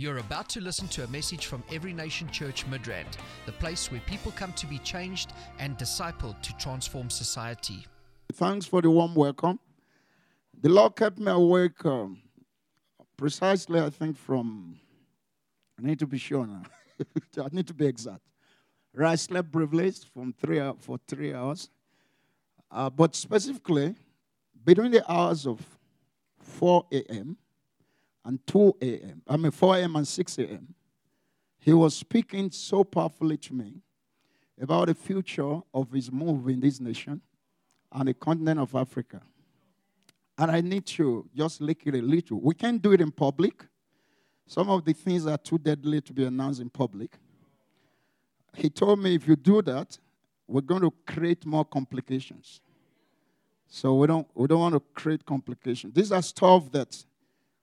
[0.00, 4.00] You're about to listen to a message from Every Nation Church Midrand, the place where
[4.06, 7.86] people come to be changed and discipled to transform society.
[8.32, 9.58] Thanks for the warm welcome.
[10.58, 12.16] The Lord kept me awake um,
[13.18, 14.80] precisely, I think, from,
[15.78, 16.62] I need to be sure now.
[17.36, 18.22] I need to be exact.
[18.94, 21.68] Right, I slept privileged from three, for three hours.
[22.70, 23.94] Uh, but specifically,
[24.64, 25.60] between the hours of
[26.38, 27.36] 4 a.m.
[28.24, 29.96] and 2 a.m., I mean 4 a.m.
[29.96, 30.74] and 6 a.m.,
[31.58, 33.74] he was speaking so powerfully to me
[34.60, 37.20] about the future of his move in this nation
[37.92, 39.20] and the continent of Africa.
[40.38, 42.40] And I need to just lick it a little.
[42.40, 43.66] We can't do it in public.
[44.46, 47.18] Some of the things are too deadly to be announced in public.
[48.56, 49.98] He told me if you do that,
[50.46, 52.60] we're going to create more complications.
[53.68, 55.94] So we don't, we don't want to create complications.
[55.94, 57.04] These are stuff that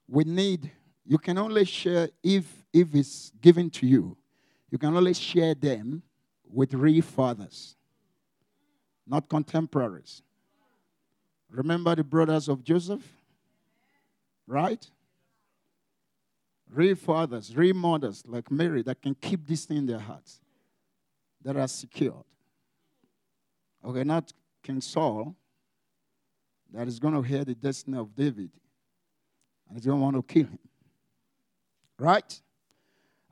[0.08, 0.70] we need.
[1.04, 4.16] You can only share if, if it's given to you.
[4.70, 6.02] You can only share them
[6.50, 7.76] with real fathers,
[9.06, 10.22] not contemporaries.
[11.50, 13.02] Remember the brothers of Joseph?
[14.46, 14.86] Right?
[16.70, 20.40] Real fathers, real mothers like Mary that can keep this thing in their hearts,
[21.42, 22.24] that are secured.
[23.84, 25.34] Okay, not King Saul,
[26.72, 28.50] that is going to hear the destiny of David
[29.70, 30.58] and going to want to kill him.
[31.98, 32.40] Right?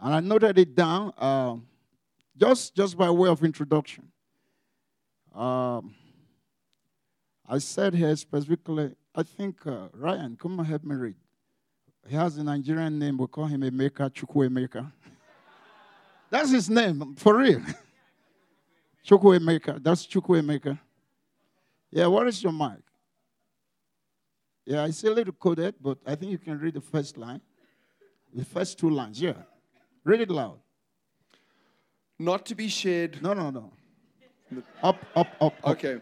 [0.00, 1.56] And I noted it down uh,
[2.36, 4.08] just, just by way of introduction.
[5.34, 5.94] Um,
[7.48, 11.14] I said here specifically, I think, uh, Ryan, come and help me read.
[12.08, 13.18] He has a Nigerian name.
[13.18, 14.90] We call him Emeka Chukwu Emeka.
[16.30, 17.60] That's his name, for real.
[19.06, 19.82] Chukwu Emeka.
[19.82, 20.78] That's Chukwu Emeka.
[21.90, 22.85] Yeah, what is your mic?
[24.66, 27.40] Yeah, it's a little coded, but I think you can read the first line.
[28.34, 29.34] The first two lines, yeah.
[30.04, 30.58] Read it loud.
[32.18, 33.22] Not to be shared.
[33.22, 33.72] No, no, no.
[34.82, 35.70] Up, up, up, up.
[35.72, 36.00] Okay.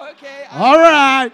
[0.00, 0.44] Okay.
[0.50, 1.32] I- All right.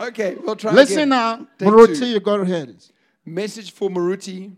[0.00, 1.08] okay, we'll try Listen again.
[1.10, 1.46] now.
[1.58, 2.06] Take Maruti, two.
[2.06, 2.92] you got to hear this.
[3.24, 4.54] Message for Maruti,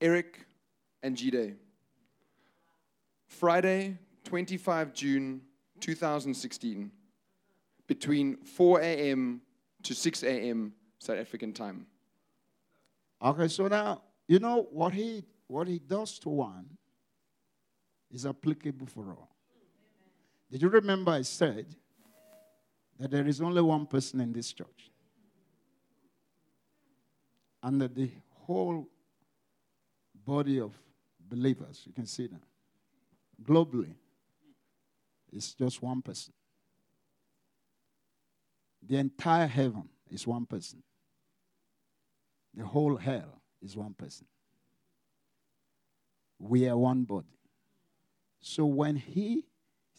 [0.00, 0.38] Eric,
[1.02, 1.54] and Jide.
[3.26, 5.40] Friday, 25 June
[5.80, 6.90] 2016,
[7.90, 9.42] between 4 a.m.
[9.82, 10.72] to 6 a.m.
[11.00, 11.86] South African time.
[13.20, 16.66] Okay, so now you know what he what he does to one
[18.08, 19.28] is applicable for all.
[20.48, 21.66] Did you remember I said
[22.96, 24.92] that there is only one person in this church?
[27.60, 28.10] And that the
[28.46, 28.88] whole
[30.24, 30.72] body of
[31.18, 32.44] believers, you can see that,
[33.42, 33.94] globally,
[35.32, 36.32] is just one person.
[38.86, 40.82] The entire heaven is one person.
[42.54, 44.26] The whole hell is one person.
[46.38, 47.38] We are one body.
[48.40, 49.44] So when he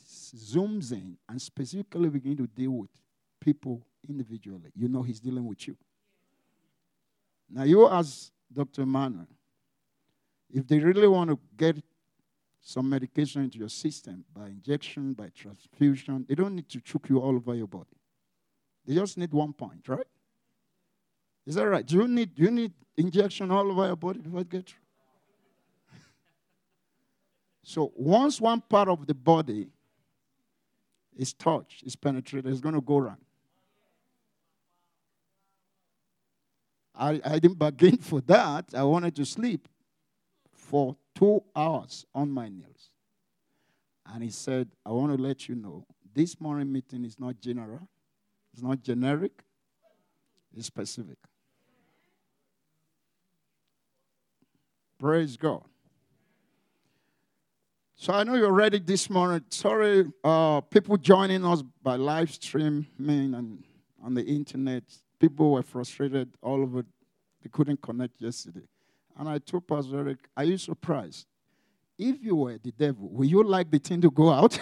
[0.03, 2.89] zooms in and specifically begin to deal with
[3.39, 5.77] people individually, you know he's dealing with you.
[7.49, 8.81] Now you ask Dr.
[8.81, 9.27] Emmanuel,
[10.53, 11.77] if they really want to get
[12.59, 17.19] some medication into your system by injection, by transfusion, they don't need to choke you
[17.19, 18.00] all over your body.
[18.85, 20.07] They just need one point, right?
[21.45, 21.85] Is that right?
[21.85, 25.99] Do you need, do you need injection all over your body before it gets through?
[27.63, 29.69] so once one part of the body
[31.15, 33.17] is touched, is penetrated, it's going to go wrong.
[36.95, 38.65] I, I didn't bargain for that.
[38.75, 39.67] I wanted to sleep
[40.51, 42.89] for two hours on my nails.
[44.05, 47.87] And he said, I want to let you know this morning meeting is not general,
[48.53, 49.43] it's not generic,
[50.55, 51.17] it's specific.
[54.99, 55.63] Praise God.
[57.95, 59.43] So I know you're ready this morning.
[59.49, 62.85] Sorry, uh, people joining us by live streaming
[63.35, 63.63] and
[64.03, 64.83] on the internet.
[65.19, 66.83] People were frustrated all over.
[67.43, 68.67] They couldn't connect yesterday.
[69.17, 71.27] And I told Pastor Eric, Are you surprised?
[71.97, 74.57] If you were the devil, would you like the thing to go out?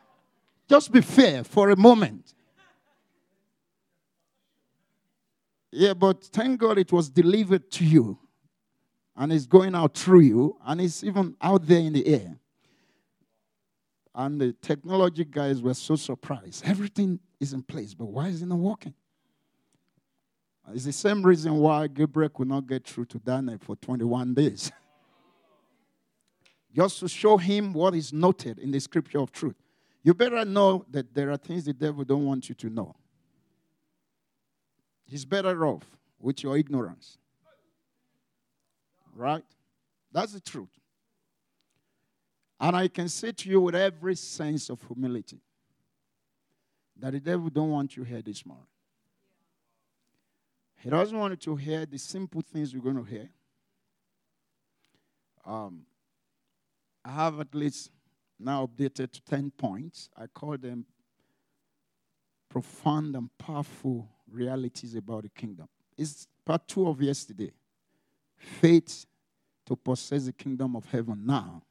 [0.68, 2.34] Just be fair for a moment.
[5.78, 8.18] Yeah, but thank God it was delivered to you.
[9.14, 10.56] And it's going out through you.
[10.64, 12.38] And it's even out there in the air.
[14.14, 16.64] And the technology guys were so surprised.
[16.66, 18.94] Everything is in place, but why is it not working?
[20.72, 24.72] It's the same reason why Gabriel could not get through to Daniel for 21 days.
[26.74, 29.56] Just to show him what is noted in the scripture of truth.
[30.02, 32.96] You better know that there are things the devil don't want you to know.
[35.06, 35.84] He's better off
[36.20, 37.18] with your ignorance.
[39.14, 39.44] Right?
[40.12, 40.68] That's the truth.
[42.58, 45.40] And I can say to you with every sense of humility
[46.98, 48.66] that the devil don't want you here this morning.
[50.82, 53.28] He doesn't want you to hear the simple things you're going to hear.
[55.44, 55.82] Um,
[57.04, 57.90] I have at least
[58.38, 60.08] now updated to 10 points.
[60.16, 60.86] I call them
[62.48, 65.68] profound and powerful realities about the kingdom.
[65.96, 67.52] It's part two of yesterday.
[68.36, 69.06] Faith
[69.66, 71.62] to possess the kingdom of heaven now.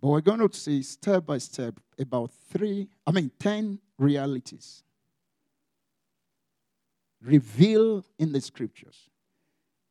[0.00, 4.82] But we're going to see step by step about three, I mean, 10 realities
[7.22, 9.08] revealed in the scriptures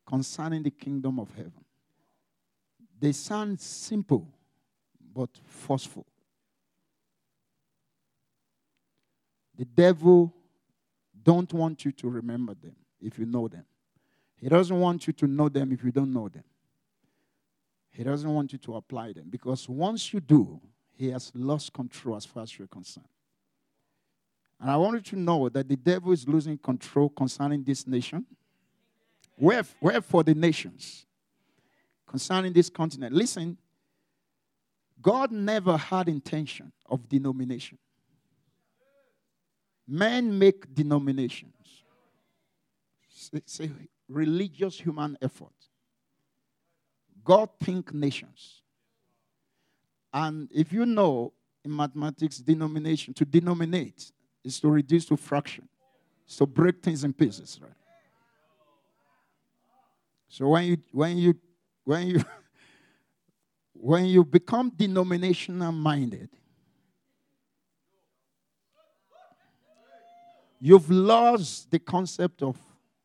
[0.06, 1.64] concerning the kingdom of heaven.
[3.00, 4.28] They sound simple,
[5.14, 6.06] but forceful.
[9.56, 10.32] The devil
[11.24, 13.64] don't want you to remember them if you know them.
[14.36, 16.44] He doesn't want you to know them if you don't know them.
[17.90, 20.60] He doesn't want you to apply them because once you do,
[20.92, 23.06] he has lost control as far as you're concerned.
[24.60, 28.24] And I want you to know that the devil is losing control concerning this nation.
[29.36, 31.06] Where, where for the nations?
[32.06, 33.14] Concerning this continent.
[33.14, 33.58] Listen,
[35.00, 37.78] God never had intention of denomination.
[39.86, 41.52] Men make denominations.
[43.32, 43.70] It's a
[44.08, 45.52] religious human effort.
[47.24, 48.62] God think nations.
[50.12, 51.32] And if you know
[51.64, 54.12] in mathematics, denomination, to denominate
[54.44, 55.68] is to reduce to fraction.
[56.26, 57.72] So break things in pieces, right?
[60.28, 61.34] So when you when you
[61.84, 62.24] when you
[63.72, 66.28] when you become denominational minded,
[70.60, 72.58] you've lost the concept of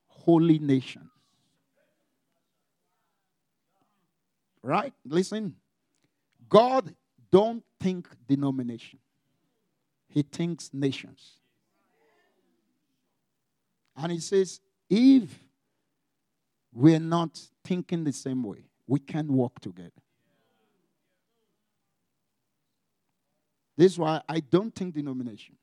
[0.07, 1.09] holy nation.
[4.61, 4.93] Right?
[5.05, 5.55] Listen.
[6.49, 6.95] God
[7.31, 8.99] don't think denomination.
[10.07, 11.33] He thinks nations.
[13.95, 14.59] And he says,
[14.89, 15.39] if
[16.73, 19.91] we're not thinking the same way, we can't work together.
[23.77, 25.55] This is why I don't think denomination.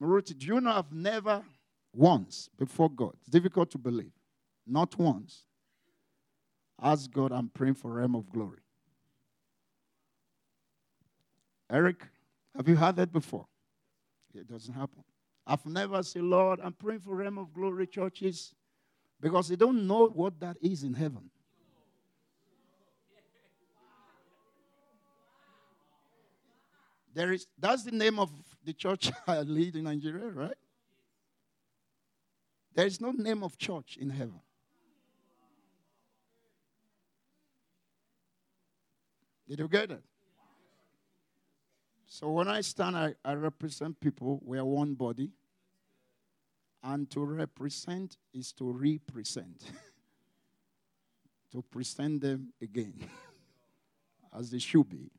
[0.00, 1.42] Maruti, do you know I've never
[1.92, 4.12] once before God, it's difficult to believe,
[4.66, 5.44] not once,
[6.80, 8.60] asked God, I'm praying for realm of glory.
[11.70, 12.06] Eric,
[12.56, 13.46] have you heard that before?
[14.34, 15.02] It doesn't happen.
[15.46, 18.54] I've never said, Lord, I'm praying for realm of glory churches
[19.20, 21.30] because they don't know what that is in heaven.
[27.14, 28.30] There is, that's the name of
[28.68, 30.58] the church I lead in Nigeria, right?
[32.74, 34.40] There is no name of church in heaven.
[39.48, 40.02] Did you get it?
[42.06, 44.38] So when I stand, I, I represent people.
[44.44, 45.30] We are one body.
[46.82, 49.64] And to represent is to represent.
[51.52, 53.08] to present them again
[54.38, 55.10] as they should be.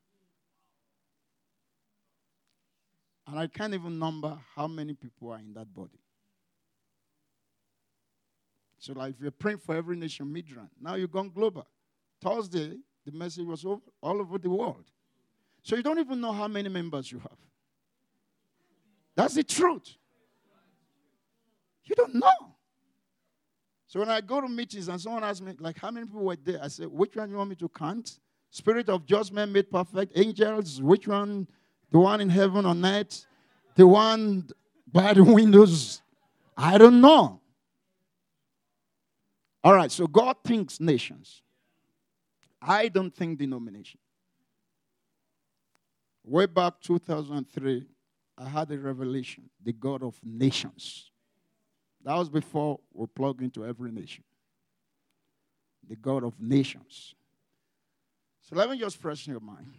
[3.30, 6.00] And I can't even number how many people are in that body.
[8.80, 11.68] So, like, if you're praying for every nation, Midrand, now you've gone global.
[12.20, 14.86] Thursday, the message was over, all over the world.
[15.62, 17.38] So, you don't even know how many members you have.
[19.16, 19.96] That's the truth.
[21.84, 22.56] You don't know.
[23.86, 26.36] So, when I go to meetings and someone asks me, like, how many people were
[26.36, 26.64] there?
[26.64, 28.18] I say, which one you want me to count?
[28.50, 31.48] Spirit of judgment made perfect, angels, which one
[31.92, 33.26] the one in heaven on earth?
[33.76, 34.50] The one
[34.92, 36.02] by the windows?
[36.58, 37.40] I don't know.
[39.64, 41.42] All right, so God thinks nations.
[42.62, 44.00] I don't think denomination.
[46.24, 47.88] Way back 2003,
[48.38, 51.12] I had a revelation the God of nations.
[52.04, 54.24] That was before we plugged into every nation.
[55.88, 57.16] The God of nations.
[58.42, 59.74] So let me just freshen your mind.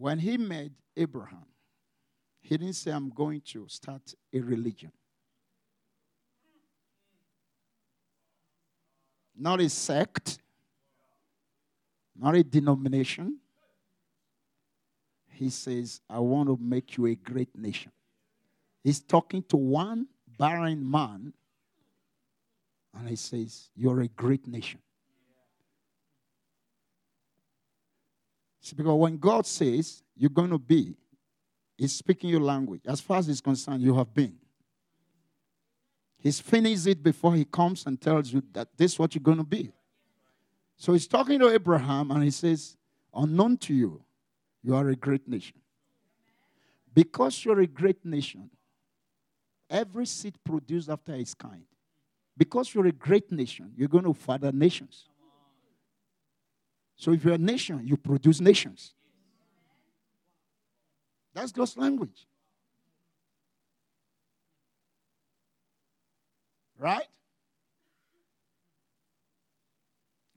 [0.00, 1.44] When he made Abraham,
[2.40, 4.92] he didn't say, I'm going to start a religion.
[9.38, 10.38] Not a sect,
[12.18, 13.40] not a denomination.
[15.28, 17.92] He says, I want to make you a great nation.
[18.82, 20.06] He's talking to one
[20.38, 21.34] barren man,
[22.98, 24.80] and he says, You're a great nation.
[28.76, 30.94] Because when God says you're going to be
[31.80, 32.82] He's speaking your language.
[32.86, 34.36] As far as he's concerned, you have been.
[36.18, 39.38] He's finished it before he comes and tells you that this is what you're going
[39.38, 39.72] to be.
[40.76, 42.76] So he's talking to Abraham and he says,
[43.14, 44.04] Unknown to you,
[44.62, 45.56] you are a great nation.
[46.92, 48.50] Because you're a great nation,
[49.70, 51.64] every seed produced after its kind.
[52.36, 55.06] Because you're a great nation, you're going to father nations.
[57.00, 58.92] So if you're a nation, you produce nations.
[61.32, 62.26] That's God's language.
[66.78, 67.06] Right?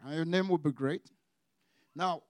[0.05, 1.11] And your name will be great.
[1.93, 2.23] Now,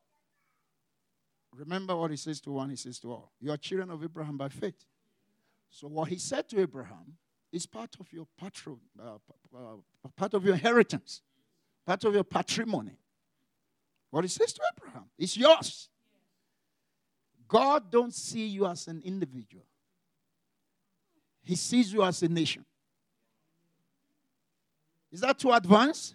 [1.56, 3.34] remember what he says to one, he says to all.
[3.40, 4.84] You are children of Abraham by faith.
[5.70, 7.18] So what he said to Abraham
[7.52, 9.18] is part of your patron, uh,
[9.56, 11.22] uh, part of your inheritance,
[11.86, 12.98] part of your patrimony.
[14.14, 15.90] What he says to Abraham is yours.
[17.48, 19.66] God don't see you as an individual.
[21.42, 22.64] He sees you as a nation.
[25.12, 26.14] Is that too advanced?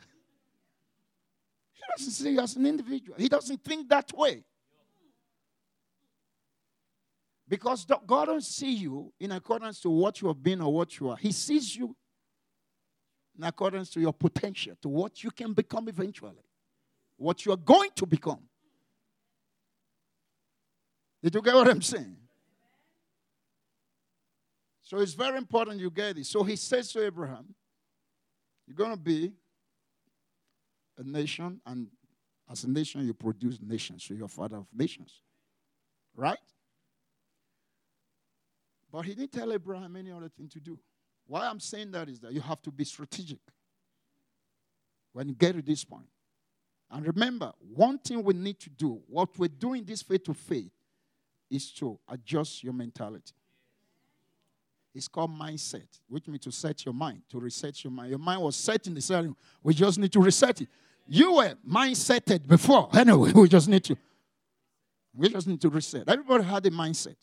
[1.72, 3.18] He doesn't see you as an individual.
[3.18, 4.44] He doesn't think that way.
[7.48, 11.10] Because God don't see you in accordance to what you have been or what you
[11.10, 11.16] are.
[11.16, 11.96] He sees you
[13.36, 16.44] in accordance to your potential, to what you can become eventually,
[17.18, 18.40] what you are going to become.
[21.22, 22.16] Did you get what I'm saying?
[24.82, 26.25] So it's very important you get it.
[26.25, 27.54] So he says to Abraham,
[28.66, 29.32] You're going to be
[30.96, 31.88] a nation, and
[32.50, 34.04] as a nation, you produce nations.
[34.04, 35.20] So you're a father of nations.
[36.16, 36.38] Right?
[38.90, 40.78] But he didn't tell Abraham any other thing to do.
[41.26, 43.40] Why I'm saying that is that you have to be strategic
[45.12, 46.08] when you get to this point.
[46.90, 50.71] And remember, one thing we need to do, what we're doing this faith to faith,
[51.50, 53.33] is to adjust your mentality.
[54.95, 58.11] It's called mindset, which means to set your mind, to reset your mind.
[58.11, 59.37] Your mind was set in the setting.
[59.62, 60.68] We just need to reset it.
[61.07, 62.88] You were mindseted before.
[62.95, 63.97] Anyway, we just need to.
[65.14, 66.09] We just need to reset.
[66.09, 67.16] Everybody had a mindset.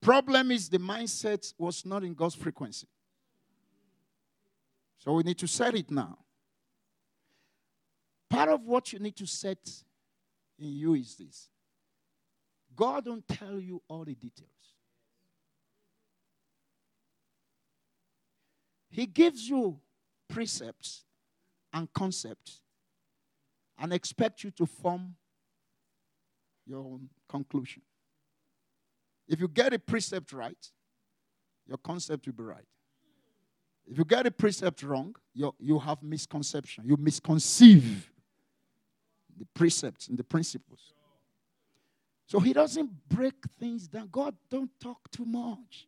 [0.00, 2.86] Problem is the mindset was not in God's frequency.
[4.98, 6.18] So we need to set it now.
[8.34, 9.58] Part of what you need to set
[10.58, 11.50] in you is this.
[12.74, 14.50] God don't tell you all the details.
[18.90, 19.78] He gives you
[20.28, 21.04] precepts
[21.72, 22.60] and concepts
[23.78, 25.14] and expect you to form
[26.66, 27.82] your own conclusion.
[29.28, 30.70] If you get a precept right,
[31.68, 32.66] your concept will be right.
[33.86, 36.84] If you get a precept wrong, you, you have misconception.
[36.86, 38.10] You misconceive
[39.38, 40.92] the precepts and the principles.
[42.26, 44.08] So he doesn't break things down.
[44.10, 45.86] God don't talk too much.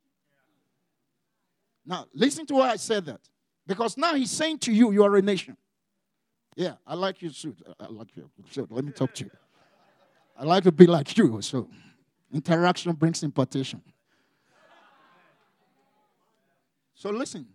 [1.85, 3.21] Now, listen to why I said that.
[3.67, 5.57] Because now he's saying to you, you are a nation.
[6.55, 7.59] Yeah, I like your suit.
[7.79, 8.71] I like your suit.
[8.71, 9.31] Let me talk to you.
[10.39, 11.41] I like to be like you.
[11.43, 11.69] So
[12.33, 13.83] Interaction brings impartation.
[16.95, 17.47] So listen.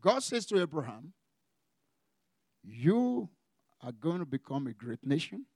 [0.00, 1.12] God says to Abraham,
[2.62, 3.28] You
[3.86, 5.46] are going to become a great nation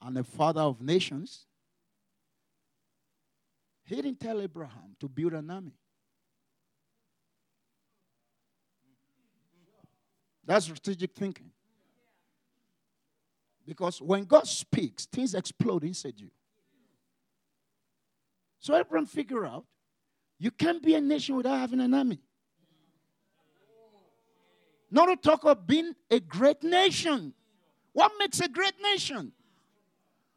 [0.00, 1.44] and a father of nations.
[3.84, 5.74] He didn't tell Abraham to build an army.
[10.46, 11.50] That's strategic thinking.
[13.66, 16.30] Because when God speaks, things explode inside you.
[18.60, 19.66] So Abraham figured out
[20.38, 22.20] you can't be a nation without having an army.
[24.90, 27.34] Not to talk of being a great nation.
[27.92, 29.32] What makes a great nation?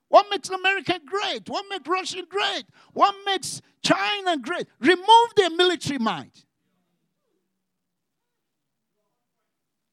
[0.08, 1.48] What makes America great?
[1.48, 2.64] What makes Russia great?
[2.94, 4.68] What makes China great?
[4.80, 6.46] Remove their military might.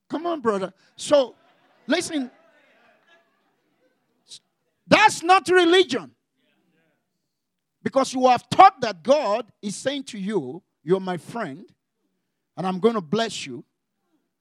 [0.08, 0.72] Come on, brother.
[0.96, 1.34] So,
[1.86, 2.30] listen.
[4.86, 6.12] That's not religion.
[7.82, 11.66] Because you have taught that God is saying to you, You're my friend,
[12.56, 13.64] and I'm going to bless you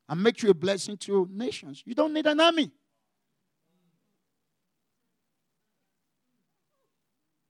[0.07, 1.83] and make you a blessing to nations.
[1.85, 2.71] You don't need an army.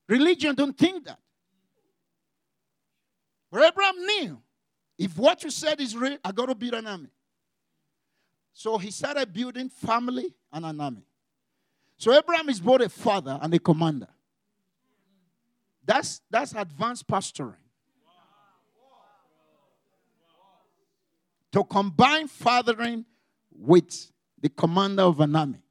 [0.07, 1.19] Religion don't think that.
[3.51, 4.41] But Abraham knew
[4.97, 7.09] if what you said is real, I got to build an army.
[8.53, 11.05] So he started building family and an army.
[11.97, 14.07] So Abraham is both a father and a commander.
[15.83, 17.64] That's, that's advanced pastoring.
[21.55, 23.05] To combine fathering
[23.49, 25.63] with the commander of an army.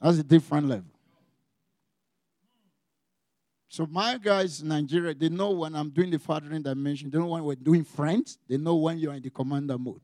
[0.00, 0.90] That's a different level.
[3.68, 7.08] So my guys in Nigeria, they know when I'm doing the fathering dimension.
[7.08, 8.36] They know when we're doing friends.
[8.48, 10.02] They know when you're in the commander mode.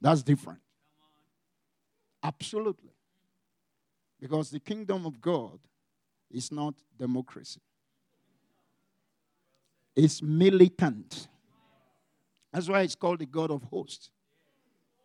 [0.00, 0.58] That's different.
[2.24, 2.90] Absolutely.
[4.20, 5.60] Because the kingdom of God
[6.28, 7.60] is not democracy.
[9.94, 11.28] It's militant.
[12.54, 14.10] That's why it's called the God of hosts,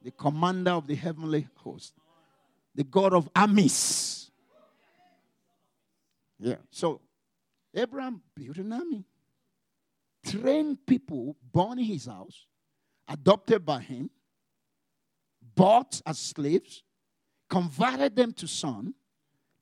[0.03, 1.96] the commander of the heavenly host,
[2.75, 4.29] the God of armies.
[6.39, 6.58] Yeah.
[6.70, 7.01] So
[7.74, 9.03] Abraham built an army,
[10.24, 12.46] trained people born in his house,
[13.08, 14.12] adopted by him,
[15.56, 16.84] bought as slaves,
[17.50, 18.94] converted them to son,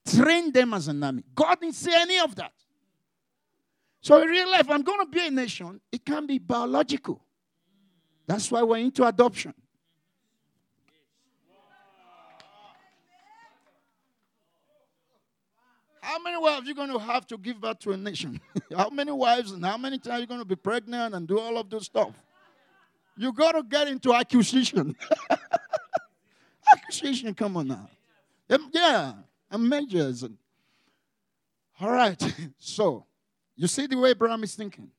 [0.06, 1.24] trained them as an army.
[1.34, 2.52] God didn't say any of that.
[4.02, 7.24] So in real life, I'm going to be a nation, it can be biological.
[8.28, 9.54] That's why we're into adoption.
[16.02, 18.40] How many wives are you going to have to give birth to a nation?
[18.76, 21.40] how many wives and how many times are you going to be pregnant and do
[21.40, 22.12] all of this stuff?
[23.18, 24.96] You got to get into acquisition.
[26.74, 27.90] acquisition, come on now.
[28.72, 29.14] Yeah,
[29.52, 30.24] and measures.
[31.80, 33.06] All right, so
[33.56, 34.90] you see the way Abraham is thinking.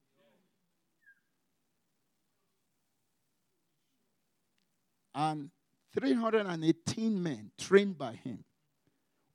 [5.19, 5.51] And
[5.95, 8.45] 318 men trained by him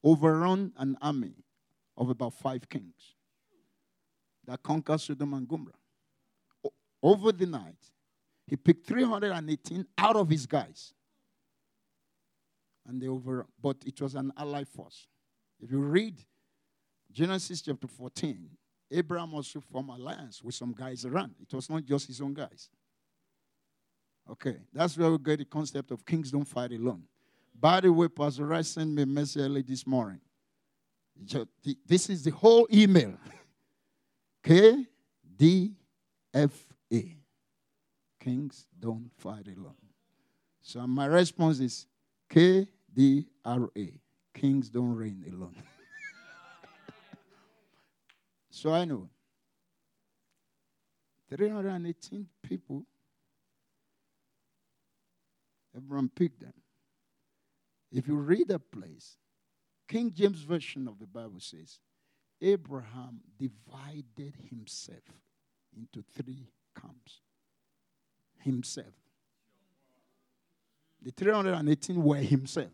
[0.02, 1.36] overrun an army
[1.98, 3.16] of about five kings
[4.48, 5.74] that conquered Sodom and Gomorrah.
[7.02, 7.92] over the night,
[8.48, 10.94] he picked 318 out of his guys.
[12.88, 15.08] And they over, but it was an allied force.
[15.60, 16.16] If you read
[17.12, 18.50] Genesis chapter 14,
[18.90, 21.36] Abraham also formed alliance with some guys around.
[21.42, 22.70] It was not just his own guys.
[24.30, 27.04] Okay, that's where we get the concept of kings don't fight alone.
[27.60, 30.22] By the way, Pastor Rice sent me a message early this morning.
[31.86, 33.14] This is the whole email.
[34.44, 34.86] K
[35.38, 35.74] D
[36.34, 36.52] F
[36.92, 37.18] A.
[38.20, 39.76] Kings don't fight alone.
[40.62, 41.86] So my response is
[42.30, 43.94] K D R A.
[44.34, 45.56] Kings don't reign alone.
[48.50, 49.10] so I know
[51.30, 52.86] 318 people.
[55.76, 56.54] Everyone picked them.
[57.92, 59.18] If you read that place,
[59.88, 61.80] King James Version of the Bible says,
[62.42, 65.00] Abraham divided himself
[65.76, 67.22] into three camps.
[68.40, 68.94] Himself.
[71.02, 72.72] The 318 were himself.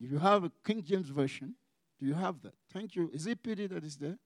[0.00, 1.54] If you have a King James Version,
[1.98, 2.54] do you have that?
[2.72, 3.10] Thank you.
[3.12, 4.18] Is it pity that is there?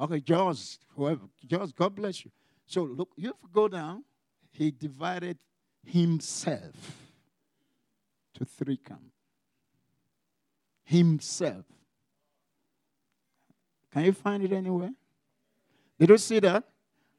[0.00, 1.22] Okay, Jaws, whoever.
[1.46, 2.30] Jaws, God bless you.
[2.66, 4.04] So look, you have to go down.
[4.50, 5.38] He divided
[5.84, 6.74] himself
[8.34, 9.04] to three camps.
[10.84, 11.64] Himself.
[13.92, 14.92] Can you find it anywhere?
[15.98, 16.64] Did you see that?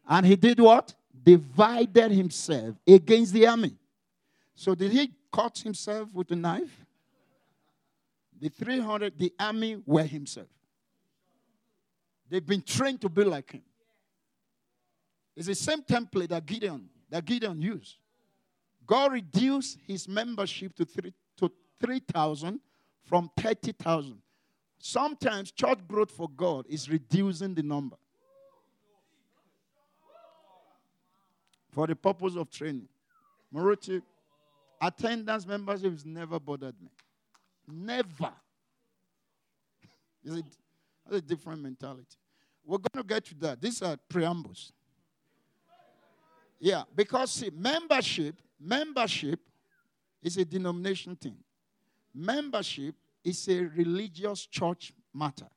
[0.08, 0.94] And he did what?
[1.22, 3.76] Divided himself against the army.
[4.56, 6.86] So did he cut himself with a knife?
[8.40, 10.48] The 300, the army were himself.
[12.30, 13.64] They've been trained to be like him.
[15.36, 17.96] It's the same template that Gideon, that Gideon used.
[18.86, 22.60] God reduced his membership to 3 to 3,000
[23.06, 24.22] from 30,000.
[24.78, 27.98] Sometimes church growth for God is reducing the number
[31.72, 32.88] for the purpose of training.
[33.54, 34.02] Maruti,
[34.82, 36.90] attendance membership has never bothered me.
[37.68, 38.34] Never.
[40.24, 40.46] Is it,
[41.10, 42.18] that's a different mentality.
[42.66, 43.62] We're going to get to that.
[43.62, 44.72] These are preambles.
[46.60, 49.40] Yeah, because see, membership Membership
[50.22, 51.38] is a denomination thing.
[52.14, 52.94] Membership
[53.24, 55.48] is a religious church matter.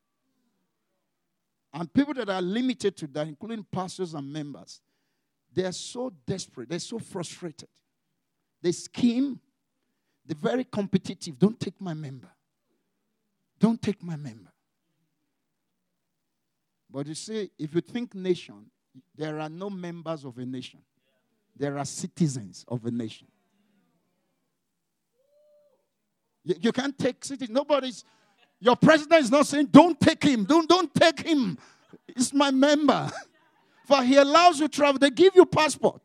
[1.75, 4.81] And people that are limited to that, including pastors and members,
[5.53, 7.69] they are so desperate, they're so frustrated.
[8.61, 9.41] They scheme,
[10.25, 11.39] they're very competitive.
[11.39, 12.31] Don't take my member.
[13.59, 14.52] Don't take my member.
[16.93, 18.67] But you see, if you think nation,
[19.17, 20.81] there are no members of a nation.
[21.57, 23.27] There are citizens of a nation.
[26.45, 27.49] You, you can't take cities.
[27.49, 28.05] Nobody's.
[28.61, 30.45] Your president is not saying, "Don't take him.
[30.45, 31.59] Don't don't take him."
[32.09, 33.11] It's my member.
[33.87, 34.99] For he allows you travel.
[34.99, 36.03] They give you passport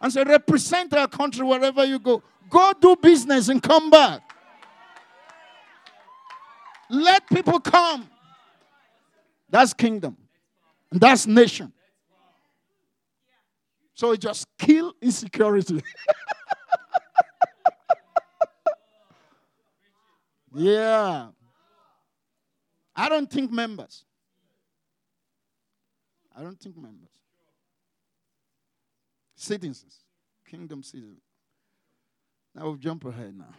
[0.00, 2.22] and say, "Represent our country wherever you go.
[2.48, 4.22] Go do business and come back."
[6.88, 8.08] Let people come.
[9.48, 10.16] That's kingdom.
[10.90, 11.72] And that's nation.
[13.94, 15.82] So it just kill insecurity.
[20.54, 21.28] Yeah.
[22.94, 24.04] I don't think members.
[26.36, 27.10] I don't think members.
[29.34, 29.98] Citizens.
[30.48, 31.22] Kingdom citizens.
[32.54, 33.52] Now we've jumped ahead now.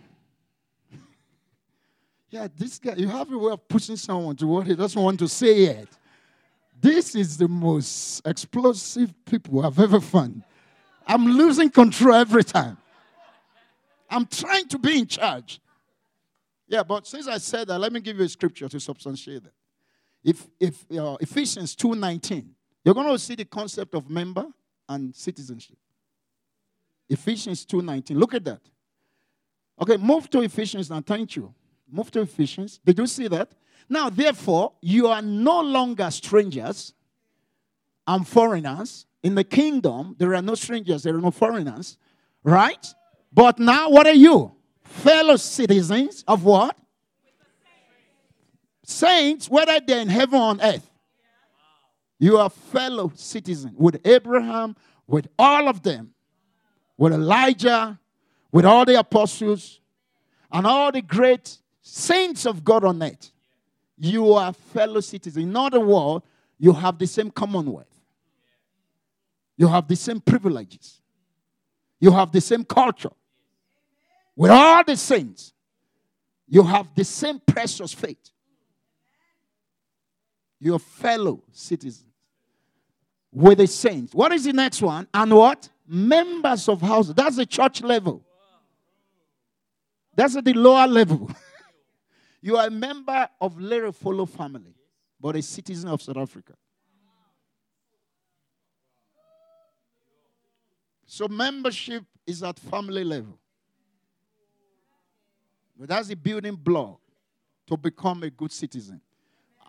[2.35, 5.17] Yeah, this guy, you have a way of pushing someone to what he doesn't want
[5.19, 5.87] to say yet.
[6.81, 10.43] This is the most explosive people I've ever found.
[11.07, 12.77] I'm losing control every time.
[14.09, 15.61] I'm trying to be in charge.
[16.67, 19.53] Yeah, but since I said that, let me give you a scripture to substantiate that.
[20.21, 22.47] If, if uh, Ephesians 2.19,
[22.83, 24.45] you're going to see the concept of member
[24.89, 25.77] and citizenship.
[27.07, 28.61] Ephesians 2.19, look at that.
[29.81, 31.53] Okay, move to Ephesians now, thank you.
[31.91, 32.79] Move to Ephesians.
[32.83, 33.51] Did you see that?
[33.87, 36.93] Now, therefore, you are no longer strangers
[38.07, 39.05] and foreigners.
[39.23, 41.97] In the kingdom, there are no strangers, there are no foreigners,
[42.43, 42.85] right?
[43.31, 44.51] But now, what are you?
[44.83, 46.77] Fellow citizens of what?
[48.83, 50.89] Saints, whether they're in heaven or on earth.
[52.19, 54.75] You are fellow citizens with Abraham,
[55.07, 56.13] with all of them,
[56.97, 57.99] with Elijah,
[58.51, 59.81] with all the apostles,
[60.51, 63.31] and all the great saints of God on earth.
[63.97, 65.45] You are fellow citizens.
[65.45, 66.25] In other words,
[66.57, 67.85] you have the same commonwealth.
[69.55, 70.99] You have the same privileges.
[71.99, 73.11] You have the same culture.
[74.35, 75.53] With all the saints,
[76.47, 78.29] you have the same precious faith.
[80.59, 82.11] You're fellow citizens
[83.31, 84.13] with the saints.
[84.13, 85.07] What is the next one?
[85.13, 85.69] And what?
[85.87, 87.09] Members of house.
[87.09, 88.25] That's the church level.
[90.15, 91.29] That's at the lower level.
[92.45, 94.75] You are a member of Lere Follow family,
[95.19, 96.53] but a citizen of South Africa.
[101.07, 103.39] So membership is at family level.
[105.75, 106.99] But that's the building block
[107.65, 109.01] to become a good citizen.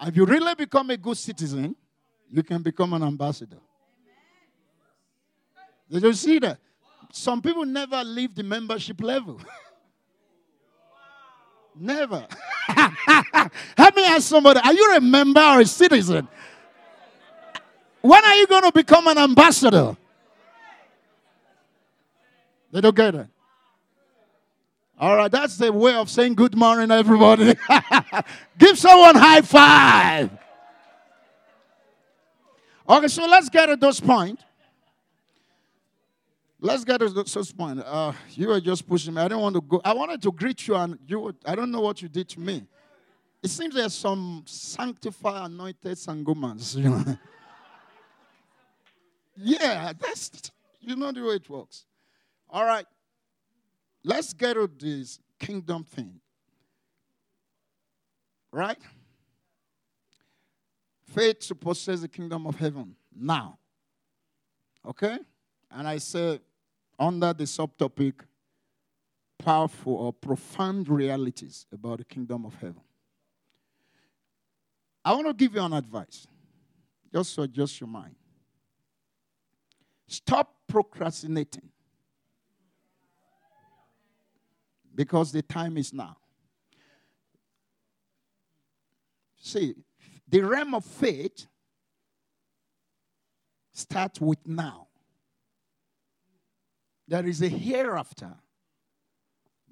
[0.03, 1.75] If you really become a good citizen,
[2.29, 3.61] you can become an ambassador.
[5.91, 6.59] Did you see that?
[7.11, 9.41] Some people never leave the membership level.
[11.79, 12.27] never.
[12.69, 16.29] Help me ask somebody, are you a member or a citizen?
[18.01, 19.97] When are you going to become an ambassador?
[22.73, 23.27] They don't get it.
[24.99, 27.55] All right, that's the way of saying good morning, everybody.
[28.59, 30.31] Give someone high five.
[32.89, 34.41] Okay, so let's get to this point.
[36.67, 37.79] Let's get to this point.
[37.79, 39.23] Uh, you were just pushing me.
[39.23, 39.81] I didn't want to go.
[39.85, 41.33] I wanted to greet you, and you.
[41.45, 42.67] I don't know what you did to me.
[43.41, 46.75] It seems there's some sanctified, anointed sangomans.
[46.83, 47.19] You know?
[49.37, 50.51] yeah, that's
[50.81, 51.85] you know the way it works.
[52.51, 52.87] All right,
[54.03, 56.19] let's get to this kingdom thing.
[58.51, 58.79] Right?
[61.05, 63.57] Faith to possess the kingdom of heaven now.
[64.85, 65.19] Okay?
[65.71, 66.41] And I say
[66.99, 68.15] under the subtopic
[69.39, 72.81] powerful or profound realities about the kingdom of heaven.
[75.05, 76.27] I want to give you an advice,
[77.13, 78.17] just to adjust your mind.
[80.09, 81.69] Stop procrastinating
[84.95, 86.17] because the time is now.
[89.39, 89.75] See,
[90.29, 91.47] the realm of faith
[93.73, 94.86] starts with now.
[97.09, 98.35] There is a hereafter,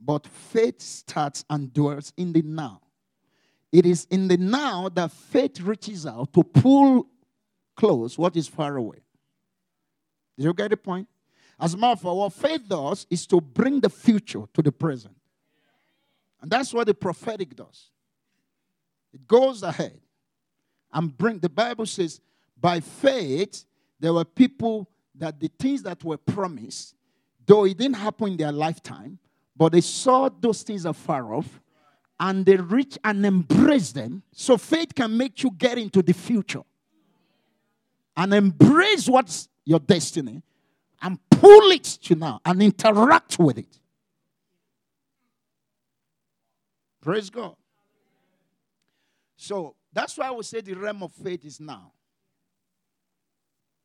[0.02, 2.80] but faith starts and dwells in the now.
[3.72, 7.08] It is in the now that faith reaches out to pull
[7.76, 8.98] close what is far away.
[10.36, 11.08] Did you get the point?
[11.58, 14.72] As a matter of fact, what faith does is to bring the future to the
[14.72, 15.14] present.
[16.40, 17.90] And that's what the prophetic does.
[19.12, 20.00] It goes ahead
[20.92, 22.20] and bring the Bible says,
[22.60, 23.64] by faith,
[23.98, 26.94] there were people that the things that were promised,
[27.46, 29.18] though it didn't happen in their lifetime,
[29.56, 31.60] but they saw those things afar off
[32.20, 34.22] and they reach and embrace them.
[34.32, 36.62] So faith can make you get into the future
[38.16, 40.42] and embrace what's your destiny
[41.02, 43.78] and pull it to now and interact with it.
[47.00, 47.56] Praise God.
[49.36, 51.92] So that's why I would say the realm of faith is now.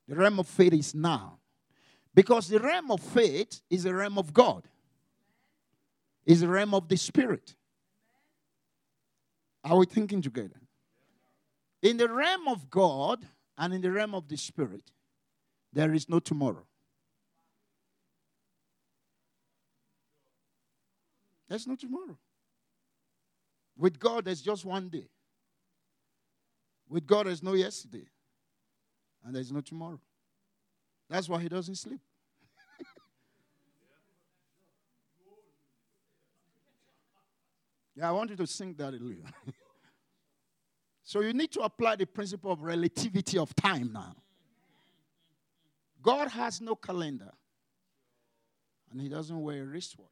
[0.08, 1.39] The realm of faith is now.
[2.20, 4.68] Because the realm of faith is the realm of God,
[6.26, 7.56] is the realm of the Spirit.
[9.64, 10.60] Are we thinking together?
[11.82, 13.26] In the realm of God
[13.58, 14.92] and in the realm of the Spirit,
[15.72, 16.66] there is no tomorrow.
[21.48, 22.18] There's no tomorrow.
[23.78, 25.08] With God, there's just one day.
[26.90, 28.10] With God, there's no yesterday.
[29.24, 30.02] And there's no tomorrow.
[31.10, 32.02] That's why he doesn't sleep.
[38.00, 39.26] Yeah, I want you to sing that a little.
[41.04, 44.16] so you need to apply the principle of relativity of time now.
[46.02, 47.32] God has no calendar,
[48.90, 50.08] and he doesn't wear a wristwatch.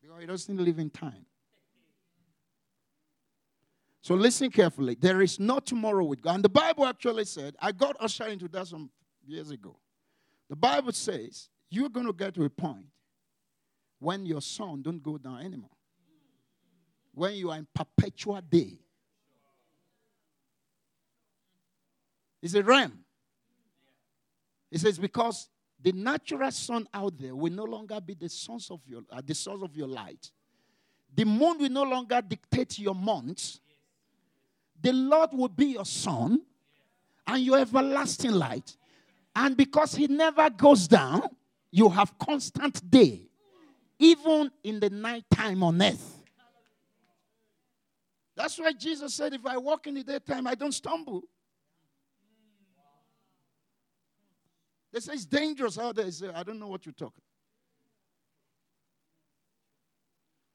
[0.00, 1.24] Because he doesn't live in time.
[4.00, 4.96] So listen carefully.
[5.00, 6.34] There is no tomorrow with God.
[6.34, 8.90] And the Bible actually said, I got ushered into that some
[9.24, 9.76] years ago.
[10.50, 12.86] The Bible says you're going to get to a point
[14.02, 15.70] when your sun don't go down anymore.
[17.14, 18.78] When you are in perpetual day.
[22.42, 22.98] It's a realm.
[24.72, 25.48] It says because
[25.80, 29.34] the natural sun out there will no longer be the source of your uh, the
[29.34, 30.32] source of your light.
[31.14, 33.60] The moon will no longer dictate your months.
[34.80, 36.40] The Lord will be your sun
[37.26, 38.76] and your everlasting light.
[39.36, 41.22] And because he never goes down,
[41.70, 43.28] you have constant day,
[44.02, 46.18] even in the night time on earth.
[48.34, 51.22] That's why Jesus said, If I walk in the daytime, I don't stumble.
[54.92, 56.10] They say it's dangerous out there.
[56.10, 57.22] Say, I don't know what you're talking.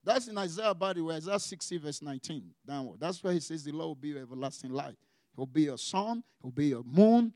[0.03, 2.99] That's in Isaiah, by Isaiah 60, verse 19 downward.
[2.99, 4.95] That's where he says the Lord will be your everlasting light.
[5.35, 7.33] He'll be your sun, he'll be your moon,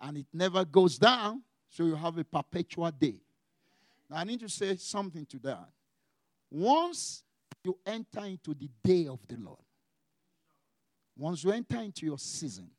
[0.00, 3.20] and it never goes down, so you have a perpetual day.
[4.08, 5.68] Now, I need to say something to that.
[6.50, 7.22] Once
[7.64, 9.58] you enter into the day of the Lord,
[11.16, 12.70] once you enter into your season,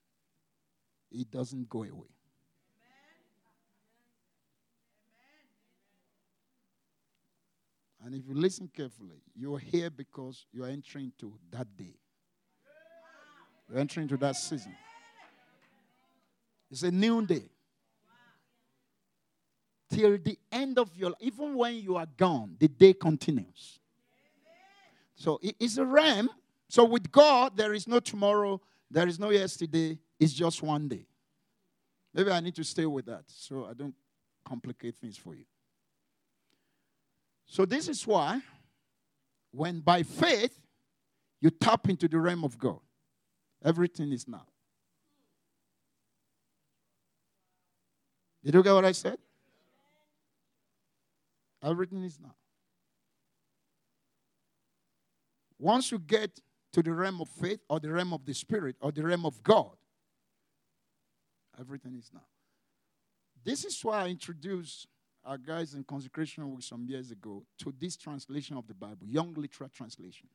[1.11, 2.07] it doesn't go away.
[8.05, 11.95] And if you listen carefully, you're here because you're entering into that day.
[13.69, 14.73] You're entering into that season.
[16.71, 17.49] It's a new day.
[19.89, 23.79] Till the end of your life, even when you are gone, the day continues.
[25.15, 26.29] So it's a realm.
[26.69, 31.07] So with God, there is no tomorrow, there is no yesterday, it's just one day.
[32.13, 33.95] Maybe I need to stay with that so I don't
[34.43, 35.45] complicate things for you.
[37.45, 38.41] So, this is why,
[39.51, 40.59] when by faith
[41.39, 42.79] you tap into the realm of God,
[43.63, 44.45] everything is now.
[48.43, 49.17] Did you get what I said?
[51.63, 52.35] Everything is now.
[55.59, 56.39] Once you get
[56.71, 59.41] to the realm of faith or the realm of the spirit or the realm of
[59.41, 59.75] God,
[61.59, 62.25] everything is now.
[63.43, 64.87] This is why I introduced
[65.25, 69.33] our guys in consecration week some years ago to this translation of the Bible, Young
[69.33, 70.27] Literal Translation.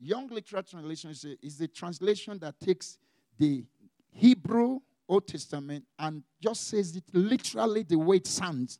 [0.00, 2.98] Young Literal Translation is, a, is the translation that takes
[3.38, 3.64] the
[4.10, 8.78] Hebrew Old Testament and just says it literally the way it sounds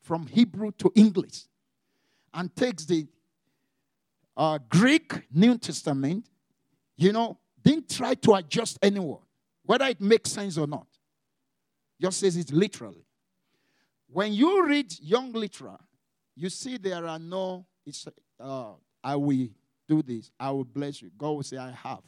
[0.00, 1.44] from Hebrew to English
[2.32, 3.06] and takes the
[4.36, 6.28] uh, Greek New Testament,
[6.96, 9.24] you know, didn't try to adjust any word,
[9.64, 10.86] whether it makes sense or not.
[12.00, 13.04] Just says it literally.
[14.10, 15.80] When you read Young Literal,
[16.36, 18.06] you see there are no, it's,
[18.40, 19.48] uh, I will
[19.88, 21.10] do this, I will bless you.
[21.18, 22.02] God will say, I have.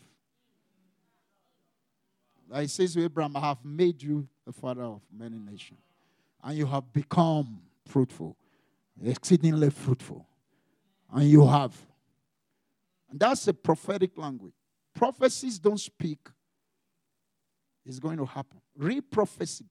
[2.49, 5.81] Like it says to Abraham, I have made you the father of many nations.
[6.43, 8.37] And you have become fruitful,
[9.05, 10.27] exceedingly fruitful.
[11.13, 11.77] And you have.
[13.11, 14.55] And that's a prophetic language.
[14.95, 16.19] Prophecies don't speak,
[17.85, 18.61] it's going to happen.
[18.77, 19.67] Read prophecy.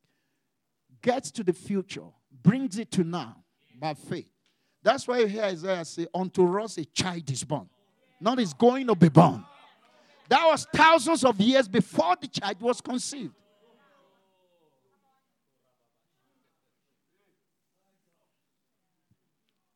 [1.02, 2.12] Gets to the future
[2.44, 3.36] brings it to now
[3.80, 4.30] by faith.
[4.82, 7.70] That's why you hear Isaiah say, Unto us a child is born.
[8.20, 9.46] Not is going to be born.
[10.30, 13.34] That was thousands of years before the child was conceived.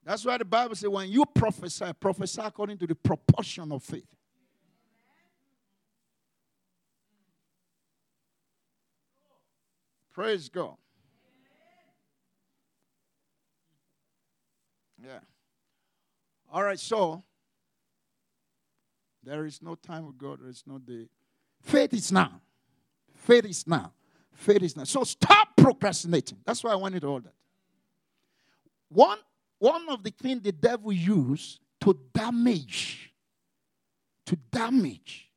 [0.05, 4.07] That's why the Bible says when you prophesy, prophesy according to the proportion of faith.
[10.13, 10.75] Praise God.
[15.03, 15.19] Yeah.
[16.51, 17.23] All right, so
[19.23, 21.07] there is no time with God, there is no day.
[21.61, 22.41] Faith is now.
[23.15, 23.91] Faith is now.
[24.33, 24.83] Faith is now.
[24.83, 26.39] So stop procrastinating.
[26.45, 27.33] That's why I wanted all that.
[28.89, 29.17] One,
[29.63, 33.13] one of the things the devil used to damage,
[34.25, 35.31] to damage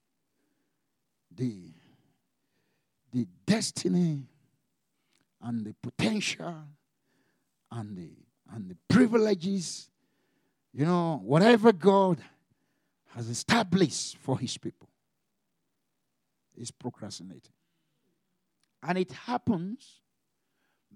[1.32, 1.70] the,
[3.12, 4.26] the destiny
[5.40, 6.56] and the potential
[7.70, 8.10] and the
[8.52, 9.90] and the privileges,
[10.72, 12.18] You know, whatever God
[13.14, 14.88] has established for his people
[16.56, 17.52] is procrastinating.
[18.82, 20.00] And it happens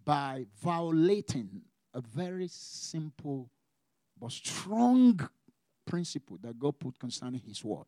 [0.04, 1.62] by violating
[1.94, 3.50] a very simple
[4.18, 5.28] but strong
[5.86, 7.86] principle that God put concerning his word.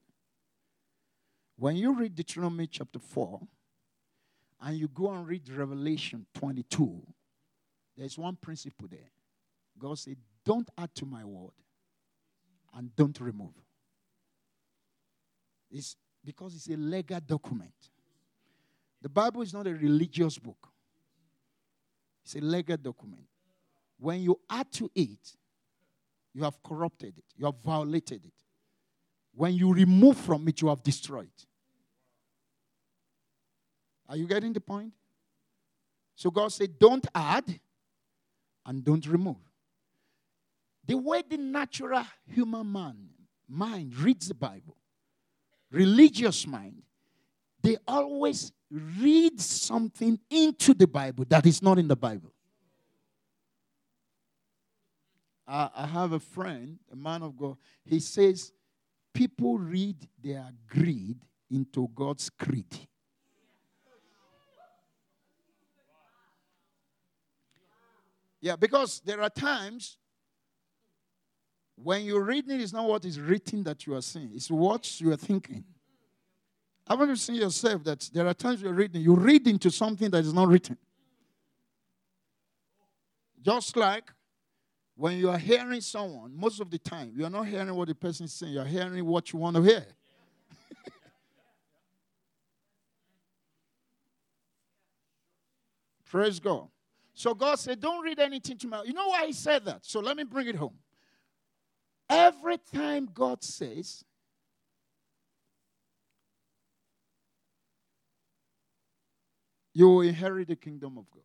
[1.57, 3.41] When you read Deuteronomy chapter 4
[4.63, 7.03] and you go and read Revelation 22,
[7.97, 9.11] there's one principle there.
[9.79, 11.53] God said, Don't add to my word
[12.75, 13.55] and don't remove.
[15.71, 17.73] It's because it's a legal document.
[19.01, 20.69] The Bible is not a religious book,
[22.25, 23.27] it's a legal document.
[24.03, 25.37] When you add to it,
[26.35, 28.33] you have corrupted it, you have violated it.
[29.33, 31.31] When you remove from it, you have destroyed.
[34.09, 34.93] Are you getting the point?
[36.17, 37.45] So God said, Don't add
[38.67, 39.37] and don't remove.
[40.85, 42.97] The way the natural human man
[43.49, 44.77] mind reads the Bible,
[45.71, 46.83] religious mind,
[47.63, 52.32] they always read something into the Bible that is not in the Bible.
[55.53, 58.53] I, I have a friend, a man of God, he says
[59.13, 61.19] people read their greed
[61.51, 62.89] into God's creed.
[68.41, 69.99] Yeah, because there are times
[71.77, 75.13] when you're reading, it's not what is written that you are seeing, it's what you
[75.13, 75.65] are thinking.
[76.89, 80.25] Haven't you seen yourself that there are times you're reading, you read into something that
[80.25, 80.79] is not written?
[83.43, 84.11] Just like
[85.03, 87.95] when you are hearing someone, most of the time, you are not hearing what the
[87.95, 89.85] person is saying, you're hearing what you want to hear.
[96.09, 96.69] Praise God.
[97.15, 98.79] So God said, Don't read anything to me.
[98.85, 99.81] You know why He said that?
[99.83, 100.79] So let me bring it home.
[102.09, 104.05] Every time God says,
[109.75, 111.25] you will inherit the kingdom of God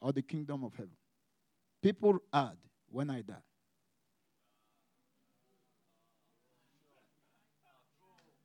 [0.00, 0.96] or the kingdom of heaven.
[1.82, 2.56] People add,
[2.88, 3.34] when I die.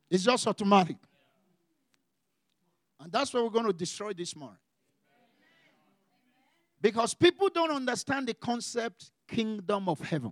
[0.09, 0.97] It's just automatic.
[2.99, 4.57] And that's what we're going to destroy this morning.
[6.81, 10.31] Because people don't understand the concept kingdom of heaven.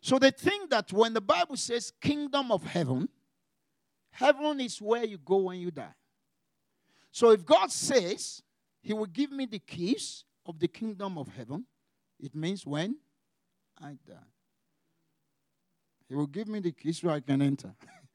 [0.00, 3.08] So they think that when the Bible says kingdom of heaven,
[4.10, 5.94] heaven is where you go when you die.
[7.10, 8.42] So if God says
[8.82, 11.64] he will give me the keys of the kingdom of heaven,
[12.18, 12.96] it means when
[13.80, 14.30] I die.
[16.08, 17.72] He will give me the keys so I can enter.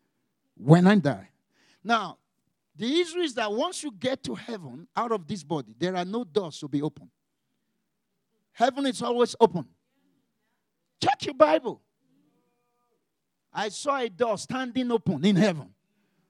[0.56, 1.30] when I die.
[1.84, 2.18] Now,
[2.76, 6.04] the issue is that once you get to heaven out of this body, there are
[6.06, 7.10] no doors to be open.
[8.52, 9.66] Heaven is always open.
[11.02, 11.82] Check your Bible.
[13.54, 15.70] I saw a door standing open in heaven.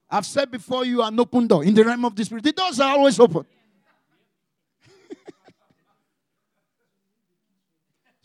[0.08, 2.44] I've said before you an open door in the realm of the spirit.
[2.44, 3.44] The doors are always open.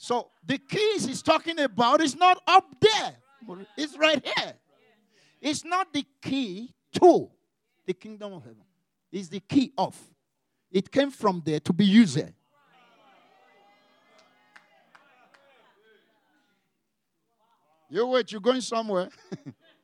[0.01, 3.15] So the keys he's talking about is not up there.
[3.77, 4.53] It's right here.
[5.39, 7.29] It's not the key to
[7.85, 8.63] the kingdom of heaven.
[9.11, 9.95] It's the key of.
[10.71, 12.33] It came from there to be used there.
[17.87, 19.09] You wait, you're going somewhere.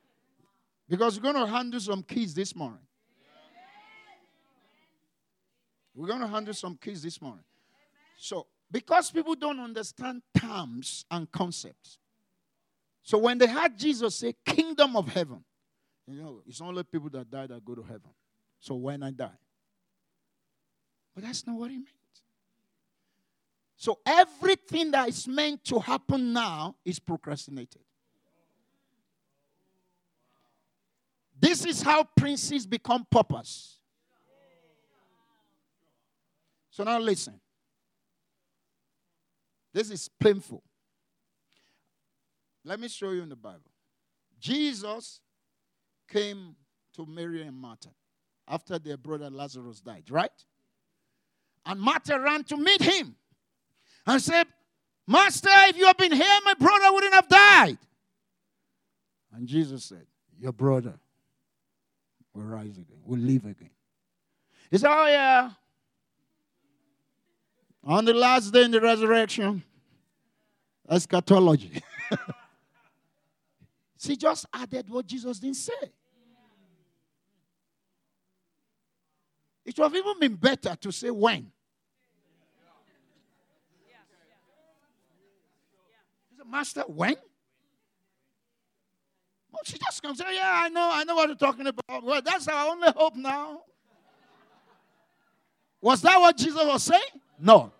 [0.88, 2.80] because we're going to handle some keys this morning.
[5.94, 7.44] We're going to handle some keys this morning.
[8.16, 11.98] So, because people don't understand terms and concepts.
[13.02, 15.42] So, when they heard Jesus say, Kingdom of heaven,
[16.06, 18.10] you know, it's only people that die that go to heaven.
[18.60, 19.38] So, when I die.
[21.14, 21.88] But that's not what he meant.
[23.76, 27.82] So, everything that is meant to happen now is procrastinated.
[31.40, 33.78] This is how princes become paupers.
[36.70, 37.40] So now listen.
[39.78, 40.60] This is painful.
[42.64, 43.70] Let me show you in the Bible.
[44.40, 45.20] Jesus
[46.08, 46.56] came
[46.96, 47.90] to Mary and Martha
[48.48, 50.32] after their brother Lazarus died, right?
[51.64, 53.14] And Martha ran to meet him
[54.04, 54.48] and said,
[55.06, 57.78] Master, if you had been here, my brother wouldn't have died.
[59.32, 60.06] And Jesus said,
[60.40, 60.98] Your brother
[62.34, 63.70] will rise again, will live again.
[64.72, 65.50] He said, Oh, yeah.
[67.84, 69.62] On the last day in the resurrection,
[70.88, 71.82] eschatology.
[73.98, 75.72] she just added what Jesus didn't say.
[79.64, 81.50] It would have even been better to say when.
[86.50, 87.14] Master, when?
[89.52, 92.02] Well, she just comes and Yeah, I know, I know what you're talking about.
[92.02, 93.62] Well, that's our only hope now.
[95.80, 97.02] Was that what Jesus was saying?
[97.38, 97.72] No.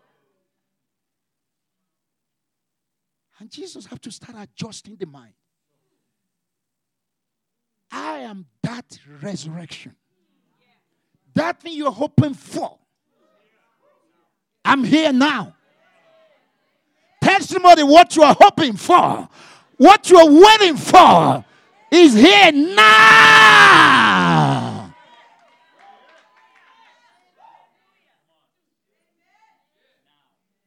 [3.40, 5.34] And Jesus have to start adjusting the mind.
[7.90, 9.94] I am that resurrection.
[11.34, 12.78] That thing you're hoping for.
[14.64, 15.54] I'm here now.
[17.22, 19.28] Tell somebody what you are hoping for,
[19.76, 21.44] what you are waiting for
[21.90, 23.98] is here now.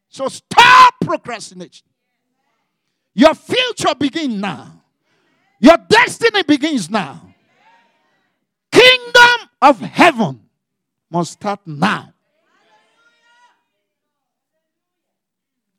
[0.10, 1.91] So stop procrastination.
[3.14, 4.84] Your future begins now.
[5.60, 7.34] Your destiny begins now.
[8.72, 10.42] Kingdom of heaven
[11.10, 12.14] must start now.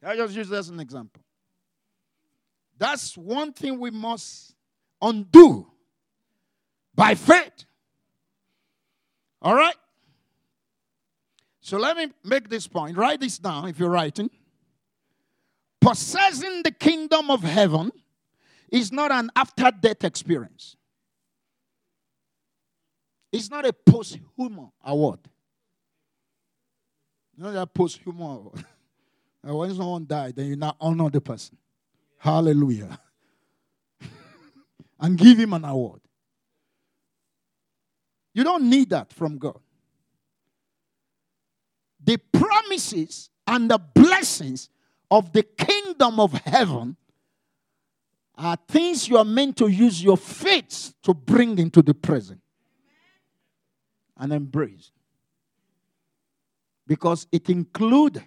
[0.04, 1.22] I just use this as an example.
[2.76, 4.54] That's one thing we must
[5.00, 5.66] undo
[6.94, 7.64] by faith.
[9.40, 9.76] All right?
[11.60, 12.96] So let me make this point.
[12.96, 14.30] Write this down if you're writing.
[15.82, 17.90] Possessing the kingdom of heaven
[18.70, 20.76] is not an after death experience,
[23.32, 25.18] it's not a posthumous award.
[27.36, 28.64] You know that posthumous award?
[29.42, 31.58] when someone died, then you now honor the person.
[32.18, 33.00] Hallelujah
[35.00, 36.00] and give him an award.
[38.32, 39.58] You don't need that from God.
[42.04, 44.68] The promises and the blessings
[45.12, 46.96] of the kingdom of heaven
[48.34, 52.40] are things you are meant to use your faith to bring into the present
[54.16, 54.90] and embrace.
[56.86, 58.20] Because it includes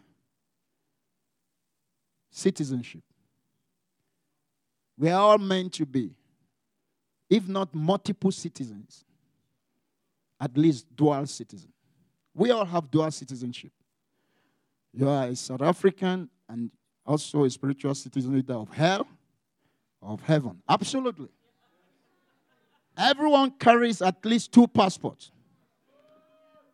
[2.29, 3.01] citizenship.
[4.95, 6.11] We are all meant to be
[7.27, 9.03] if not multiple citizens,
[10.39, 11.73] at least dual citizen.
[12.35, 13.71] We all have dual citizenship.
[14.93, 16.71] You are a South African and
[17.05, 19.07] also a spiritual citizen either of hell
[20.01, 20.61] or of heaven.
[20.67, 21.29] Absolutely.
[22.97, 25.31] Everyone carries at least two passports.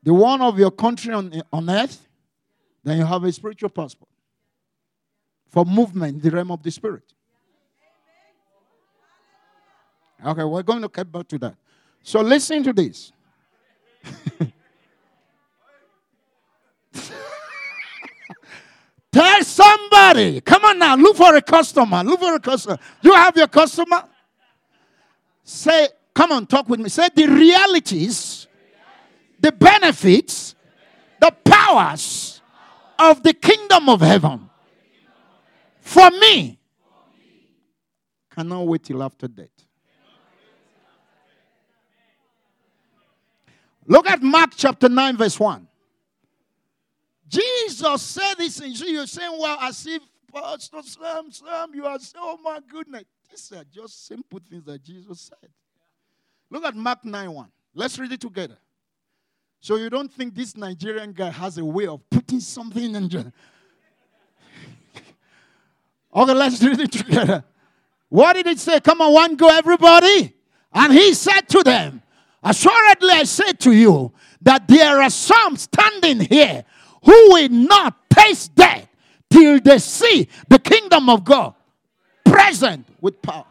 [0.03, 2.07] The one of your country on, on earth,
[2.83, 4.09] then you have a spiritual passport
[5.47, 7.13] for movement in the realm of the spirit.
[10.23, 11.55] Okay, we're going to get back to that.
[12.03, 13.11] So listen to this.
[19.11, 20.39] Tell somebody.
[20.41, 20.95] Come on now.
[20.95, 22.03] Look for a customer.
[22.03, 22.77] Look for a customer.
[23.01, 24.03] You have your customer?
[25.43, 26.87] Say, come on, talk with me.
[26.87, 28.47] Say the realities,
[29.39, 30.55] the benefits,
[31.19, 32.41] the powers
[32.97, 34.49] of the kingdom of heaven.
[35.81, 36.57] For me,
[38.33, 39.49] cannot wait till after death.
[43.85, 45.67] Look at Mark chapter 9, verse 1.
[47.31, 50.01] Jesus said this, and you're saying, well, as if
[50.33, 53.03] Pastor Sam, Sam, you are so, oh my goodness.
[53.29, 55.49] These are just simple things that Jesus said.
[56.49, 57.47] Look at Mark 9 1.
[57.73, 58.57] Let's read it together.
[59.61, 63.31] So you don't think this Nigerian guy has a way of putting something in there.
[66.13, 67.45] okay, let's read it together.
[68.09, 68.81] What did it say?
[68.81, 70.35] Come on, one go, everybody.
[70.73, 72.01] And he said to them,
[72.43, 74.11] Assuredly, I say to you
[74.41, 76.65] that there are some standing here
[77.03, 78.87] who will not taste death
[79.29, 81.53] till they see the kingdom of God
[82.25, 83.45] present with power.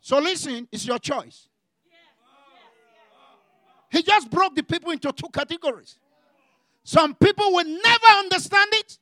[0.00, 1.48] So listen, it's your choice.
[3.90, 5.98] He just broke the people into two categories.
[6.82, 8.98] Some people will never understand it,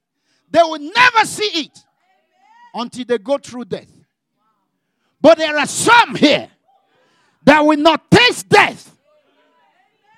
[0.51, 1.79] they will never see it
[2.75, 3.91] until they go through death.
[5.21, 6.49] But there are some here
[7.51, 8.97] that will not taste death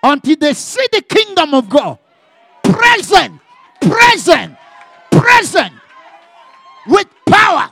[0.03, 1.99] until they see the kingdom of God
[2.63, 3.41] present,
[3.81, 4.55] present,
[5.11, 5.73] present
[6.87, 7.71] with power.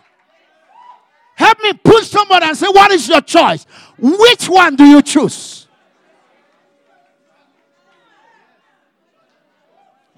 [1.36, 3.66] Help me push somebody and say, What is your choice?
[3.98, 5.66] Which one do you choose?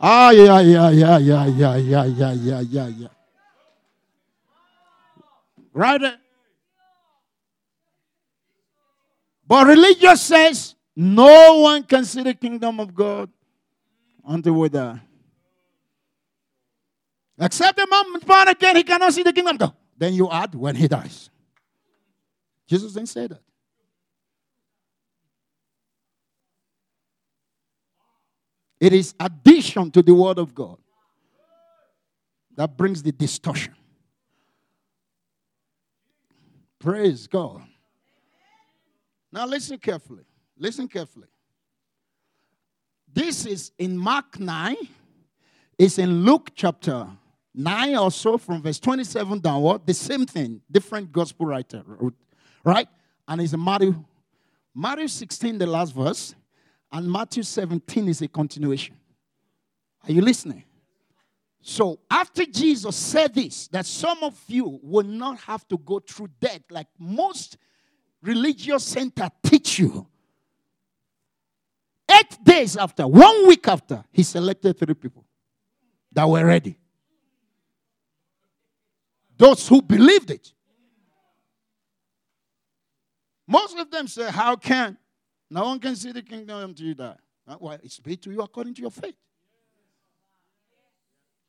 [0.00, 3.08] Ah, yeah, yeah, yeah, yeah, yeah, yeah, yeah, yeah, yeah, yeah.
[5.72, 6.18] Right there.
[9.52, 13.28] But religion says no one can see the kingdom of God
[14.26, 14.98] until we die.
[17.38, 19.74] Except the man born again, he cannot see the kingdom of God.
[19.98, 21.28] Then you add when he dies.
[22.66, 23.42] Jesus didn't say that.
[28.80, 30.78] It is addition to the word of God
[32.56, 33.74] that brings the distortion.
[36.78, 37.64] Praise God.
[39.32, 40.24] Now listen carefully.
[40.58, 41.26] Listen carefully.
[43.12, 44.76] This is in Mark 9.
[45.78, 47.08] It's in Luke chapter
[47.54, 49.86] 9 or so from verse 27 downward.
[49.86, 51.82] The same thing, different gospel writer,
[52.64, 52.88] right?
[53.26, 54.04] And it's in Matthew.
[54.74, 56.34] Matthew 16, the last verse,
[56.90, 58.96] and Matthew 17 is a continuation.
[60.06, 60.64] Are you listening?
[61.60, 66.28] So after Jesus said this, that some of you will not have to go through
[66.40, 67.56] death like most
[68.22, 70.06] religious center teach you.
[72.10, 75.24] Eight days after, one week after, he selected three people
[76.12, 76.76] that were ready.
[79.36, 80.52] Those who believed it.
[83.46, 84.96] Most of them say, How can?
[85.50, 87.16] No one can see the kingdom until you die.
[87.58, 87.74] Why?
[87.82, 89.16] It's paid to you according to your faith.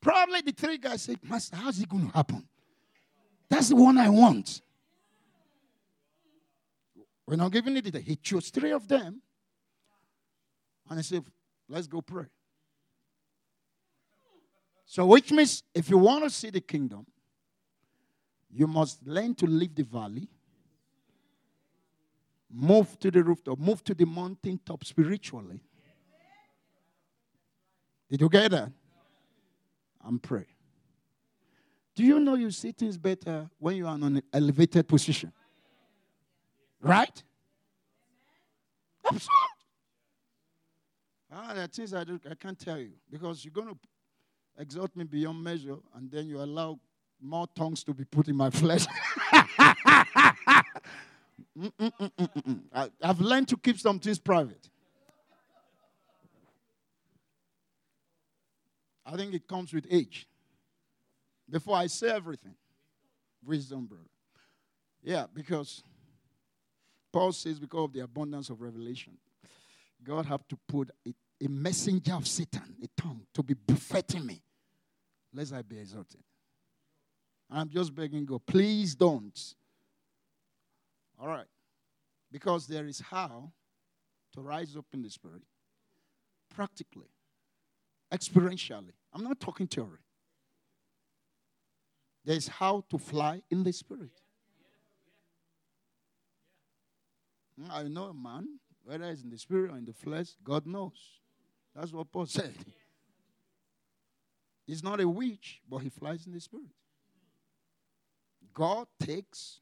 [0.00, 2.46] Probably the three guys said, Master, how's it going to happen?
[3.48, 4.60] That's the one I want.
[7.26, 7.94] We're not giving it.
[7.96, 9.20] He chose three of them.
[10.88, 11.24] And he said,
[11.68, 12.26] Let's go pray.
[14.84, 17.06] So, which means if you want to see the kingdom,
[18.52, 20.28] you must learn to leave the valley,
[22.50, 25.60] move to the rooftop, move to the mountain top spiritually.
[28.10, 28.70] Did you get that?
[30.04, 30.46] And pray.
[31.94, 35.32] Do you know you see things better when you are in an elevated position?
[36.84, 37.22] Right?
[39.04, 39.34] Absolutely.
[41.32, 43.78] Ah, there are things I, do, I can't tell you because you're going to
[44.58, 46.78] exalt me beyond measure and then you allow
[47.20, 48.86] more tongues to be put in my flesh.
[51.56, 54.68] Mm, mm, mm, I, I've learned to keep some things private.
[59.06, 60.26] I think it comes with age.
[61.48, 62.54] Before I say everything,
[63.44, 64.02] wisdom, brother.
[65.02, 65.82] Yeah, because
[67.14, 69.12] Paul says, because of the abundance of revelation,
[70.02, 74.42] God have to put a, a messenger of Satan, a tongue, to be buffeting me,
[75.32, 76.24] lest I be exalted.
[77.48, 79.54] I'm just begging God, please don't.
[81.20, 81.46] All right.
[82.32, 83.52] Because there is how
[84.32, 85.42] to rise up in the spirit
[86.52, 87.12] practically,
[88.12, 88.90] experientially.
[89.12, 90.02] I'm not talking theory.
[92.24, 94.23] There's how to fly in the spirit.
[97.60, 100.66] Mm, I know a man, whether it's in the spirit or in the flesh, God
[100.66, 101.20] knows.
[101.74, 102.54] That's what Paul said.
[104.66, 106.70] He's not a witch, but he flies in the spirit.
[108.54, 109.60] God takes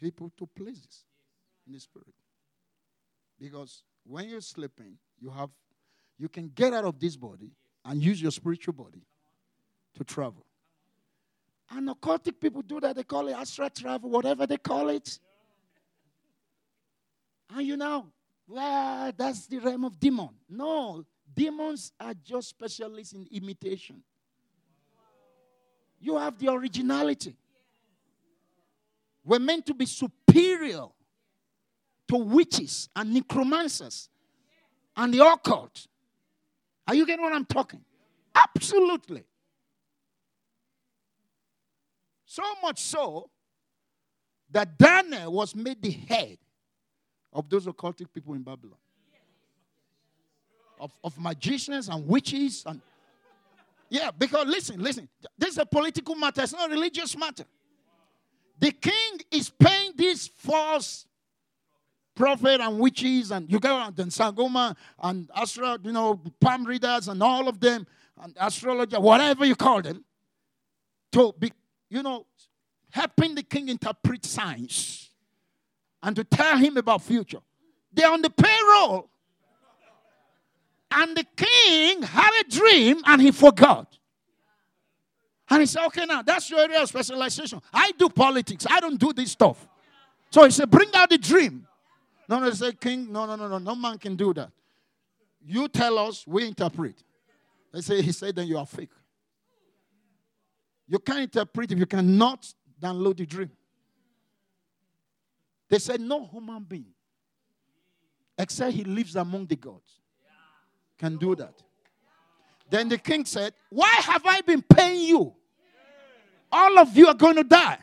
[0.00, 1.04] people to places
[1.66, 2.14] in the spirit.
[3.40, 5.50] Because when you're sleeping, you have
[6.18, 7.52] you can get out of this body
[7.84, 9.06] and use your spiritual body
[9.94, 10.44] to travel.
[11.70, 12.96] And occultic people do that.
[12.96, 15.18] They call it astral travel, whatever they call it.
[17.50, 18.06] And you know,
[18.46, 20.30] well, that's the realm of demon.
[20.48, 24.02] No, demons are just specialists in imitation.
[26.00, 27.36] You have the originality.
[29.24, 30.86] We're meant to be superior
[32.08, 34.08] to witches and necromancers
[34.96, 35.86] and the occult.
[36.86, 37.84] Are you getting what I'm talking?
[38.34, 39.24] Absolutely.
[42.24, 43.28] So much so
[44.50, 46.38] that Daniel was made the head
[47.38, 48.76] of those occultic people in Babylon.
[50.80, 52.80] Of, of magicians and witches and
[53.90, 55.08] yeah, because listen, listen,
[55.38, 57.44] this is a political matter, it's not a religious matter.
[58.58, 61.06] The king is paying these false
[62.14, 67.22] prophet and witches and you go and Sangoma and Astro, you know, palm readers and
[67.22, 67.86] all of them
[68.20, 70.04] and astrologer, whatever you call them,
[71.12, 71.52] to be,
[71.88, 72.26] you know,
[72.90, 75.07] helping the king interpret signs
[76.02, 77.40] and to tell him about future.
[77.92, 79.10] They're on the payroll.
[80.90, 83.98] And the king had a dream and he forgot.
[85.50, 87.60] And he said, okay, now that's your area of specialization.
[87.72, 88.66] I do politics.
[88.68, 89.66] I don't do this stuff.
[90.30, 91.66] So he said, bring out the dream.
[92.28, 94.50] No, no, they said, King, no, no, no, no, no man can do that.
[95.44, 97.02] You tell us, we interpret.
[97.72, 98.90] They say, he said, then you are fake.
[100.86, 103.50] You can't interpret if you cannot download the dream.
[105.68, 106.94] They said, no human being,
[108.38, 110.00] except he lives among the gods,
[110.98, 111.62] can do that.
[112.70, 115.34] Then the king said, Why have I been paying you?
[116.50, 117.78] All of you are going to die.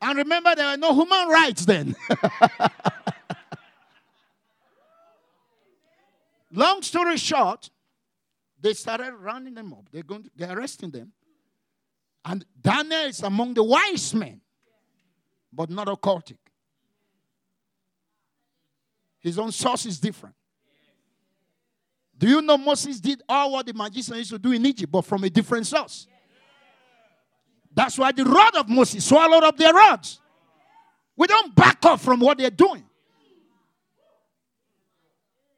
[0.00, 1.96] And remember, there are no human rights then.
[6.52, 7.70] long story short,
[8.60, 9.86] they started rounding them up.
[9.90, 11.12] They're going to, they're arresting them.
[12.24, 14.40] And Daniel is among the wise men,
[15.54, 16.36] but not occultic.
[19.20, 20.34] His own source is different.
[22.16, 25.02] Do you know Moses did all what the magicians used to do in Egypt, but
[25.02, 26.06] from a different source?
[27.74, 30.20] That's why the rod of Moses swallowed up their rods.
[31.16, 32.84] We don't back off from what they're doing.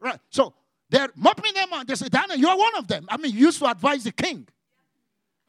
[0.00, 0.20] Right.
[0.30, 0.54] So
[0.88, 1.86] they're mopping them on.
[1.86, 3.06] They say, Daniel, you're one of them.
[3.08, 4.46] I mean, you used to advise the king.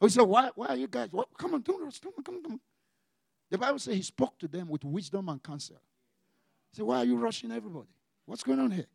[0.00, 1.08] We said, why, why are you guys?
[1.10, 1.28] What?
[1.36, 2.00] Come on, rush.
[2.00, 2.60] Come on, come on, come on.
[3.50, 5.80] The Bible says he spoke to them with wisdom and counsel.
[6.70, 7.88] He said, Why are you rushing everybody?
[8.26, 8.86] What's going on here?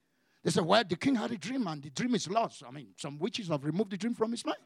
[0.43, 2.64] They said, Well, the king had a dream and the dream is lost.
[2.68, 4.60] I mean, some witches have removed the dream from his mind.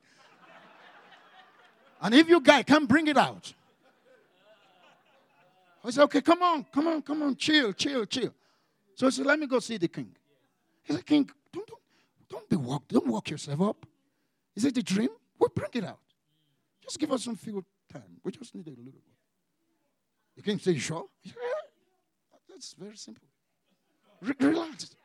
[2.01, 3.53] and if you guys can't bring it out,
[5.83, 8.33] I said, Okay, come on, come on, come on, chill, chill, chill.
[8.95, 10.13] So he said, Let me go see the king.
[10.83, 11.81] He said, King, don't, don't,
[12.29, 13.85] don't be walk, don't walk yourself up.
[14.55, 15.09] Is it the dream?
[15.39, 15.99] We'll bring it out.
[16.81, 18.19] Just give us some few time.
[18.23, 19.16] We just need a little bit.
[20.37, 21.05] The king said, You sure?
[21.23, 21.33] Yeah.
[22.49, 23.27] That's very simple.
[24.21, 24.95] Re- relax.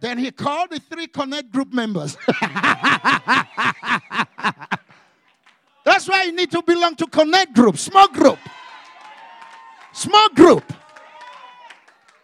[0.00, 2.16] Then he called the three Connect group members.
[5.84, 8.38] That's why you need to belong to Connect group, small group.
[9.92, 10.72] Small group.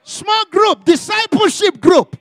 [0.04, 2.16] Small group, discipleship group.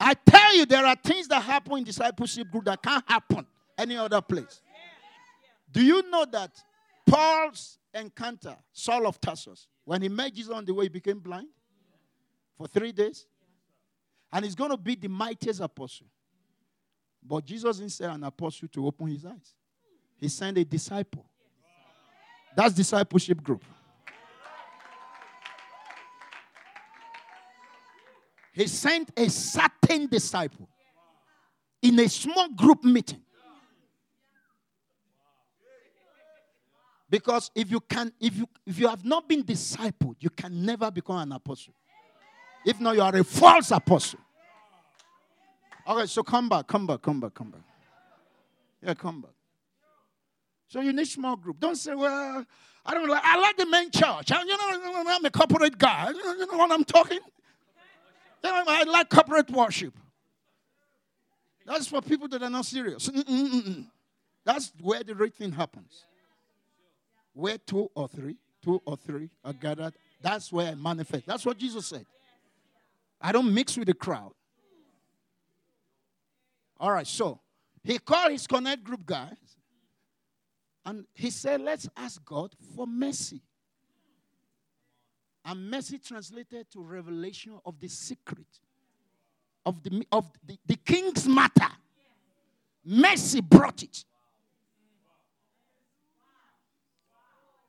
[0.00, 3.46] I tell you, there are things that happen in discipleship group that can't happen
[3.76, 4.60] any other place.
[5.70, 6.50] Do you know that
[7.08, 11.48] Paul's encounter, Saul of Tarsus, when he met Jesus on the way, he became blind
[12.56, 13.26] for three days?
[14.32, 16.06] And he's going to be the mightiest apostle.
[17.22, 19.54] But Jesus didn't send an apostle to open his eyes,
[20.16, 21.24] he sent a disciple.
[22.56, 23.64] That's discipleship group.
[28.52, 30.68] He sent a certain disciple
[31.80, 33.22] in a small group meeting.
[37.10, 40.90] Because if you can, if you if you have not been discipled, you can never
[40.90, 41.72] become an apostle.
[42.66, 44.20] If not, you are a false apostle.
[45.88, 47.62] Okay, so come back, come back, come back, come back.
[48.82, 49.30] Yeah, come back.
[50.68, 51.58] So you need small group.
[51.58, 52.44] Don't say, well,
[52.84, 54.30] I don't like I like the main church.
[54.30, 56.10] I, you know, I'm a corporate guy.
[56.10, 57.20] You know what I'm talking?
[58.44, 59.94] You know, I like corporate worship.
[61.64, 63.08] That's for people that are not serious.
[63.08, 63.86] Mm-mm-mm.
[64.44, 66.04] That's where the right thing happens.
[67.38, 71.24] Where two or three, two or three are gathered, that's where I manifest.
[71.24, 72.04] That's what Jesus said.
[73.20, 74.32] I don't mix with the crowd.
[76.80, 77.38] All right, so
[77.84, 79.36] he called his connect group guys
[80.84, 83.40] and he said, Let's ask God for mercy.
[85.44, 88.48] And mercy translated to revelation of the secret
[89.64, 91.70] of the, of the, the king's matter.
[92.84, 94.04] Mercy brought it.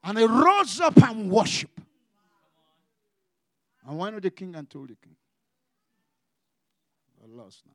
[0.03, 1.71] And he rose up and worship.
[3.85, 5.15] And went to the king and told the king,
[7.23, 7.73] I lost now.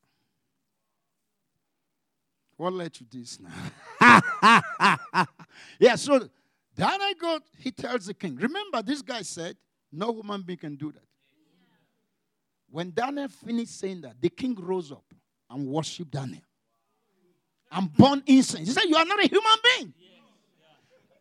[2.57, 3.51] What led to this now?
[5.79, 6.18] yeah, so
[6.77, 8.37] then I go, he tells the king.
[8.37, 9.57] Remember, this guy said,
[9.93, 11.03] no human being can do that.
[12.70, 15.05] When Daniel finished saying that, the king rose up
[15.51, 16.43] and worshiped Daniel
[17.70, 18.66] and burned incense.
[18.66, 19.95] He said, You are not a human being.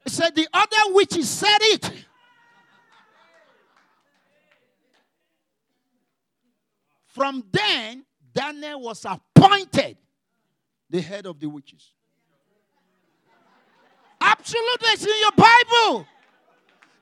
[0.04, 1.91] He said, The other witches said it.
[7.08, 9.97] From then, Daniel was appointed
[10.89, 11.91] the head of the witches.
[14.20, 16.08] Absolutely, it's in your Bible.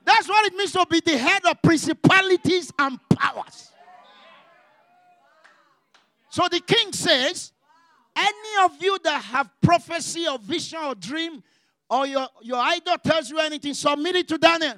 [0.04, 3.70] That's what it means to be the head of principalities and powers.
[6.28, 7.52] So the king says,
[8.16, 11.42] any of you that have prophecy or vision or dream,
[11.92, 14.74] or your, your idol tells you anything, submit it to Daniel.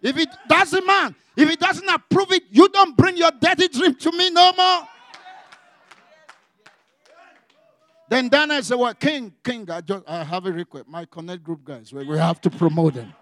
[0.00, 3.96] If it doesn't, man, if it doesn't approve it, you don't bring your dirty dream
[3.96, 4.88] to me no more.
[8.08, 10.86] Then Daniel said, Well, King, King, I, just, I have a request.
[10.88, 13.12] My Connect group guys, we, we have to promote them.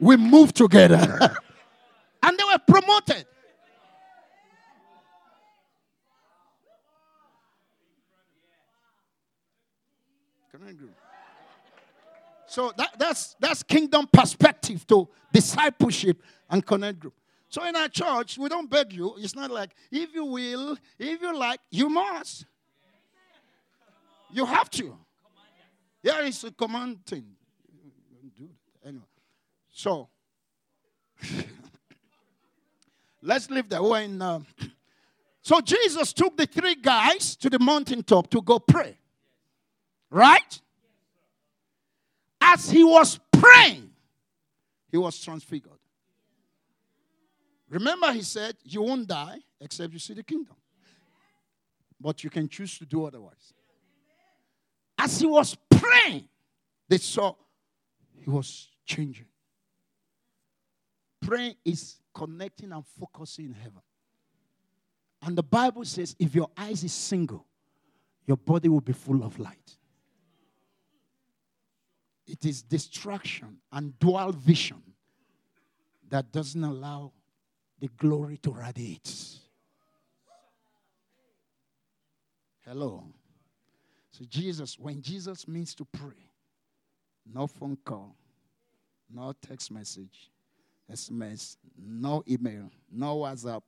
[0.00, 0.98] We move together.
[2.22, 3.26] and they were promoted.
[10.50, 11.03] Connect group.
[12.54, 17.14] So that, that's that's kingdom perspective to discipleship and connect group.
[17.48, 19.16] So in our church, we don't beg you.
[19.18, 22.46] It's not like if you will, if you like, you must.
[24.32, 24.96] You have to.
[26.00, 27.26] Yeah, it's a command thing.
[28.84, 29.02] Anyway.
[29.72, 30.08] So
[33.20, 33.82] let's leave that.
[33.82, 34.38] We're in uh,
[35.42, 38.96] So Jesus took the three guys to the mountaintop to go pray.
[40.08, 40.60] Right?
[42.54, 43.90] As he was praying,
[44.88, 45.72] he was transfigured.
[47.68, 50.54] Remember, he said, You won't die except you see the kingdom.
[52.00, 53.52] But you can choose to do otherwise.
[54.96, 56.28] As he was praying,
[56.88, 57.34] they saw
[58.14, 59.26] he was changing.
[61.22, 63.82] Praying is connecting and focusing in heaven.
[65.22, 67.46] And the Bible says if your eyes is single,
[68.26, 69.76] your body will be full of light.
[72.26, 74.82] It is distraction and dual vision
[76.08, 77.12] that doesn't allow
[77.80, 79.14] the glory to radiate.
[82.66, 83.04] Hello.
[84.10, 86.30] So, Jesus, when Jesus means to pray,
[87.26, 88.14] no phone call,
[89.12, 90.30] no text message,
[90.90, 93.62] SMS, no email, no WhatsApp,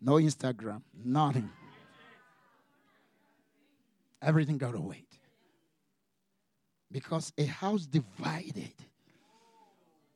[0.00, 1.50] no Instagram, nothing.
[4.22, 5.18] Everything got to wait.
[6.94, 8.72] Because a house divided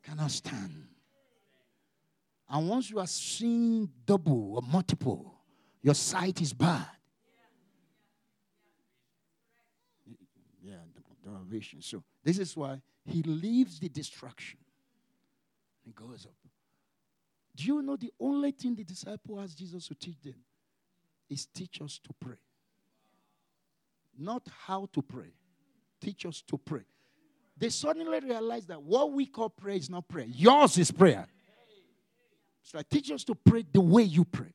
[0.05, 0.87] cannot stand.
[2.49, 5.35] And once you are seeing double or multiple,
[5.83, 6.87] your sight is bad.
[10.63, 10.77] Yeah,
[11.49, 11.83] vision.
[11.83, 14.61] So this is why he leaves the distraction
[15.85, 16.37] and goes up.
[17.57, 20.37] Do you know the only thing the disciple asked Jesus to teach them
[21.29, 22.39] is teach us to pray?
[24.17, 25.33] Not how to pray,
[26.01, 26.83] teach us to pray.
[27.57, 31.27] They suddenly realized that what we call prayer is not prayer, yours is prayer.
[32.63, 34.53] So I teach us to pray the way you pray.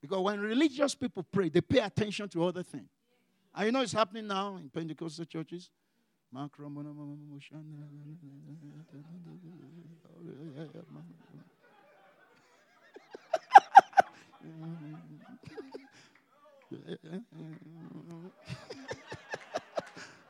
[0.00, 2.88] Because when religious people pray, they pay attention to other things.
[3.54, 5.70] And you know it's happening now in Pentecostal churches.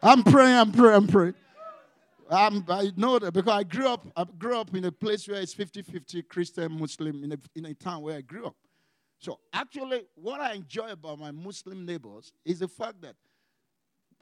[0.02, 1.34] I'm praying, I'm praying, I'm praying.
[2.30, 5.40] I'm, I know that because I grew up, I grew up in a place where
[5.40, 8.54] it's 50-50 Christian, Muslim, in a, in a town where I grew up.
[9.18, 13.16] So actually, what I enjoy about my Muslim neighbors is the fact that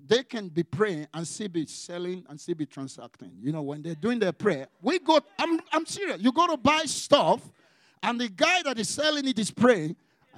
[0.04, 3.32] they can be praying and still be selling and still be transacting.
[3.40, 6.20] You know, when they're doing their prayer, we go, I'm, I'm serious.
[6.20, 7.42] You go to buy stuff,
[8.02, 9.96] and the guy that is selling it is praying,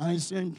[0.08, 0.56] he's saying,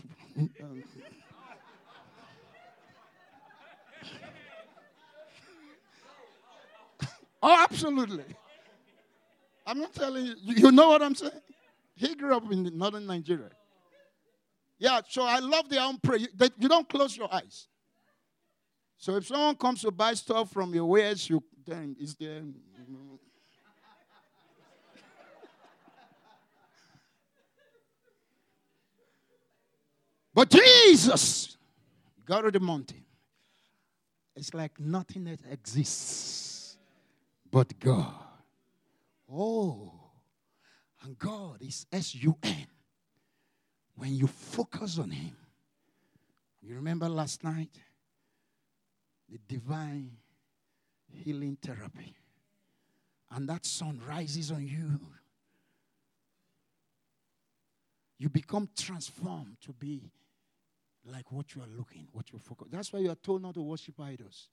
[7.44, 8.24] Oh, absolutely.
[9.66, 10.36] I'm not telling you.
[10.44, 11.32] You know what I'm saying?
[11.96, 13.50] He grew up in northern Nigeria.
[14.78, 16.20] Yeah, so I love their own prayer.
[16.20, 17.68] You don't close your eyes.
[18.98, 22.42] So if someone comes to buy stuff from your wares, you then is there.
[30.42, 31.56] But Jesus,
[32.26, 33.06] God of the mountain,
[34.36, 36.78] it's like nothing that exists
[37.52, 38.12] but God.
[39.32, 39.94] Oh,
[41.04, 42.66] and God is S U N.
[43.96, 45.36] When you focus on Him,
[46.62, 47.78] you remember last night?
[49.32, 50.12] the divine
[51.08, 52.16] healing therapy.
[53.32, 55.00] And that sun rises on you.
[58.20, 60.12] You become transformed to be
[61.06, 62.68] like what you are looking, what you focus.
[62.72, 64.50] That's why you are told not to worship idols.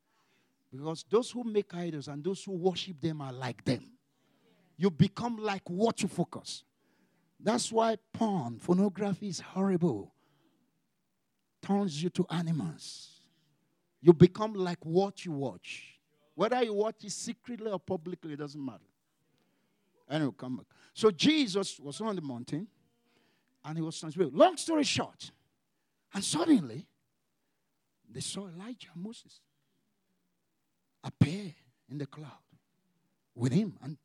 [0.71, 3.85] Because those who make idols and those who worship them are like them.
[4.77, 6.65] You become like what you focus.
[7.41, 10.13] That's why porn, pornography is horrible.
[11.63, 13.21] Turns you to animals.
[14.01, 15.99] You become like what you watch.
[16.35, 18.85] Whether you watch it secretly or publicly, it doesn't matter.
[20.09, 20.67] Anyway, come back.
[20.95, 22.67] So Jesus was on the mountain
[23.65, 24.35] and he was transfigured.
[24.35, 25.31] Long story short,
[26.15, 26.87] and suddenly
[28.11, 29.41] they saw Elijah and Moses
[31.05, 31.55] appear
[31.89, 32.33] in the cloud
[33.35, 33.77] with him.
[33.83, 33.97] And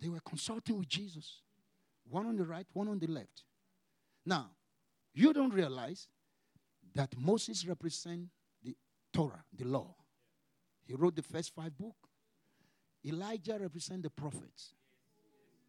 [0.00, 1.40] they were consulting with Jesus.
[2.08, 3.44] One on the right, one on the left.
[4.24, 4.50] Now,
[5.14, 6.08] you don't realize
[6.94, 8.30] that Moses represents
[8.62, 8.76] the
[9.12, 9.94] Torah, the law.
[10.86, 12.08] He wrote the first five books.
[13.04, 14.74] Elijah represents the prophets.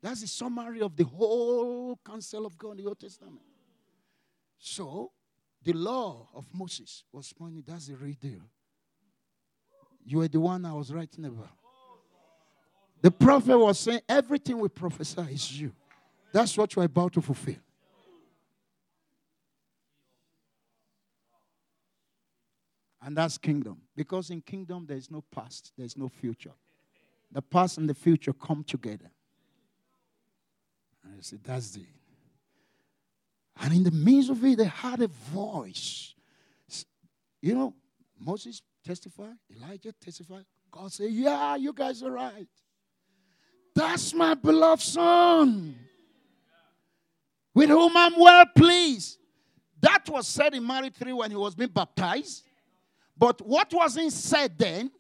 [0.02, 3.42] That's the summary of the whole counsel of God in the Old Testament.
[4.58, 5.12] So,
[5.64, 8.42] the law of Moses was pointing, that's the real deal.
[10.04, 11.50] You were the one I was writing about.
[13.02, 15.72] The prophet was saying, everything we prophesy is you.
[16.32, 17.56] That's what you're about to fulfill.
[23.04, 23.82] And that's kingdom.
[23.96, 26.54] Because in kingdom, there is no past, there is no future.
[27.32, 29.10] The past and the future come together.
[31.04, 31.86] And I said, that's the
[33.60, 36.14] And in the midst of it, they had a voice.
[37.42, 37.74] You know,
[38.20, 40.46] Moses testified, Elijah testified.
[40.72, 42.48] God said, Yeah, you guys are right.
[43.76, 45.76] That's my beloved son,
[47.54, 49.18] with whom I'm well pleased.
[49.80, 52.44] That was said in Matthew 3 when he was being baptized.
[53.18, 54.92] But what wasn't said then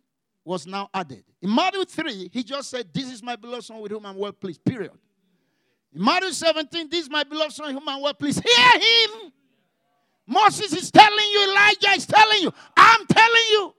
[0.44, 1.24] was now added.
[1.42, 4.32] In Matthew 3, he just said, This is my beloved son with whom I'm well
[4.32, 4.92] pleased, period.
[5.94, 8.14] In Matthew 17, this my beloved son whom I'm well.
[8.20, 9.32] Hear him.
[10.26, 13.74] Moses is telling you, Elijah is telling you, I'm telling you.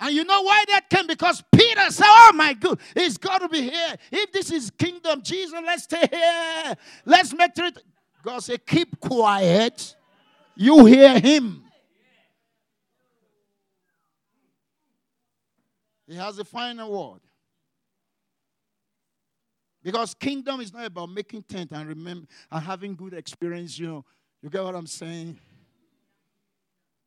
[0.00, 1.06] And you know why that came?
[1.06, 3.96] Because Peter said, Oh my God, it's got to be here.
[4.10, 6.74] If this is kingdom, Jesus, let's stay here.
[7.04, 7.78] Let's make it.
[8.22, 9.94] God said, Keep quiet.
[10.56, 11.62] You hear him.
[16.06, 17.20] He has the final word.
[19.84, 24.04] Because kingdom is not about making tent and remember and having good experience, you know.
[24.42, 25.38] You get what I'm saying?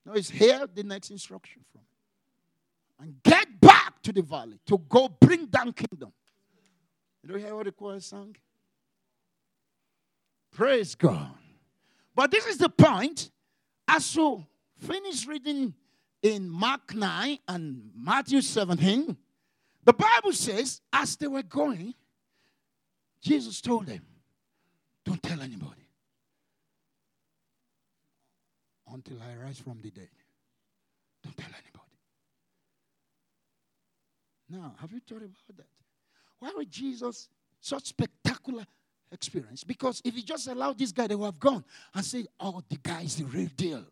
[0.05, 1.82] No, it's here the next instruction from.
[2.99, 6.13] And get back to the valley to go bring down kingdom.
[7.23, 8.36] You don't hear what the choir sang?
[10.51, 11.32] Praise God.
[12.15, 13.32] But this is the point.
[13.88, 14.45] As you
[14.78, 15.73] finish reading
[16.21, 19.17] in Mark 9 and Matthew 17,
[19.84, 21.93] the Bible says, as they were going,
[23.22, 24.01] Jesus told them,
[25.03, 25.88] Don't tell anybody
[28.93, 30.09] until I rise from the dead.
[31.24, 31.78] Don't tell anybody.
[34.49, 35.65] Now, have you thought about that?
[36.39, 37.28] Why would Jesus
[37.59, 38.65] such spectacular
[39.11, 39.63] experience?
[39.63, 43.01] Because if he just allowed this guy, would have gone and said, Oh, the guy
[43.01, 43.84] is the real deal.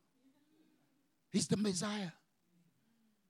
[1.32, 2.12] He's the Messiah.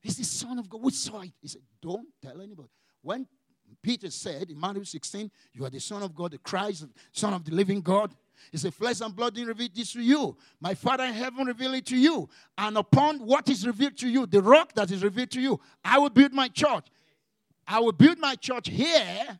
[0.01, 0.83] He's the Son of God.
[0.83, 1.31] We saw it.
[1.41, 2.69] He said, Don't tell anybody.
[3.01, 3.27] When
[3.81, 7.45] Peter said in Matthew 16, You are the Son of God, the Christ, Son of
[7.45, 8.15] the living God.
[8.51, 10.35] He said, Flesh and blood didn't reveal this to you.
[10.59, 12.29] My Father in heaven revealed it to you.
[12.57, 15.99] And upon what is revealed to you, the rock that is revealed to you, I
[15.99, 16.87] will build my church.
[17.67, 19.39] I will build my church here,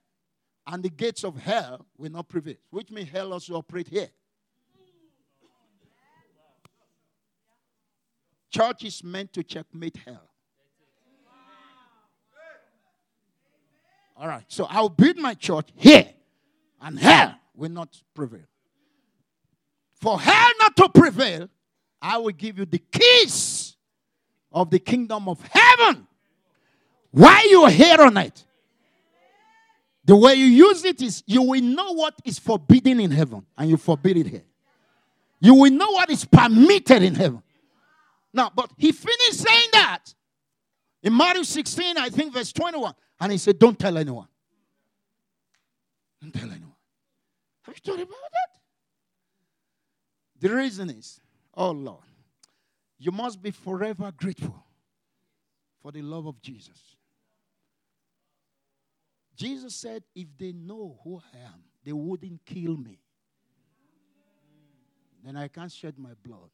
[0.65, 2.55] and the gates of hell will not prevail.
[2.71, 4.09] Which means hell also operate here.
[8.49, 10.30] Church is meant to checkmate hell.
[14.16, 14.45] All right.
[14.47, 16.07] So I'll build my church here,
[16.82, 18.45] and hell will not prevail.
[19.93, 21.49] For hell not to prevail,
[22.01, 23.76] I will give you the keys
[24.51, 26.07] of the kingdom of heaven.
[27.11, 28.43] Why you are here on it?
[30.05, 33.70] The way you use it is you will know what is forbidden in heaven, and
[33.70, 34.43] you forbid it here.
[35.39, 37.41] You will know what is permitted in heaven.
[38.32, 40.13] Now, but he finished saying that
[41.06, 42.91] in Matthew 16, I think, verse 21.
[43.20, 44.28] And he said, Don't tell anyone.
[46.20, 46.74] Don't tell anyone.
[47.62, 48.60] Have you thought about that?
[50.39, 51.22] The reason is,
[51.53, 52.03] oh Lord,
[52.97, 54.66] you must be forever grateful
[55.80, 56.97] for the love of Jesus.
[59.36, 62.99] Jesus said, If they know who I am, they wouldn't kill me.
[65.24, 66.49] Then I can't shed my blood.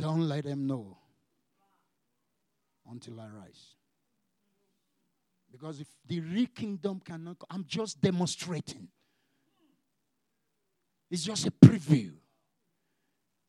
[0.00, 0.98] Don't let them know
[2.90, 3.74] until I rise.
[5.50, 8.88] Because if the real kingdom cannot, I'm just demonstrating.
[11.10, 12.12] It's just a preview.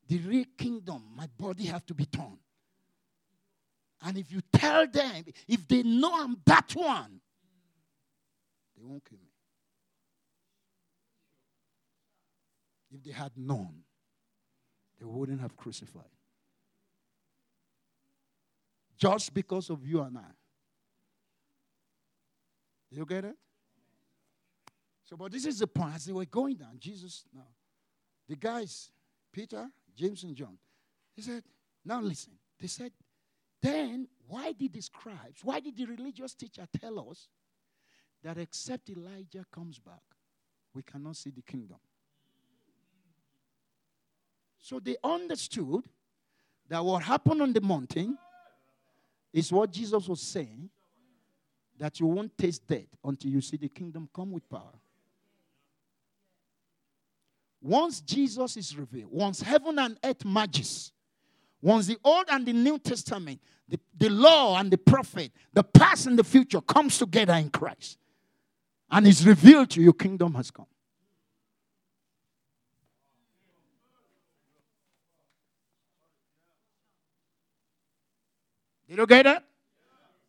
[0.06, 2.38] The real kingdom, my body have to be torn.
[4.02, 7.20] And if you tell them, if they know I'm that one,
[8.76, 9.24] they won't kill me.
[12.90, 13.82] If they had known,
[14.98, 16.04] they wouldn't have crucified.
[18.98, 20.30] Just because of you and I.
[22.90, 23.36] You get it?
[25.04, 25.94] So, but this is the point.
[25.94, 27.46] As they were going down, Jesus, now,
[28.28, 28.90] the guys,
[29.32, 30.58] Peter, James, and John,
[31.14, 31.42] he said,
[31.84, 32.32] now listen.
[32.60, 32.92] They said,
[33.62, 37.28] then why did the scribes, why did the religious teacher tell us
[38.22, 40.02] that except Elijah comes back,
[40.74, 41.78] we cannot see the kingdom?
[44.60, 45.84] So they understood
[46.68, 48.18] that what happened on the mountain
[49.32, 50.68] is what Jesus was saying
[51.78, 54.74] that you won't taste death until you see the kingdom come with power.
[57.60, 60.92] Once Jesus is revealed, once heaven and earth merges,
[61.60, 66.06] once the Old and the New Testament, the, the law and the prophet, the past
[66.06, 67.98] and the future comes together in Christ
[68.90, 70.66] and is revealed to you, kingdom has come.
[78.88, 79.44] Did you get that?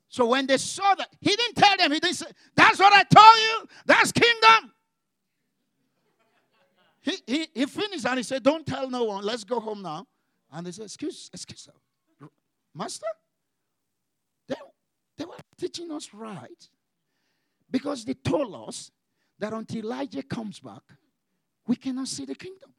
[0.09, 3.03] So when they saw that, he didn't tell them, he didn't say, That's what I
[3.03, 4.71] told you, that's kingdom.
[7.01, 9.23] He, he, he finished and he said, Don't tell no one.
[9.23, 10.05] Let's go home now.
[10.51, 11.69] And they said, Excuse, excuse.
[12.73, 13.07] Master?
[14.47, 14.55] They,
[15.17, 16.67] they were teaching us right
[17.71, 18.91] because they told us
[19.37, 20.81] that until Elijah comes back,
[21.67, 22.73] we cannot see the kingdom.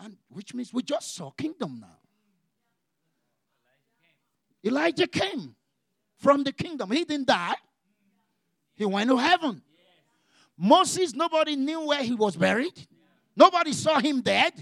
[0.00, 1.98] And which means we just saw kingdom now.
[4.64, 5.54] Elijah came
[6.18, 6.90] from the kingdom.
[6.90, 7.54] He didn't die.
[8.74, 9.62] He went to heaven.
[10.56, 12.86] Moses, nobody knew where he was buried.
[13.34, 14.52] Nobody saw him dead.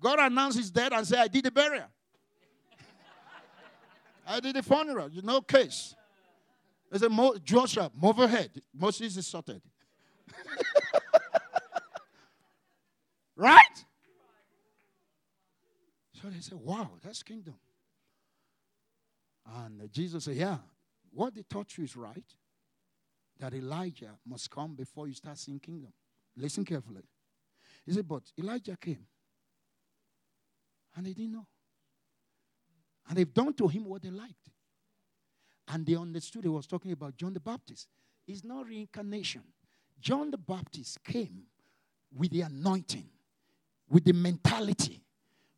[0.00, 1.86] God announced his dead and said, I did the burial.
[4.26, 5.08] I did the funeral.
[5.08, 5.94] You know, case.
[6.90, 8.50] They said, Mo- Joshua, move ahead.
[8.74, 9.62] Moses is sorted.
[13.36, 13.84] right?
[16.20, 17.54] So they said, wow, that's kingdom.
[19.44, 20.58] And Jesus said, yeah,
[21.12, 22.24] what they taught you is right.
[23.38, 25.92] That Elijah must come before you start seeing kingdom.
[26.36, 27.02] Listen carefully.
[27.84, 29.04] He said, but Elijah came.
[30.94, 31.46] And they didn't know.
[33.08, 34.50] And they've done to him what they liked.
[35.68, 37.88] And they understood he was talking about John the Baptist.
[38.26, 39.42] It's not reincarnation.
[40.00, 41.42] John the Baptist came
[42.14, 43.08] with the anointing,
[43.88, 45.02] with the mentality,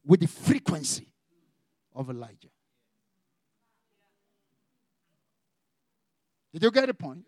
[0.07, 1.13] with the frequency
[1.95, 2.49] of Elijah.
[6.55, 7.25] Did you get the point?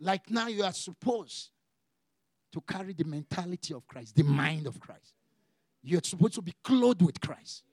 [0.00, 1.50] Like now you are supposed
[2.52, 5.12] to carry the mentality of Christ, the mind of Christ.
[5.82, 7.64] You're supposed to be clothed with Christ.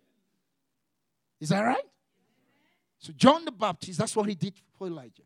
[1.39, 1.85] Is that right?
[2.99, 5.23] So John the Baptist, that's what he did for Elijah.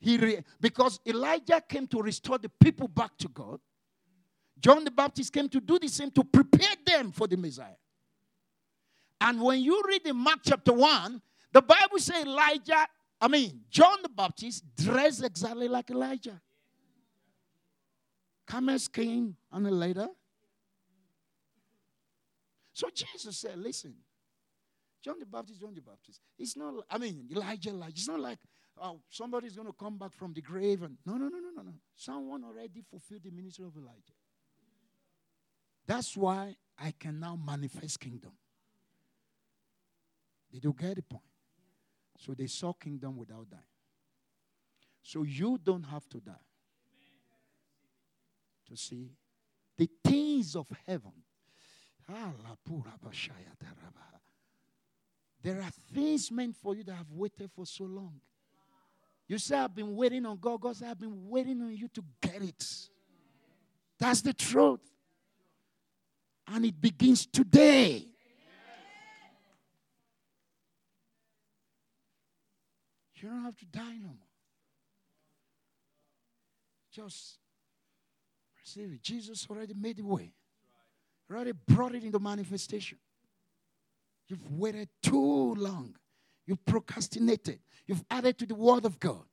[0.00, 3.60] He re- because Elijah came to restore the people back to God.
[4.58, 7.76] John the Baptist came to do the same to prepare them for the Messiah.
[9.20, 11.22] And when you read in Mark chapter 1,
[11.54, 12.86] the Bible says Elijah,
[13.20, 16.40] I mean, John the Baptist dressed exactly like Elijah.
[18.92, 20.08] Came on later.
[22.72, 23.94] So Jesus said, listen,
[25.02, 26.20] John the Baptist, John the Baptist.
[26.36, 27.94] It's not, I mean, Elijah, Elijah.
[27.94, 28.38] It's not like,
[28.82, 30.82] oh, somebody's going to come back from the grave.
[30.82, 31.74] And no, no, no, no, no, no.
[31.94, 34.12] Someone already fulfilled the ministry of Elijah.
[35.86, 38.32] That's why I can now manifest kingdom.
[40.52, 41.22] Did you get the point?
[42.18, 43.62] So they saw kingdom without dying.
[45.02, 46.32] So you don't have to die
[48.68, 49.10] to see
[49.76, 51.12] the things of heaven.
[55.42, 58.20] There are things meant for you that have waited for so long.
[59.26, 60.60] You say, I've been waiting on God.
[60.60, 62.64] God said, I've been waiting on you to get it.
[63.98, 64.80] That's the truth.
[66.46, 68.06] And it begins today.
[73.24, 74.28] You don't have to die no more.
[76.92, 77.38] Just
[78.60, 79.00] receive it.
[79.00, 80.34] Jesus already made the way,
[81.30, 82.98] already brought it into manifestation.
[84.28, 85.96] You've waited too long.
[86.44, 87.60] You've procrastinated.
[87.86, 89.24] You've added to the word of God.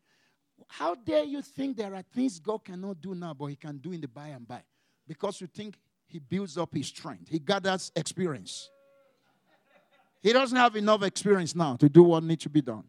[0.70, 3.92] How dare you think there are things God cannot do now, but He can do
[3.92, 4.64] in the by and by?
[5.06, 5.78] Because you think
[6.08, 8.70] He builds up His strength, He gathers experience.
[10.24, 12.86] He doesn't have enough experience now to do what needs to be done.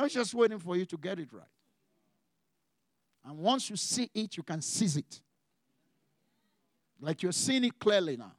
[0.00, 1.44] He's just waiting for you to get it right.
[3.24, 5.20] And once you see it, you can seize it.
[7.00, 8.32] Like you're seeing it clearly now.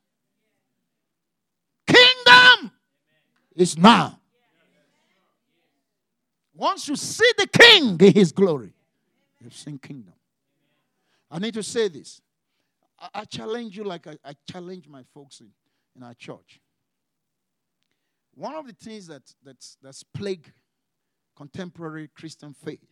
[1.86, 2.72] Kingdom
[3.56, 4.20] is now.
[6.56, 8.74] Once you see the king in his glory,
[9.42, 10.14] you've seen kingdom.
[11.30, 12.22] I need to say this.
[13.00, 15.50] I, I challenge you like I, I, challenge my folks in,
[15.96, 16.62] in our church.
[18.36, 20.52] One of the things that, that's, that's plague
[21.36, 22.86] contemporary Christian faith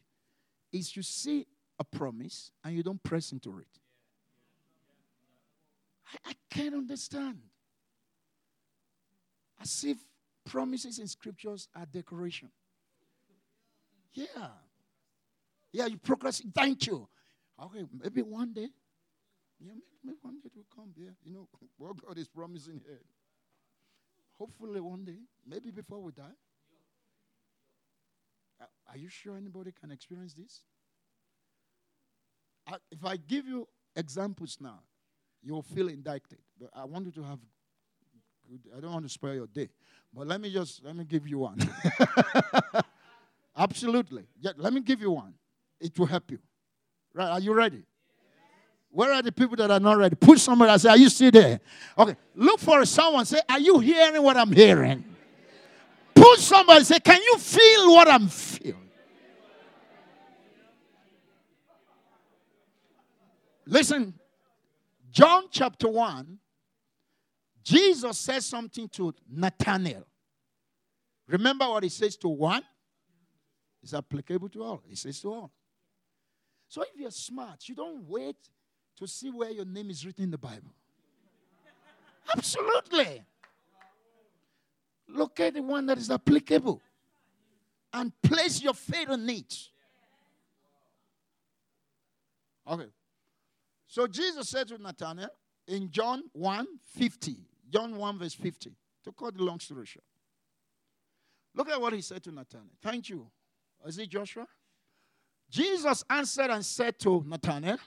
[0.72, 1.46] is you see
[1.80, 3.68] a promise and you don't press into it.
[6.08, 7.40] I, I can't understand.
[9.62, 9.98] As if
[10.46, 12.50] promises in scriptures are decoration.
[14.14, 14.48] Yeah.
[15.72, 16.54] Yeah, you procrastinate.
[16.54, 17.08] Thank you.
[17.64, 18.68] Okay, maybe one day.
[19.60, 19.74] Yeah,
[20.04, 20.92] maybe one day it will come.
[20.98, 23.02] Yeah, you know what God is promising here.
[24.38, 26.34] Hopefully one day, maybe before we die.
[28.92, 30.62] Are you sure anybody can experience this?
[32.90, 34.80] if I give you examples now,
[35.42, 36.40] you'll feel indicted.
[36.60, 37.40] But I want you to have
[38.76, 39.70] I don't want to spoil your day.
[40.14, 41.58] But let me just let me give you one.
[43.58, 44.24] Absolutely.
[44.40, 45.34] Yeah, let me give you one.
[45.80, 46.40] It will help you.
[47.14, 47.30] Right?
[47.30, 47.84] Are you ready?
[48.90, 50.16] Where are the people that are not ready?
[50.16, 51.62] Put somebody and say, Are you still there?
[51.98, 52.16] Okay.
[52.36, 53.26] Look for someone.
[53.26, 55.04] Say, Are you hearing what I'm hearing?
[56.14, 58.51] Put somebody say, Can you feel what I'm feeling?
[63.72, 64.14] Listen,
[65.12, 66.38] John chapter 1,
[67.64, 70.06] Jesus says something to Nathanael.
[71.26, 72.64] Remember what he says to one?
[73.82, 74.84] It's applicable to all.
[74.86, 75.52] He says to all.
[76.68, 78.36] So if you're smart, you don't wait
[78.98, 80.74] to see where your name is written in the Bible.
[82.36, 83.24] Absolutely.
[85.08, 86.82] Look at the one that is applicable
[87.94, 89.70] and place your faith on it.
[92.68, 92.90] Okay.
[93.92, 95.28] So Jesus said to Nathanael
[95.68, 96.66] in John 1
[96.96, 97.36] 50,
[97.70, 98.72] John 1 verse 50,
[99.04, 100.06] to cut the long story short.
[101.54, 102.70] Look at what he said to Nathanael.
[102.82, 103.28] Thank you.
[103.86, 104.48] Is it Joshua?
[105.50, 107.80] Jesus answered and said to Nathanael,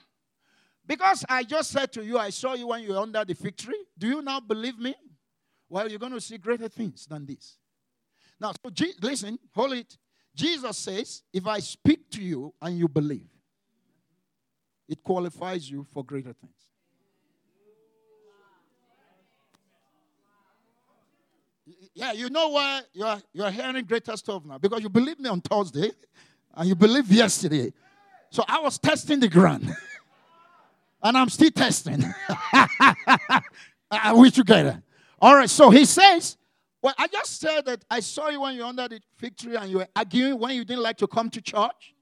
[0.85, 3.57] Because I just said to you, I saw you when you were under the fig
[3.57, 4.93] tree, do you now believe me?
[5.67, 7.57] Well, you're going to see greater things than this.
[8.39, 9.97] Now, so listen, hold it.
[10.35, 13.25] Jesus says, If I speak to you and you believe,
[14.87, 16.53] it qualifies you for greater things.
[21.93, 24.57] Yeah, you know why you're, you're hearing greater stuff now?
[24.57, 25.91] Because you believed me on Thursday
[26.53, 27.71] and you believed yesterday.
[28.29, 29.73] So I was testing the ground.
[31.03, 32.03] and I'm still testing.
[33.91, 34.83] Are we together?
[35.21, 36.35] All right, so he says,
[36.81, 39.69] Well, I just said that I saw you when you under the fig tree and
[39.69, 41.95] you were arguing when you didn't like to come to church.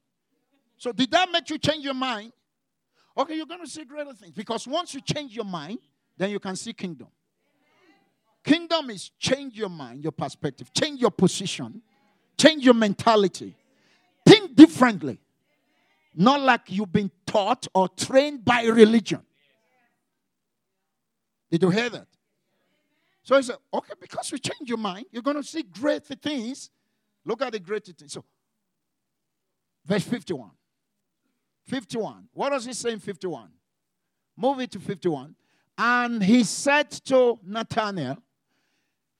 [0.77, 2.33] So did that make you change your mind?
[3.15, 4.33] Okay, you're going to see greater things.
[4.33, 5.79] Because once you change your mind,
[6.17, 7.07] then you can see kingdom.
[8.43, 11.81] Kingdom is change your mind, your perspective, change your position,
[12.37, 13.55] change your mentality.
[14.25, 15.19] Think differently.
[16.15, 19.21] Not like you've been taught or trained by religion.
[21.49, 22.07] Did you hear that?
[23.23, 26.69] So he said, okay, because you change your mind, you're going to see great things.
[27.25, 28.11] Look at the great things.
[28.11, 28.25] So,
[29.85, 30.51] verse 51.
[31.65, 32.27] 51.
[32.33, 33.49] What does he say in 51?
[34.35, 35.35] Move it to 51.
[35.77, 38.17] And he said to Nathanael,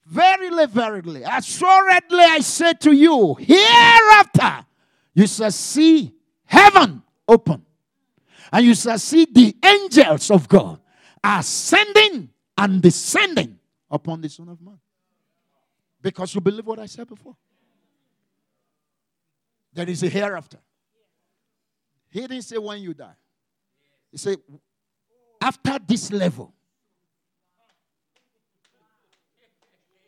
[0.06, 4.66] Verily, verily, assuredly I say to you, hereafter
[5.14, 6.12] you shall see
[6.44, 7.64] heaven open,
[8.52, 10.78] and you shall see the angels of God
[11.22, 12.28] ascending
[12.58, 13.58] and descending
[13.90, 14.78] upon the Son of Man.
[16.02, 17.36] Because you believe what I said before.
[19.72, 20.58] There is a hereafter.
[22.14, 23.16] He didn't say when you die.
[24.12, 24.36] He said,
[25.40, 26.54] after this level,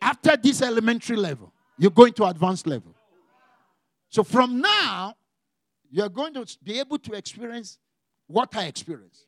[0.00, 2.94] after this elementary level, you're going to advanced level.
[4.08, 5.16] So from now,
[5.90, 7.76] you're going to be able to experience
[8.28, 9.26] what I experienced.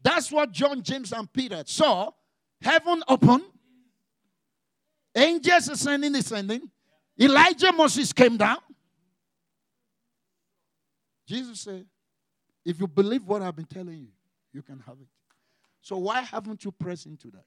[0.00, 2.12] That's what John, James, and Peter saw.
[2.60, 3.42] Heaven open,
[5.16, 6.70] angels ascending, descending.
[7.20, 8.58] Elijah, Moses came down.
[11.28, 11.84] Jesus said,
[12.64, 14.08] if you believe what I've been telling you,
[14.50, 15.08] you can have it.
[15.82, 17.44] So why haven't you pressed into that?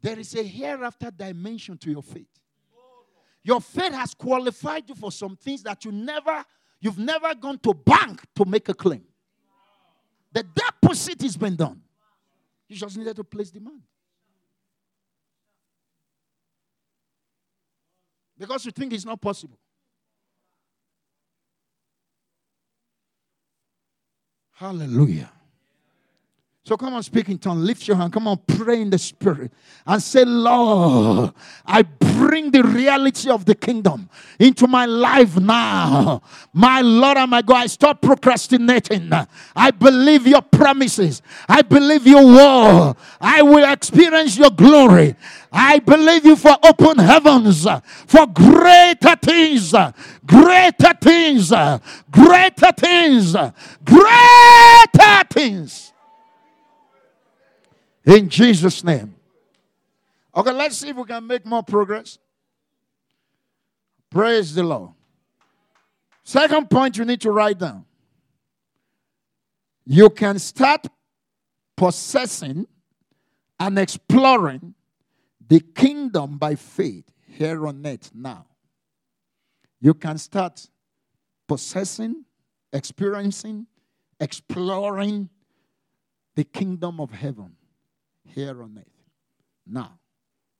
[0.00, 2.28] There is a hereafter dimension to your faith.
[3.42, 6.44] Your faith has qualified you for some things that you never,
[6.80, 9.02] you've never gone to bank to make a claim.
[10.32, 11.82] The deposit has been done.
[12.68, 13.82] You just needed to place demand.
[18.42, 19.56] Because you think it's not possible.
[24.50, 25.30] Hallelujah.
[26.64, 27.58] So come on, speak in tongue.
[27.58, 28.12] Lift your hand.
[28.12, 29.50] Come on, pray in the spirit.
[29.84, 31.34] And say, Lord,
[31.66, 34.08] I bring the reality of the kingdom
[34.38, 36.22] into my life now.
[36.52, 39.10] My Lord and my God, I stop procrastinating.
[39.56, 41.20] I believe your promises.
[41.48, 42.94] I believe your word.
[43.20, 45.16] I will experience your glory.
[45.50, 47.66] I believe you for open heavens,
[48.06, 49.74] for greater things,
[50.24, 51.50] greater things,
[52.12, 53.32] greater things,
[53.84, 55.91] greater things.
[58.04, 59.14] In Jesus' name.
[60.34, 62.18] Okay, let's see if we can make more progress.
[64.10, 64.90] Praise the Lord.
[66.24, 67.84] Second point you need to write down.
[69.84, 70.86] You can start
[71.76, 72.66] possessing
[73.58, 74.74] and exploring
[75.46, 78.46] the kingdom by faith here on earth now.
[79.80, 80.68] You can start
[81.48, 82.24] possessing,
[82.72, 83.66] experiencing,
[84.20, 85.28] exploring
[86.34, 87.56] the kingdom of heaven
[88.24, 88.86] here on earth.
[89.66, 89.98] Now,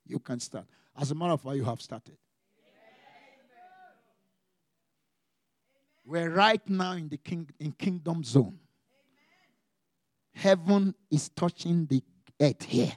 [0.06, 0.66] you can start.
[0.96, 2.16] As a matter of fact, you have started.
[6.04, 8.58] We're right now in the king, in kingdom zone.
[10.34, 12.02] Heaven is touching the
[12.40, 12.92] earth here.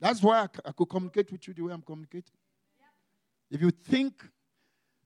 [0.00, 2.34] That's why I, I could communicate with you the way I'm communicating.
[3.50, 4.22] If you think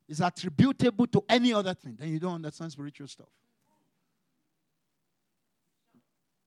[0.09, 3.29] it's attributable to any other thing, then you don't understand spiritual stuff.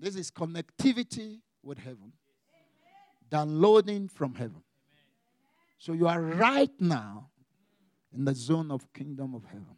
[0.04, 2.12] This is connectivity with heaven,
[3.30, 4.62] downloading from heaven.
[5.78, 7.30] So you are right now
[8.14, 9.78] in the zone of kingdom of heaven.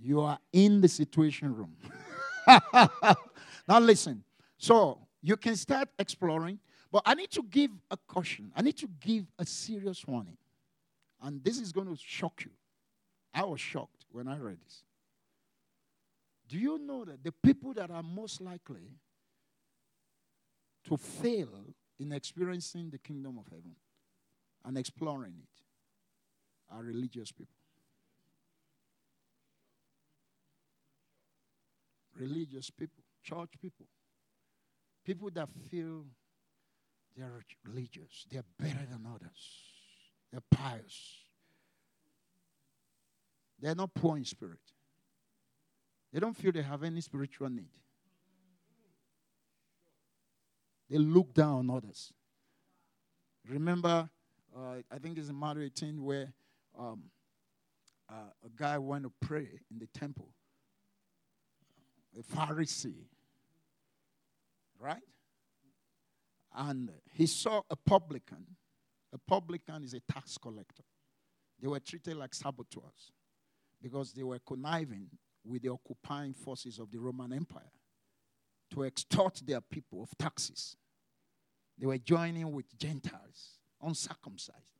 [0.00, 1.76] You are in the situation room.
[3.66, 4.22] now listen.
[4.58, 6.60] So you can start exploring,
[6.92, 8.52] but I need to give a caution.
[8.54, 10.36] I need to give a serious warning.
[11.20, 12.52] And this is going to shock you.
[13.34, 14.84] I was shocked when I read this.
[16.48, 18.98] Do you know that the people that are most likely
[20.84, 21.48] to fail
[21.98, 23.74] in experiencing the kingdom of heaven
[24.64, 27.54] and exploring it are religious people?
[32.16, 33.86] Religious people, church people,
[35.04, 36.04] people that feel
[37.16, 39.64] they're religious, they're better than others.
[40.30, 41.18] They're pious.
[43.60, 44.58] They're not poor in spirit.
[46.14, 47.72] They don't feel they have any spiritual need.
[50.88, 52.12] They look down on others.
[53.48, 54.08] Remember,
[54.56, 56.32] uh, I think it's in Matthew 18 where
[56.78, 57.02] um,
[58.08, 60.28] uh, a guy went to pray in the temple,
[62.16, 63.08] a Pharisee,
[64.78, 65.02] right?
[66.54, 68.46] And he saw a publican
[69.14, 70.82] a publican is a tax collector.
[71.60, 73.12] They were treated like saboteurs
[73.80, 75.08] because they were conniving
[75.44, 77.70] with the occupying forces of the Roman Empire
[78.72, 80.76] to extort their people of taxes.
[81.78, 84.78] They were joining with Gentiles, uncircumcised,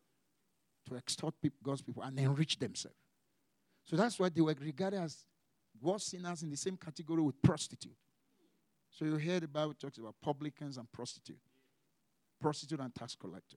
[0.88, 2.96] to extort God's people and enrich themselves.
[3.84, 5.24] So that's why they were regarded as
[5.80, 7.96] worse sinners in the same category with prostitute.
[8.90, 11.40] So you hear the Bible talks about publicans and prostitute,
[12.40, 13.56] prostitute and tax collector.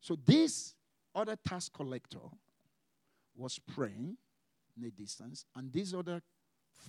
[0.00, 0.74] So this
[1.14, 2.20] other tax collector
[3.34, 4.16] was praying
[4.76, 6.22] in a distance, and this other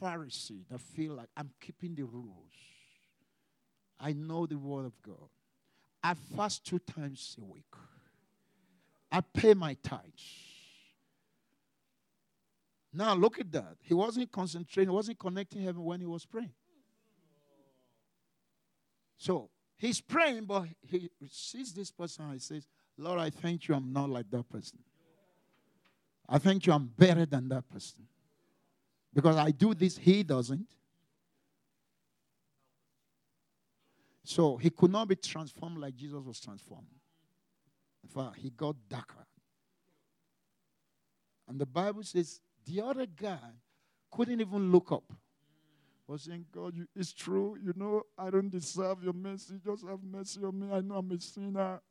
[0.02, 2.54] Pharisee that feel like I'm keeping the rules.
[4.00, 5.30] I know the word of God.
[6.04, 7.64] I fast two times a week.
[9.12, 10.48] I pay my tithes.
[12.94, 13.76] Now look at that.
[13.82, 16.54] He wasn't concentrating, he wasn't connecting heaven when he was praying.
[19.18, 23.76] So he's praying, but he sees this person and he says, Lord, I thank you
[23.76, 24.80] I'm not like that person.
[26.30, 28.08] I thank you I'm better than that person.
[29.14, 30.68] Because I do this, he doesn't.
[34.24, 36.88] So he could not be transformed like Jesus was transformed.
[38.04, 39.26] In fact, he got darker.
[41.48, 43.40] And the Bible says the other guy
[44.12, 45.14] couldn't even look up.
[46.08, 47.58] Was saying, God, you, it's true.
[47.62, 49.56] You know, I don't deserve your mercy.
[49.64, 50.68] Just have mercy on me.
[50.72, 51.82] I know I'm a sinner.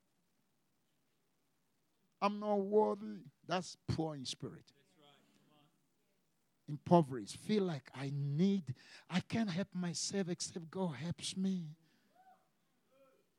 [2.22, 3.20] I'm not worthy.
[3.46, 4.64] That's poor in spirit.
[6.68, 7.36] Impoverished.
[7.36, 8.74] Feel like I need,
[9.08, 11.66] I can't help myself except God helps me.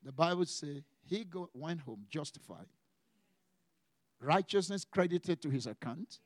[0.02, 2.66] The Bible says he go, went home justified,
[4.20, 6.20] righteousness credited to his account,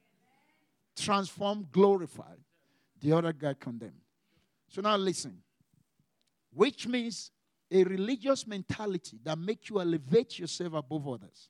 [0.97, 2.39] transformed, glorified.
[3.01, 4.01] The other guy condemned.
[4.69, 5.39] So now listen.
[6.55, 7.31] Which means
[7.71, 11.49] a religious mentality that makes you elevate yourself above others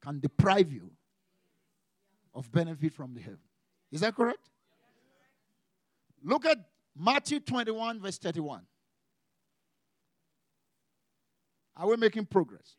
[0.00, 0.90] can deprive you
[2.32, 3.40] of benefit from the heaven.
[3.90, 4.48] Is that correct?
[6.24, 6.58] Look at
[6.96, 8.62] Matthew 21, verse 31.
[11.76, 12.76] Are we making progress?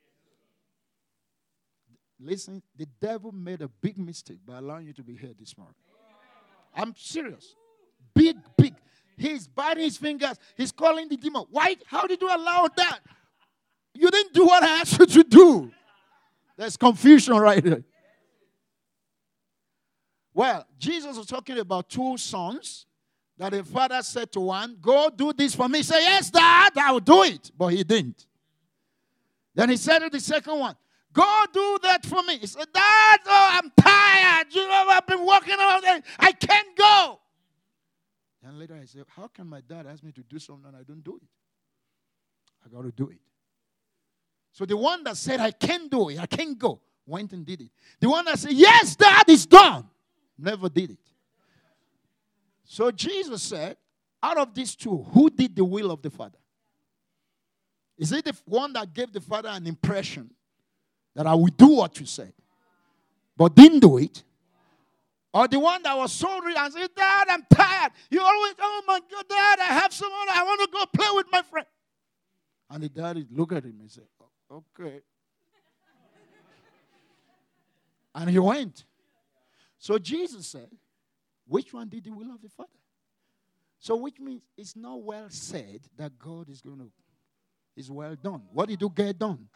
[2.19, 5.76] Listen, the devil made a big mistake by allowing you to be here this morning.
[6.73, 7.55] I'm serious.
[8.13, 8.73] Big, big.
[9.17, 10.38] He's biting his fingers.
[10.57, 11.45] He's calling the demon.
[11.51, 11.76] Why?
[11.85, 12.99] How did you allow that?
[13.93, 15.72] You didn't do what I asked you to do.
[16.57, 17.84] There's confusion right there.
[20.34, 22.85] Well, Jesus was talking about two sons
[23.38, 25.80] that the father said to one, Go do this for me.
[25.80, 27.52] He said, Yes, dad, I will do it.
[27.57, 28.26] But he didn't.
[29.53, 30.76] Then he said to the second one,
[31.12, 32.38] Go do that for me.
[32.40, 34.48] He said, Dad, oh, I'm tired.
[34.53, 36.02] You know, I've been working all day.
[36.20, 37.20] I can't go.
[38.44, 40.84] And later I said, How can my dad ask me to do something and I
[40.84, 41.28] don't do it?
[42.66, 43.20] I got to do it.
[44.52, 47.62] So the one that said, I can't do it, I can't go, went and did
[47.62, 47.72] it.
[47.99, 49.86] The one that said, Yes, that is done,
[50.38, 51.15] never did it.
[52.66, 53.78] So Jesus said,
[54.22, 56.38] Out of these two, who did the will of the Father?
[57.98, 60.30] Is it the one that gave the Father an impression
[61.16, 62.34] that I will do what you said,
[63.38, 64.24] but didn't do it?
[65.34, 67.92] Or the one that was so real and said, Dad, I'm tired.
[68.10, 71.26] You always, oh my God, Dad, I have someone, I want to go play with
[71.32, 71.68] my friend.
[72.70, 74.06] And the daddy looked at him and said,
[74.52, 75.02] Okay.
[78.14, 78.86] and he went.
[79.78, 80.70] So Jesus said,
[81.47, 82.69] Which one did the will of the Father?
[83.80, 86.91] So, which means it's not well said that God is going to,
[87.76, 88.41] is well done.
[88.51, 89.47] What did you get done?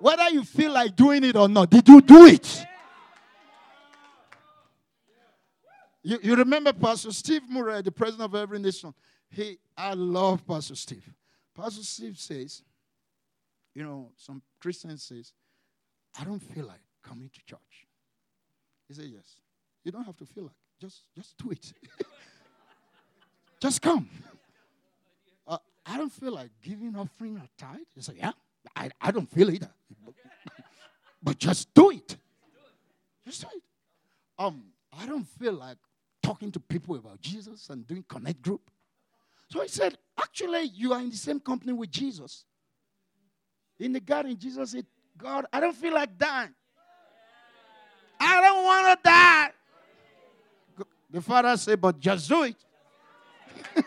[0.00, 2.64] Whether you feel like doing it or not, did you do it?
[6.04, 8.94] You, you remember Pastor Steve Murrell, the president of every nation.
[9.28, 11.12] He, I love Pastor Steve.
[11.56, 12.62] Pastor Steve says,
[13.74, 15.32] you know, some Christians says,
[16.18, 17.86] I don't feel like coming to church.
[18.86, 19.36] He said, yes.
[19.84, 20.52] You don't have to feel like.
[20.80, 21.72] Just, just do it.
[23.60, 24.08] just come.
[25.46, 27.80] Uh, I don't feel like giving offering or tithe.
[27.94, 28.32] He said, yeah.
[28.76, 29.70] I, I don't feel either.
[31.22, 32.16] but just do it.
[33.26, 33.62] Just do it.
[34.38, 34.64] Um,
[34.96, 35.78] I don't feel like
[36.22, 38.70] talking to people about Jesus and doing connect group.
[39.50, 42.44] So he said, actually, you are in the same company with Jesus.
[43.80, 44.86] In the garden, Jesus said,
[45.16, 46.54] God, I don't feel like dying.
[48.20, 49.47] I don't want to die.
[51.10, 52.56] The father said, but just do it.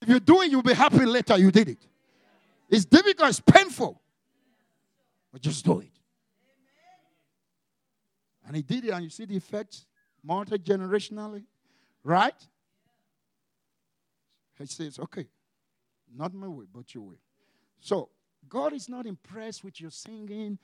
[0.00, 1.86] if you do it, you'll be happy later you did it.
[2.68, 4.00] It's difficult, it's painful.
[5.32, 5.90] But just do it.
[8.46, 9.86] And he did it, and you see the effects
[10.22, 11.44] multi generationally,
[12.02, 12.34] right?
[14.58, 15.26] He says, okay,
[16.14, 17.16] not my way, but your way.
[17.80, 18.08] So,
[18.48, 20.58] God is not impressed with your singing.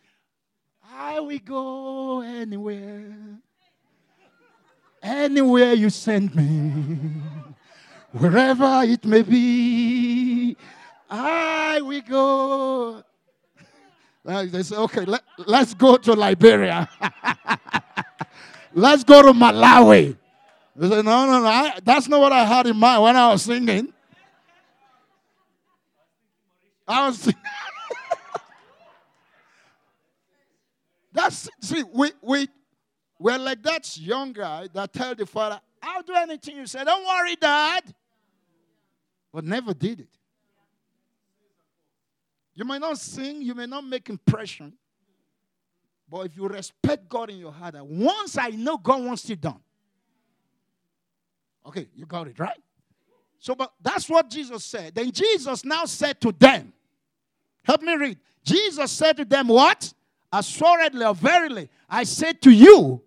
[0.94, 3.14] I will go anywhere.
[5.02, 7.12] Anywhere you send me,
[8.12, 10.56] wherever it may be,
[11.10, 13.02] I will go.
[14.24, 16.88] They say, okay, let, let's go to Liberia.
[18.72, 20.16] let's go to Malawi.
[20.76, 23.32] They say, no, no, no, I, that's not what I had in mind when I
[23.32, 23.92] was singing.
[26.86, 27.32] I was
[31.12, 32.48] That's see, we we
[33.23, 36.82] we're like that young guy that tell the father, I'll do anything you say.
[36.85, 37.82] Don't worry, Dad.
[39.32, 40.09] But never did it.
[42.55, 44.73] You may not sing, you may not make impression.
[46.09, 49.61] But if you respect God in your heart, once I know God wants it done.
[51.65, 52.59] Okay, you got it, right?
[53.39, 54.94] So, but that's what Jesus said.
[54.94, 56.73] Then Jesus now said to them,
[57.62, 58.19] Help me read.
[58.44, 59.94] Jesus said to them, What?
[60.32, 63.01] Assuredly or verily, I say to you,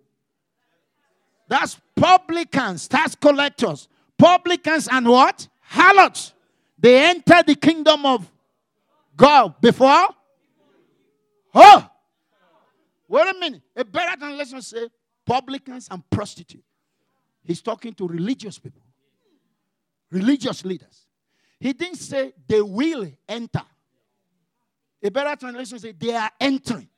[1.47, 5.47] that's publicans, tax collectors, publicans and what?
[5.61, 6.34] Harlots.
[6.77, 8.30] They enter the kingdom of
[9.15, 10.07] God before.
[11.53, 11.89] Oh,
[13.07, 13.61] wait a minute.
[13.76, 14.88] A better translation say
[15.26, 16.63] publicans and prostitutes.
[17.43, 18.81] He's talking to religious people,
[20.11, 21.05] religious leaders.
[21.59, 23.61] He didn't say they will enter.
[25.01, 26.89] A better translation say they are entering.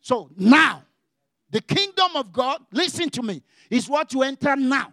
[0.00, 0.82] So now,
[1.54, 3.40] the kingdom of God, listen to me,
[3.70, 4.92] is what you enter now.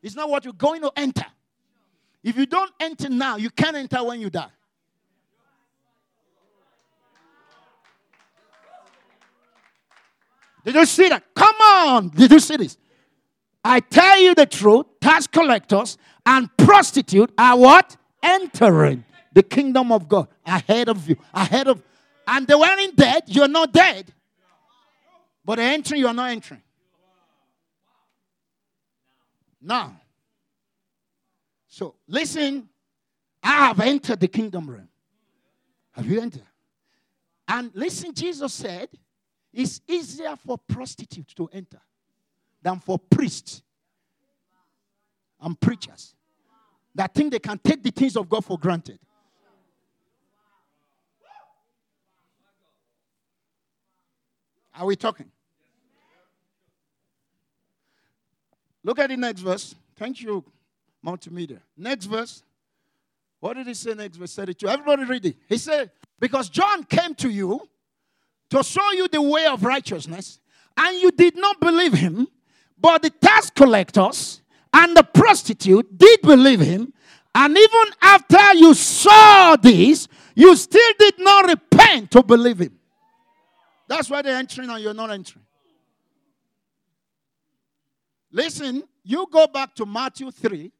[0.00, 1.26] It's not what you're going to enter.
[2.22, 4.46] If you don't enter now, you can't enter when you die.
[10.64, 11.24] Did you see that?
[11.34, 12.10] Come on.
[12.10, 12.78] Did you see this?
[13.64, 17.96] I tell you the truth, tax collectors and prostitute are what?
[18.22, 21.16] Entering the kingdom of God ahead of you.
[21.34, 21.82] Ahead of
[22.28, 24.14] and they weren't dead, you're not dead.
[25.50, 26.62] But entering, you're not entering.
[29.60, 30.00] Now,
[31.66, 32.68] so listen,
[33.42, 34.88] I have entered the kingdom realm.
[35.90, 36.46] Have you entered?
[37.48, 38.90] And listen, Jesus said,
[39.52, 41.80] it's easier for prostitutes to enter
[42.62, 43.60] than for priests
[45.40, 46.14] and preachers
[46.94, 49.00] that think they can take the things of God for granted.
[54.76, 55.32] Are we talking?
[58.82, 59.74] Look at the next verse.
[59.96, 60.44] Thank you,
[61.04, 61.60] multimedia.
[61.76, 62.42] Next verse.
[63.40, 64.68] What did he say next verse 32?
[64.68, 65.36] Everybody read it.
[65.48, 67.60] He said, Because John came to you
[68.50, 70.40] to show you the way of righteousness,
[70.76, 72.26] and you did not believe him,
[72.78, 74.42] but the tax collectors
[74.72, 76.92] and the prostitute did believe him.
[77.34, 82.78] And even after you saw this, you still did not repent to believe him.
[83.88, 85.44] That's why they're entering and you're not entering.
[88.32, 90.70] Listen, you go back to Matthew 3.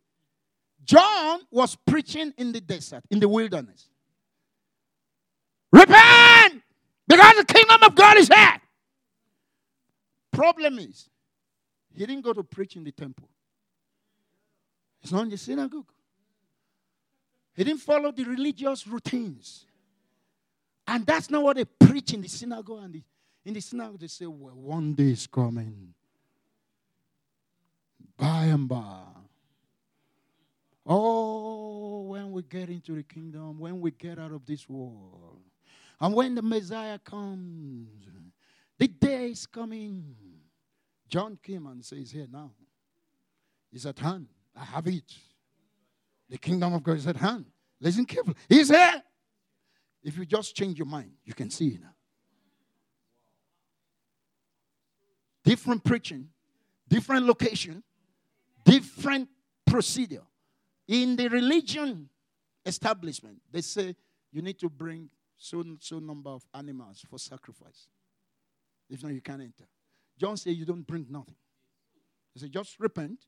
[0.84, 3.88] John was preaching in the desert, in the wilderness.
[5.72, 6.62] Repent!
[7.06, 8.60] Because the kingdom of God is here.
[10.32, 11.08] Problem is,
[11.92, 13.28] he didn't go to preach in the temple.
[15.02, 15.90] It's not in the synagogue.
[17.54, 19.66] He didn't follow the religious routines.
[20.86, 22.84] And that's not what they preach in the synagogue.
[22.84, 23.02] And the,
[23.44, 25.94] In the synagogue, they say, well, one day is coming.
[28.20, 29.00] By and by.
[30.86, 35.40] Oh, when we get into the kingdom, when we get out of this world,
[35.98, 37.88] and when the Messiah comes,
[38.78, 40.14] the day is coming.
[41.08, 42.50] John came and says, Here now.
[43.72, 44.26] He's at hand.
[44.54, 45.14] I have it.
[46.28, 47.46] The kingdom of God is at hand.
[47.80, 48.36] Listen carefully.
[48.48, 49.02] He's here.
[50.02, 51.94] If you just change your mind, you can see it now.
[55.42, 56.28] Different preaching,
[56.88, 57.82] different location,
[58.70, 59.28] different
[59.66, 60.22] procedure.
[60.86, 62.08] In the religion
[62.64, 63.96] establishment, they say
[64.32, 67.88] you need to bring so so number of animals for sacrifice.
[68.88, 69.64] If not, you can't enter.
[70.18, 71.36] John said you don't bring nothing.
[72.34, 73.26] He said, just repent,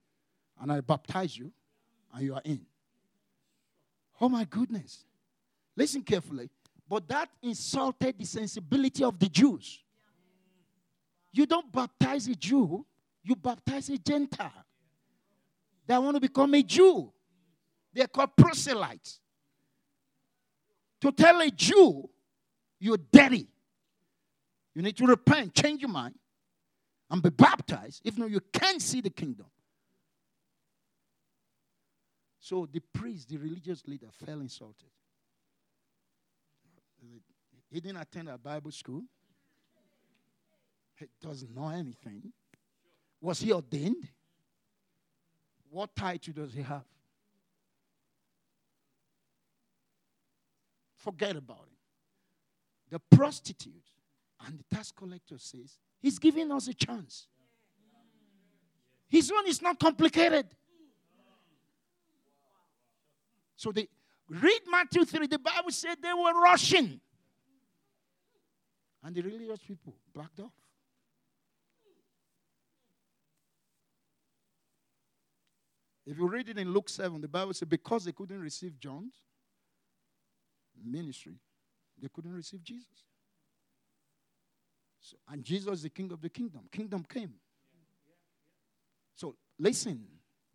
[0.60, 1.52] and I baptize you,
[2.14, 2.66] and you are in.
[4.20, 5.04] Oh my goodness.
[5.76, 6.50] Listen carefully.
[6.88, 9.80] But that insulted the sensibility of the Jews.
[11.32, 12.84] You don't baptize a Jew,
[13.24, 14.64] you baptize a Gentile.
[15.92, 17.12] They want to become a Jew.
[17.92, 19.20] They're called proselytes.
[21.02, 22.08] To tell a Jew
[22.80, 23.46] you're dirty,
[24.74, 26.14] you need to repent, change your mind,
[27.10, 28.00] and be baptized.
[28.06, 29.44] If not, you can't see the kingdom.
[32.40, 34.88] So the priest, the religious leader, fell insulted.
[37.70, 39.02] He didn't attend a Bible school.
[40.96, 42.32] He doesn't know anything.
[43.20, 44.08] Was he ordained?
[45.72, 46.84] What title does he have?
[50.98, 52.90] Forget about it.
[52.90, 53.72] The prostitute
[54.46, 57.26] and the tax collector says, He's giving us a chance.
[59.08, 60.46] His one is not complicated.
[63.56, 63.88] So they
[64.28, 67.00] read Matthew 3, the Bible said they were rushing.
[69.02, 70.52] And the religious people backed off.
[76.04, 79.14] If you read it in Luke 7, the Bible says because they couldn't receive John's
[80.84, 81.36] ministry,
[82.00, 83.04] they couldn't receive Jesus.
[85.00, 86.62] So, and Jesus is the king of the kingdom.
[86.70, 87.34] Kingdom came.
[89.14, 90.04] So listen,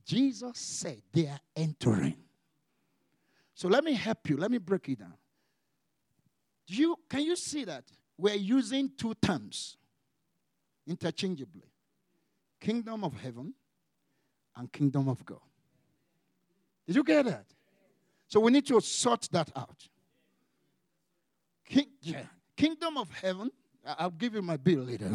[0.06, 2.18] Jesus said they are entering.
[3.54, 4.38] So let me help you.
[4.38, 5.14] Let me break it down.
[6.66, 7.86] Do you can you see that
[8.18, 9.78] we're using two terms
[10.86, 11.72] interchangeably?
[12.60, 13.54] Kingdom of heaven
[14.58, 15.40] and kingdom of God.
[16.86, 17.46] Did you get that?
[18.28, 19.88] So we need to sort that out.
[21.66, 22.24] King, yeah.
[22.56, 23.52] Kingdom of heaven.
[23.86, 25.10] I'll give you my bill later.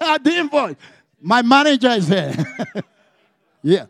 [0.00, 0.76] I didn't voice.
[1.20, 2.34] My manager is here.
[3.62, 3.86] yeah.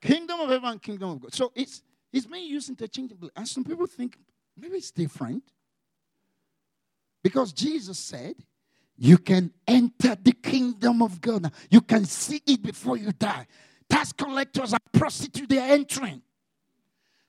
[0.00, 1.34] Kingdom of heaven, kingdom of God.
[1.34, 1.82] So it's
[2.12, 3.30] it's being used interchangeably.
[3.36, 4.18] And some people think
[4.56, 5.42] maybe it's different.
[7.22, 8.36] Because Jesus said,
[8.98, 11.42] you can enter the kingdom of God.
[11.42, 13.46] Now, you can see it before you die.
[13.88, 16.22] Tax collectors and prostitutes, they are entering.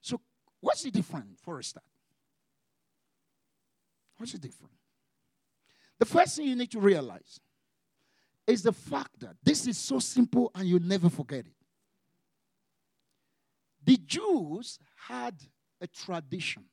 [0.02, 0.22] So,
[0.62, 1.86] what's the difference for a start?
[4.18, 4.74] What's the difference?
[6.00, 7.40] The first thing you need to realize
[8.46, 11.54] is the fact that this is so simple and you never forget it.
[13.84, 15.36] The Jews had
[15.82, 16.64] a tradition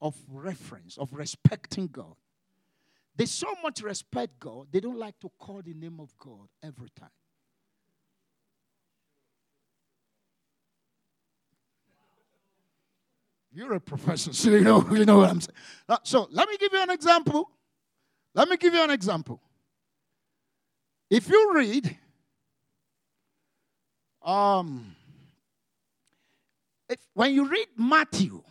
[0.00, 2.14] of reference, of respecting God.
[3.16, 6.90] They so much respect God, they don't like to call the name of God every
[6.90, 7.08] time.
[13.56, 15.56] You're a professor, so you know, you know what I'm saying.
[15.88, 17.50] Uh, so let me give you an example.
[18.34, 19.40] Let me give you an example.
[21.08, 21.96] If you read,
[24.20, 24.94] um,
[26.90, 28.42] if, when you read Matthew,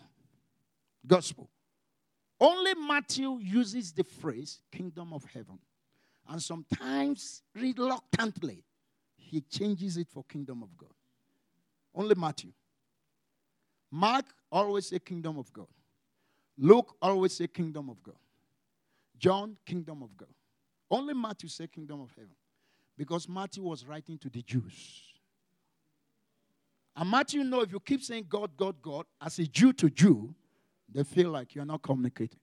[1.05, 1.51] Gospel,
[2.39, 5.59] only Matthew uses the phrase kingdom of heaven.
[6.27, 8.63] And sometimes, reluctantly,
[9.15, 10.93] he changes it for kingdom of God.
[11.93, 12.51] Only Matthew.
[13.91, 15.67] Mark always say kingdom of God.
[16.57, 18.15] Luke always say kingdom of God.
[19.17, 20.33] John, kingdom of God.
[20.89, 22.35] Only Matthew say kingdom of heaven.
[22.97, 25.03] Because Matthew was writing to the Jews.
[26.95, 30.33] And Matthew know if you keep saying God, God, God, as a Jew to Jew,
[30.91, 32.39] they feel like you're not communicating.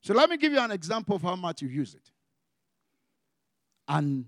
[0.00, 2.10] So let me give you an example of how much you use it.
[3.86, 4.24] And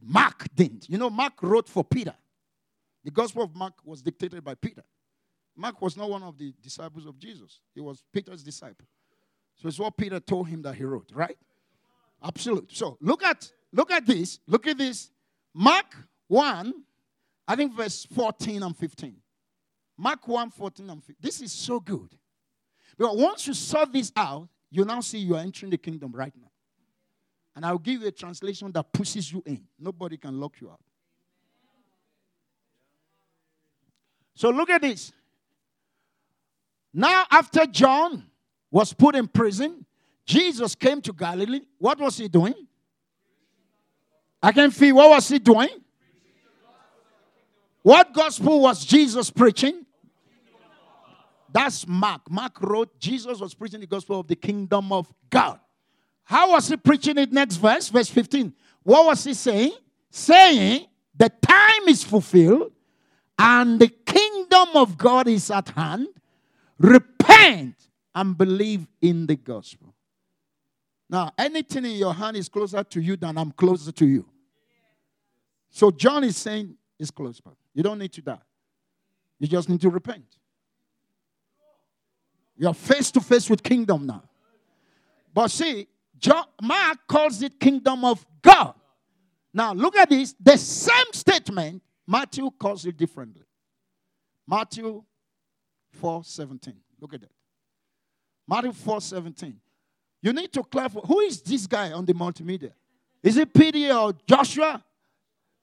[0.00, 0.88] Mark didn't.
[0.88, 2.14] You know, Mark wrote for Peter.
[3.04, 4.82] The Gospel of Mark was dictated by Peter.
[5.56, 8.86] Mark was not one of the disciples of Jesus, he was Peter's disciple.
[9.56, 11.36] So it's what Peter told him that he wrote, right?
[12.22, 12.74] Absolutely.
[12.74, 14.38] So look at look at this.
[14.46, 15.10] Look at this.
[15.54, 15.96] Mark
[16.28, 16.74] 1,
[17.46, 19.16] I think verse 14 and 15.
[19.96, 21.16] Mark 1 14 and 15.
[21.20, 22.14] This is so good.
[22.98, 26.32] But once you sort this out, you now see you are entering the kingdom right
[26.36, 26.50] now.
[27.54, 29.64] And I'll give you a translation that pushes you in.
[29.78, 30.80] Nobody can lock you out.
[34.34, 35.12] So look at this.
[36.92, 38.24] Now, after John
[38.70, 39.86] was put in prison,
[40.26, 41.62] Jesus came to Galilee.
[41.78, 42.54] What was he doing?
[44.42, 45.68] I can feel what was he doing?
[47.86, 49.86] What gospel was Jesus preaching?
[51.52, 52.28] That's Mark.
[52.28, 55.60] Mark wrote Jesus was preaching the gospel of the kingdom of God.
[56.24, 57.30] How was he preaching it?
[57.30, 58.52] Next verse, verse 15.
[58.82, 59.70] What was he saying?
[60.10, 60.86] Saying,
[61.16, 62.72] the time is fulfilled
[63.38, 66.08] and the kingdom of God is at hand.
[66.80, 67.76] Repent
[68.16, 69.94] and believe in the gospel.
[71.08, 74.28] Now, anything in your hand is closer to you than I'm closer to you.
[75.70, 78.40] So, John is saying it's close, but you don't need to die.
[79.38, 80.24] You just need to repent.
[82.56, 84.22] You're face to face with kingdom now.
[85.34, 85.86] But see,
[86.18, 88.72] John, Mark calls it kingdom of God.
[89.52, 90.34] Now, look at this.
[90.40, 93.42] The same statement, Matthew calls it differently.
[94.48, 95.04] Matthew
[95.90, 96.74] 4 17.
[96.98, 97.30] Look at that.
[98.48, 99.60] Matthew 4 17.
[100.22, 102.72] You need to clarify who is this guy on the multimedia?
[103.22, 104.82] Is it Peter or Joshua?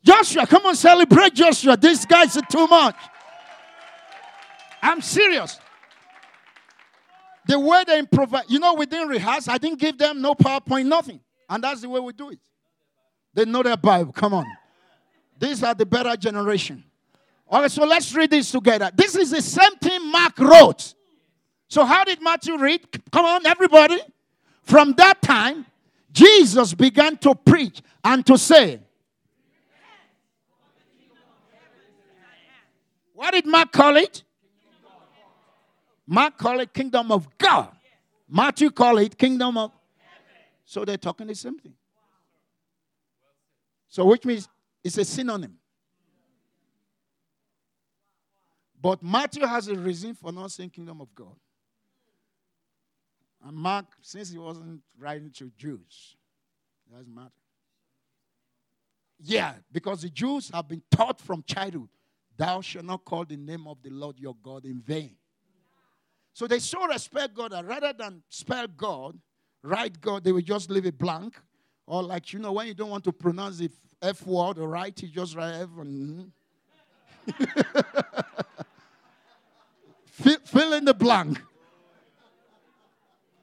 [0.03, 1.77] Joshua, come on, celebrate Joshua.
[1.77, 2.95] This guy's are too much.
[4.81, 5.59] I'm serious.
[7.47, 9.47] The way they improvise, you know, we didn't rehearse.
[9.47, 11.19] I didn't give them no PowerPoint, nothing.
[11.49, 12.39] And that's the way we do it.
[13.33, 14.11] They know their Bible.
[14.13, 14.45] Come on.
[15.39, 16.83] These are the better generation.
[17.51, 18.91] Okay, so let's read this together.
[18.95, 20.93] This is the same thing Mark wrote.
[21.67, 22.81] So, how did Matthew read?
[23.11, 23.99] Come on, everybody.
[24.61, 25.65] From that time,
[26.11, 28.79] Jesus began to preach and to say,
[33.13, 34.23] What did Mark call it?
[36.05, 37.69] Mark call it kingdom of God.
[38.27, 39.71] Matthew call it kingdom of.
[39.71, 40.45] Heaven.
[40.65, 41.75] So they're talking the same thing.
[43.87, 44.49] So which means
[44.83, 45.57] it's a synonym.
[48.81, 51.35] But Matthew has a reason for not saying kingdom of God.
[53.45, 56.17] And Mark, since he wasn't writing to Jews,
[56.91, 57.29] doesn't matter.
[59.19, 61.87] Yeah, because the Jews have been taught from childhood,
[62.37, 65.15] thou shalt not call the name of the Lord your God in vain.
[66.33, 69.17] So they so respect God that rather than spell God,
[69.61, 71.39] write God, they will just leave it blank.
[71.85, 73.69] Or like, you know, when you don't want to pronounce the
[74.01, 75.69] F word or write, you just write F.
[75.77, 76.31] And
[77.29, 77.43] hmm.
[80.05, 81.41] fill, fill in the blank.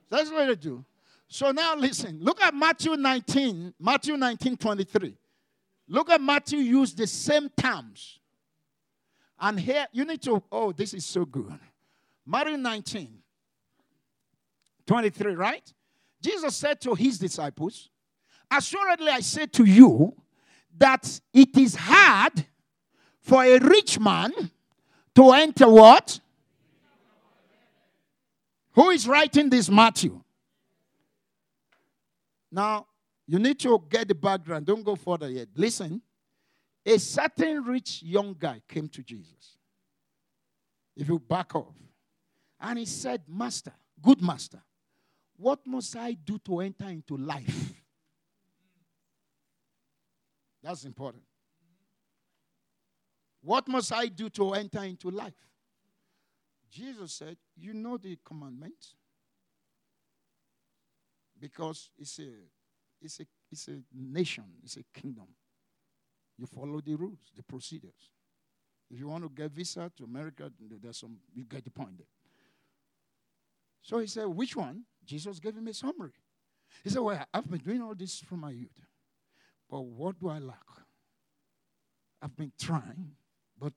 [0.08, 0.84] That's what they do.
[1.28, 2.18] So now listen.
[2.20, 5.16] Look at Matthew 19, Matthew 19, 23.
[5.88, 8.19] Look at Matthew use the same terms.
[9.40, 11.58] And here you need to, oh, this is so good.
[12.26, 13.18] Matthew 19,
[14.86, 15.72] 23, right?
[16.20, 17.88] Jesus said to his disciples,
[18.50, 20.14] Assuredly I say to you
[20.76, 22.44] that it is hard
[23.20, 24.32] for a rich man
[25.14, 26.20] to enter what?
[28.72, 30.20] Who is writing this Matthew?
[32.50, 32.86] Now,
[33.26, 34.66] you need to get the background.
[34.66, 35.48] Don't go further yet.
[35.54, 36.02] Listen.
[36.86, 39.58] A certain rich young guy came to Jesus.
[40.96, 41.74] If you back off,
[42.60, 44.62] and he said, Master, good master,
[45.36, 47.72] what must I do to enter into life?
[50.62, 51.22] That's important.
[53.42, 55.32] What must I do to enter into life?
[56.70, 58.94] Jesus said, You know the commandments.
[61.38, 62.28] Because it's a,
[63.00, 65.28] it's, a, it's a nation, it's a kingdom.
[66.40, 68.08] You follow the rules, the procedures.
[68.90, 70.50] If you want to get visa to America,
[70.82, 72.06] there's some, you get the point there.
[73.82, 74.84] So he said, Which one?
[75.04, 76.14] Jesus gave him a summary.
[76.82, 78.70] He said, Well, I've been doing all this from my youth.
[79.68, 80.64] But what do I lack?
[82.22, 83.12] I've been trying,
[83.58, 83.72] but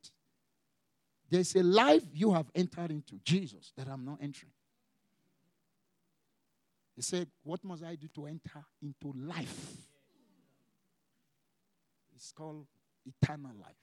[1.30, 4.52] there's a life you have entered into, Jesus, that I'm not entering.
[6.96, 9.83] He said, What must I do to enter into life?
[12.16, 12.66] It's called
[13.06, 13.76] eternal life.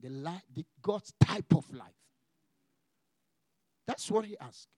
[0.00, 0.08] The,
[0.54, 1.88] the God's type of life.
[3.86, 4.68] That's what he asked.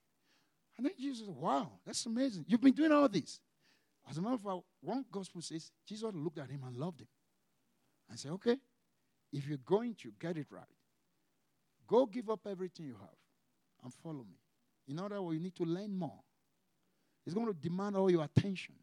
[0.76, 2.44] And then Jesus said, Wow, that's amazing.
[2.46, 3.40] You've been doing all this.
[4.08, 7.08] As a matter of fact, one gospel says Jesus looked at him and loved him.
[8.08, 8.56] And said, Okay,
[9.32, 10.62] if you're going to get it right,
[11.86, 13.16] go give up everything you have
[13.82, 14.38] and follow me.
[14.86, 16.20] In other words, you need to learn more.
[17.26, 18.74] It's going to demand all your attention.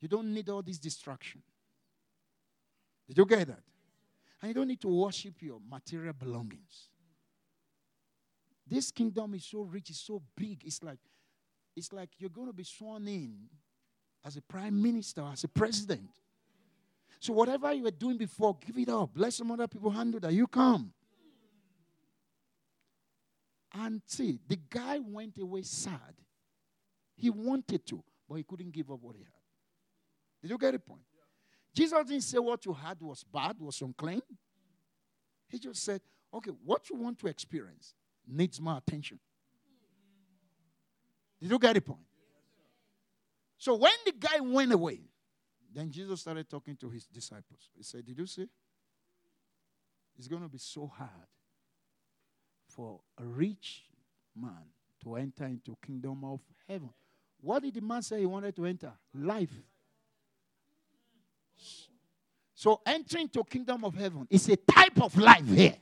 [0.00, 1.42] You don't need all this distraction.
[3.08, 3.62] Did you get that?
[4.40, 6.90] And you don't need to worship your material belongings.
[8.66, 10.62] This kingdom is so rich, it's so big.
[10.64, 10.98] It's like,
[11.74, 13.34] it's like you're going to be sworn in
[14.24, 16.10] as a prime minister, as a president.
[17.18, 19.10] So whatever you were doing before, give it up.
[19.14, 20.32] Let some other people handle that.
[20.32, 20.92] You come.
[23.72, 26.14] And see, the guy went away sad.
[27.16, 29.32] He wanted to, but he couldn't give up what he had.
[30.42, 31.02] Did you get the point?
[31.78, 34.20] Jesus didn't say what you had was bad, was unclean.
[35.46, 36.00] He just said,
[36.34, 37.94] okay, what you want to experience
[38.26, 39.20] needs my attention.
[41.40, 42.00] Did you get the point?
[43.58, 45.02] So when the guy went away,
[45.72, 47.70] then Jesus started talking to his disciples.
[47.76, 48.48] He said, Did you see?
[50.18, 51.28] It's going to be so hard
[52.66, 53.84] for a rich
[54.34, 54.64] man
[55.04, 56.90] to enter into kingdom of heaven.
[57.40, 58.92] What did the man say he wanted to enter?
[59.14, 59.54] Life.
[62.54, 65.76] So entering to kingdom of heaven is a type of life here.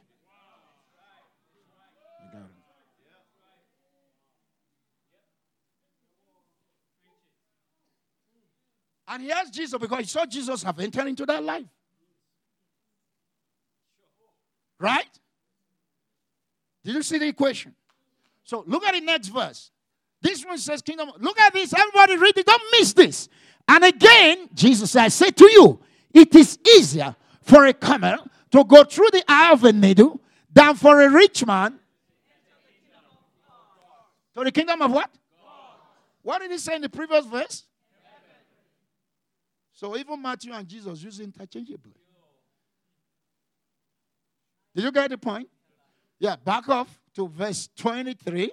[9.09, 11.67] And he asked Jesus because he saw Jesus have entered into that life.
[14.79, 15.07] Right?
[16.85, 17.75] Did you see the equation?
[18.45, 19.71] So look at the next verse.
[20.21, 21.11] This one says kingdom.
[21.21, 21.73] Look at this.
[21.73, 22.47] Everybody read it.
[22.47, 23.29] Don't miss this.
[23.69, 25.81] And again, Jesus said, I say to you,
[26.13, 28.19] it is easier for a camel
[28.53, 30.21] to go through the eye of a needle
[30.53, 31.79] than for a rich man
[34.35, 35.11] to the kingdom of what?
[36.23, 37.65] What did he say in the previous verse?
[39.73, 41.93] So even Matthew and Jesus use interchangeably.
[44.75, 45.49] Did you get the point?
[46.19, 48.51] Yeah, back off to verse 23.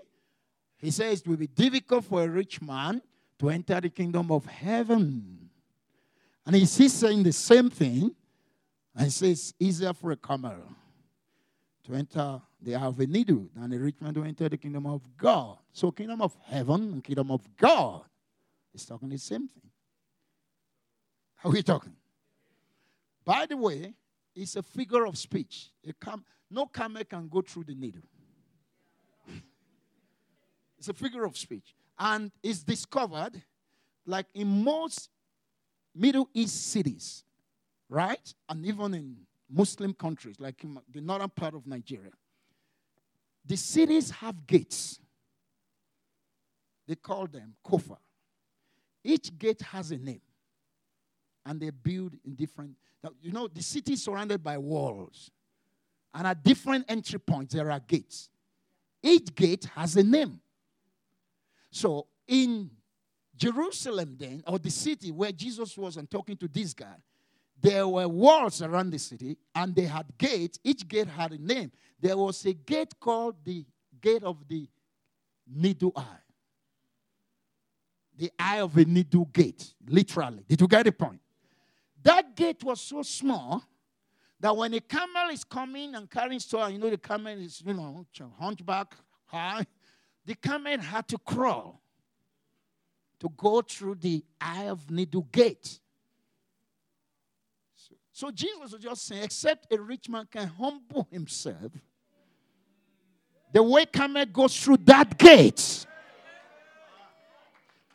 [0.78, 3.02] He says it will be difficult for a rich man
[3.40, 5.50] to enter the kingdom of heaven.
[6.46, 8.16] And he's saying the same thing.
[8.96, 10.58] And he says, easier for a camel
[11.86, 14.86] to enter the eye of a needle than a rich man to enter the kingdom
[14.86, 15.58] of God.
[15.72, 18.04] So kingdom of heaven and kingdom of God
[18.74, 19.70] is talking the same thing.
[21.36, 21.94] How are we talking?
[23.26, 23.94] By the way,
[24.36, 25.72] it's a figure of speech.
[26.02, 28.02] Cam- no camel can go through the needle.
[30.78, 31.76] it's a figure of speech.
[32.06, 33.42] And it's discovered,
[34.06, 35.10] like in most
[35.96, 37.24] Middle East cities,
[37.88, 38.34] right?
[38.50, 39.16] And even in
[39.50, 42.12] Muslim countries, like in the northern part of Nigeria,
[43.46, 45.00] the cities have gates.
[46.90, 47.96] They call them kofa.
[49.02, 50.22] Each gate has a name
[51.46, 52.72] and they build in different.
[53.22, 55.32] You know, the city is surrounded by walls,
[56.14, 58.30] and at different entry points there are gates.
[59.02, 60.42] Each gate has a name.
[61.74, 62.70] So in
[63.36, 66.96] Jerusalem, then, or the city where Jesus was and talking to this guy,
[67.60, 70.60] there were walls around the city, and they had gates.
[70.64, 71.72] Each gate had a name.
[72.00, 73.66] There was a gate called the
[74.00, 74.68] gate of the
[75.52, 76.22] needle eye.
[78.18, 80.44] The eye of a needle gate, literally.
[80.48, 81.22] Did you get the point?
[82.04, 83.64] That gate was so small
[84.40, 87.74] that when a camel is coming and carrying store, you know the camel is, you
[87.74, 88.06] know,
[88.40, 88.94] hunchback
[89.26, 89.66] high,
[90.26, 91.82] the camel had to crawl
[93.20, 95.80] to go through the eye of needle gate.
[98.12, 101.72] So, Jesus was just saying, except a rich man can humble himself,
[103.52, 105.86] the way camel goes through that gate.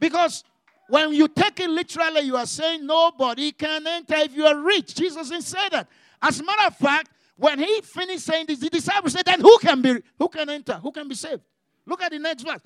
[0.01, 0.45] Because
[0.89, 4.95] when you take it literally, you are saying nobody can enter if you are rich.
[4.95, 5.89] Jesus didn't say that.
[6.21, 9.59] As a matter of fact, when he finished saying this, the disciples said, Then who
[9.59, 10.75] can be who can enter?
[10.75, 11.43] Who can be saved?
[11.89, 12.61] Look at the next verse.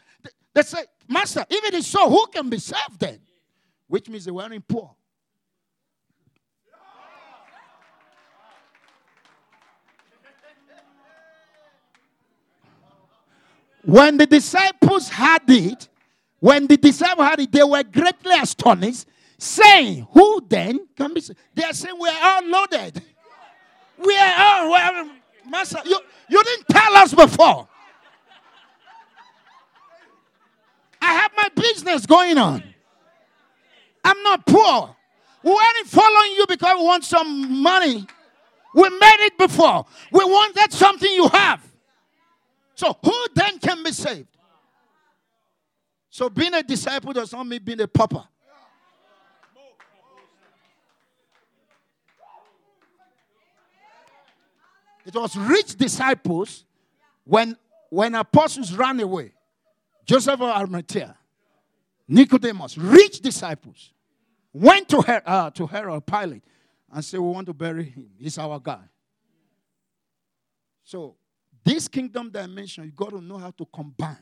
[0.52, 3.20] They say, Master, if it is so, who can be saved then?
[3.86, 4.94] Which means they weren't poor.
[13.84, 15.88] When the disciples had it,
[16.40, 19.06] when the disciples had it, they were greatly astonished,
[19.38, 21.38] saying, Who then can be saved?
[21.54, 23.02] They are saying, We are all loaded.
[24.04, 25.08] We are all,
[25.48, 27.68] Master, you, you didn't tell us before.
[31.01, 32.62] I have my business going on.
[34.04, 34.96] I'm not poor.
[35.42, 38.06] We weren't following you because we want some money.
[38.74, 39.84] We made it before.
[40.10, 41.62] We want that something you have.
[42.74, 44.28] So who then can be saved?
[46.10, 48.24] So being a disciple does not mean being a pauper.
[55.04, 56.64] It was rich disciples
[57.24, 57.56] when,
[57.90, 59.32] when apostles ran away.
[60.04, 61.16] Joseph of Arimathea,
[62.08, 63.92] Nicodemus, rich disciples,
[64.52, 66.44] went to, Her, uh, to Herod Pilate
[66.92, 68.10] and said, We want to bury him.
[68.18, 68.82] He's our guy.
[70.84, 71.16] So,
[71.64, 74.16] this kingdom dimension, you got to know how to combine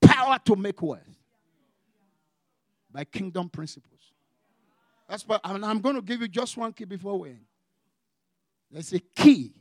[0.00, 1.02] power to make wealth
[2.90, 4.12] by kingdom principles.
[5.08, 7.44] That's what and I'm going to give you just one key before we end.
[8.70, 9.52] There's a key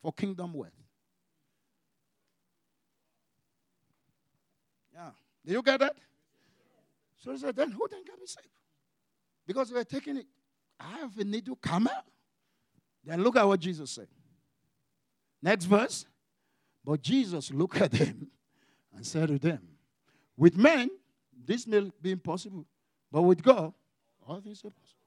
[0.00, 0.70] for kingdom wealth.
[4.94, 5.10] Yeah.
[5.44, 5.96] Do you get that?
[7.18, 8.48] So he said, then who then can be saved?
[9.46, 10.26] Because we're taking it.
[10.78, 12.04] I have a needle, come out.
[13.04, 14.08] Then look at what Jesus said.
[15.42, 16.06] Next verse.
[16.84, 18.28] But Jesus looked at them
[18.94, 19.60] and said to them,
[20.36, 20.90] With men,
[21.46, 22.66] this may be impossible,
[23.10, 23.72] but with God,
[24.26, 25.04] all things are possible.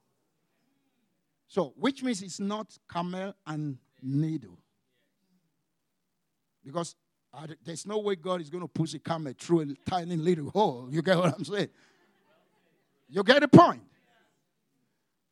[1.48, 4.58] So, which means it's not camel and needle.
[6.64, 6.96] Because
[7.34, 10.50] uh, there's no way God is going to push a camel through a tiny little
[10.50, 10.88] hole.
[10.90, 11.70] You get what I'm saying?
[13.10, 13.84] You get the point?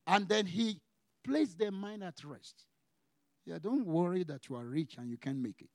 [0.07, 0.79] And then he
[1.23, 2.63] placed their mind at rest.
[3.45, 5.69] Yeah, don't worry that you are rich and you can't make it.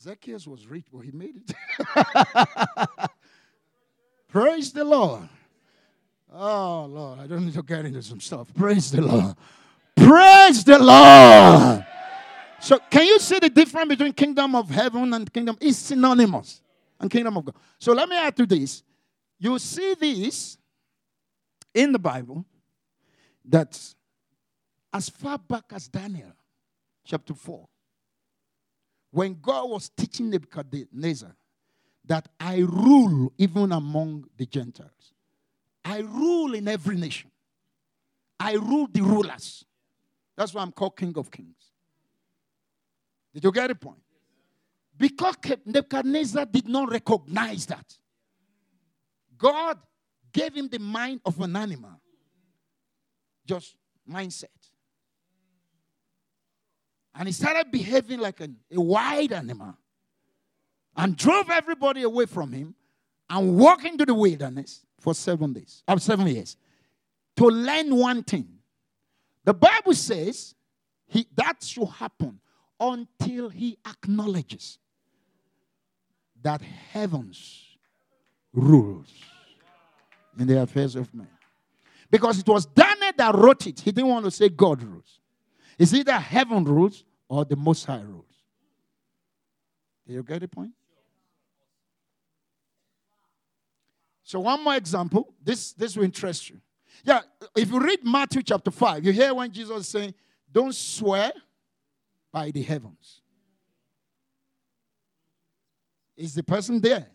[0.00, 1.52] Zacchaeus was rich, but he made it.
[4.28, 5.28] Praise the Lord.
[6.32, 8.52] Oh, Lord, I don't need to get into some stuff.
[8.54, 9.36] Praise the Lord.
[9.96, 11.86] Praise the Lord.
[12.62, 15.58] So, can you see the difference between kingdom of heaven and kingdom?
[15.60, 16.62] It's synonymous.
[17.00, 17.56] And kingdom of God.
[17.76, 18.84] So, let me add to this.
[19.36, 20.58] You see this
[21.74, 22.44] in the Bible
[23.46, 23.76] that
[24.92, 26.32] as far back as Daniel
[27.04, 27.66] chapter 4,
[29.10, 31.34] when God was teaching Nebuchadnezzar
[32.04, 35.12] that I rule even among the Gentiles,
[35.84, 37.32] I rule in every nation,
[38.38, 39.64] I rule the rulers.
[40.36, 41.71] That's why I'm called King of Kings.
[43.32, 44.02] Did you get the point?
[44.96, 47.96] Because Nebuchadnezzar did not recognize that.
[49.38, 49.78] God
[50.32, 52.00] gave him the mind of an animal,
[53.46, 53.74] just
[54.08, 54.46] mindset.
[57.14, 59.76] And he started behaving like a, a wild animal
[60.96, 62.74] and drove everybody away from him
[63.28, 66.56] and walked into the wilderness for seven days, or seven years,
[67.36, 68.48] to learn one thing.
[69.44, 70.54] The Bible says
[71.06, 72.38] he, that should happen
[72.82, 74.78] until he acknowledges
[76.42, 77.64] that heavens
[78.52, 79.08] rules
[80.36, 81.28] in the affairs of men.
[82.10, 83.80] Because it was Daniel that wrote it.
[83.80, 85.20] He didn't want to say God rules.
[85.78, 88.26] It's either heaven rules or the Most High rules.
[90.06, 90.72] Do you get the point?
[94.24, 95.32] So, one more example.
[95.42, 96.60] This, this will interest you.
[97.04, 97.20] Yeah,
[97.56, 100.14] if you read Matthew chapter 5, you hear when Jesus is saying,
[100.50, 101.32] Don't swear
[102.32, 103.20] by the heavens.
[106.16, 107.06] Is the person there?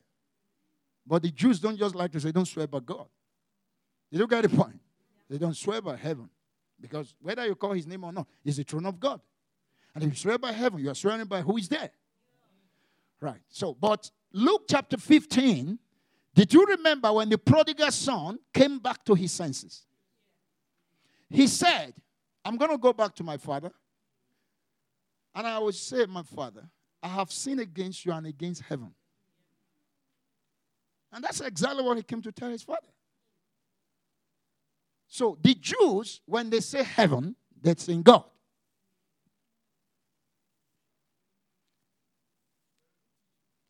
[1.05, 3.07] But the Jews don't just like to say, Don't swear by God.
[4.11, 4.79] Did you get the point?
[5.29, 6.29] They don't swear by heaven.
[6.79, 9.19] Because whether you call his name or not, is the throne of God.
[9.95, 11.89] And if you swear by heaven, you are swearing by who is there.
[13.19, 13.41] Right.
[13.49, 15.79] So, but Luke chapter 15,
[16.35, 19.85] did you remember when the prodigal son came back to his senses?
[21.29, 21.93] He said,
[22.45, 23.71] I'm going to go back to my father.
[25.37, 26.63] And I will say, My father,
[27.01, 28.91] I have sinned against you and against heaven.
[31.13, 32.87] And that's exactly what he came to tell his father.
[35.07, 38.23] So the Jews, when they say heaven, that's in God.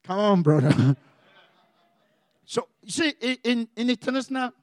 [0.05, 0.95] Come on, brother.
[2.45, 3.13] so, you see,
[3.43, 4.53] in, in international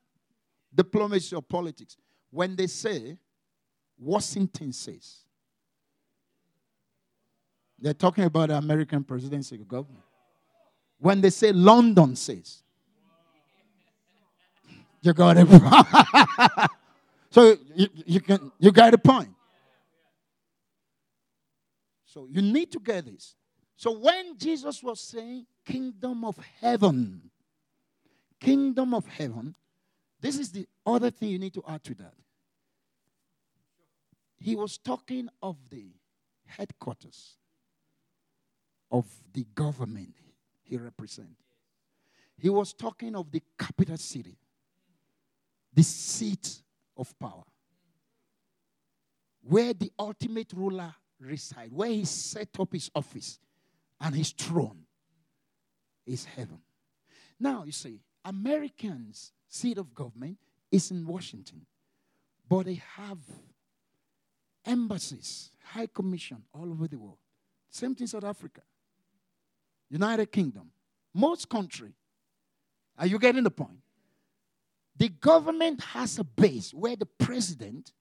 [0.74, 1.98] diplomacy or politics,
[2.30, 3.18] when they say
[3.98, 5.23] Washington says,
[7.78, 10.04] they're talking about the American presidency government.
[10.98, 12.62] When they say London says,
[15.02, 15.46] you got it.
[17.30, 19.28] so you, you can you got a point.
[22.06, 23.34] So you need to get this.
[23.76, 27.30] So when Jesus was saying kingdom of heaven,
[28.40, 29.54] kingdom of heaven,
[30.20, 32.14] this is the other thing you need to add to that.
[34.38, 35.88] He was talking of the
[36.46, 37.36] headquarters
[38.90, 40.14] of the government
[40.62, 41.42] he represents.
[42.36, 44.36] He was talking of the capital city
[45.74, 46.62] the seat
[46.96, 47.42] of power,
[49.42, 53.38] where the ultimate ruler resides, where he set up his office
[54.00, 54.84] and his throne
[56.06, 56.60] is heaven.
[57.40, 60.38] Now, you see, Americans' seat of government
[60.70, 61.66] is in Washington,
[62.48, 63.18] but they have
[64.64, 67.18] embassies, high commission all over the world.
[67.68, 68.62] Same thing in South Africa,
[69.94, 70.70] United Kingdom,
[71.14, 71.92] most country.
[72.98, 73.78] Are you getting the point?
[74.96, 77.92] The government has a base where the president,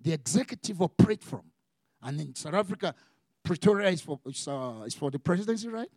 [0.00, 1.42] the executive operate from,
[2.04, 2.94] And in South Africa,
[3.42, 5.90] Pretoria is for, is, uh, is for the presidency, right?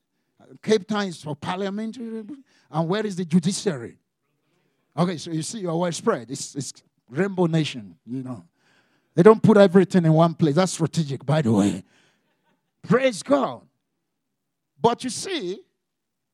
[0.62, 2.24] Cape Town is for parliamentary.
[2.72, 3.98] And where is the judiciary?
[4.98, 6.32] Okay, so you see, you're well spread.
[6.32, 6.74] It's, it's
[7.10, 8.44] rainbow nation, you know.
[9.14, 10.56] They don't put everything in one place.
[10.56, 11.84] That's strategic, by the way.
[12.82, 13.62] Praise God.
[14.80, 15.60] But you see,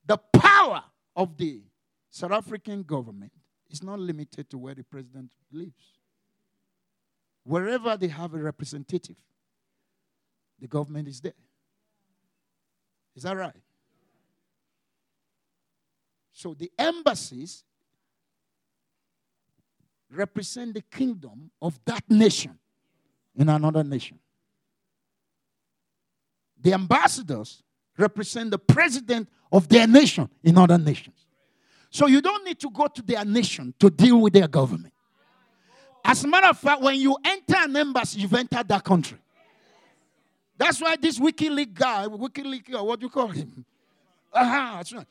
[0.06, 0.84] the power
[1.16, 1.62] of the
[2.10, 3.32] South African government
[3.70, 6.00] is not limited to where the president lives.
[7.44, 9.16] Wherever they have a representative,
[10.60, 11.34] the government is there.
[13.16, 13.56] Is that right?
[16.34, 17.64] So the embassies
[20.10, 22.58] represent the kingdom of that nation
[23.36, 24.20] in another nation.
[26.60, 27.64] The ambassadors
[28.02, 31.16] represent the president of their nation in other nations.
[31.90, 34.94] So you don't need to go to their nation to deal with their government.
[36.04, 39.20] As a matter of fact, when you enter an embassy, you've entered that country.
[40.58, 43.66] That's why this WikiLeaks guy, WikiLeaks, or what do you call him?
[44.34, 45.08] Uh-huh, that's right.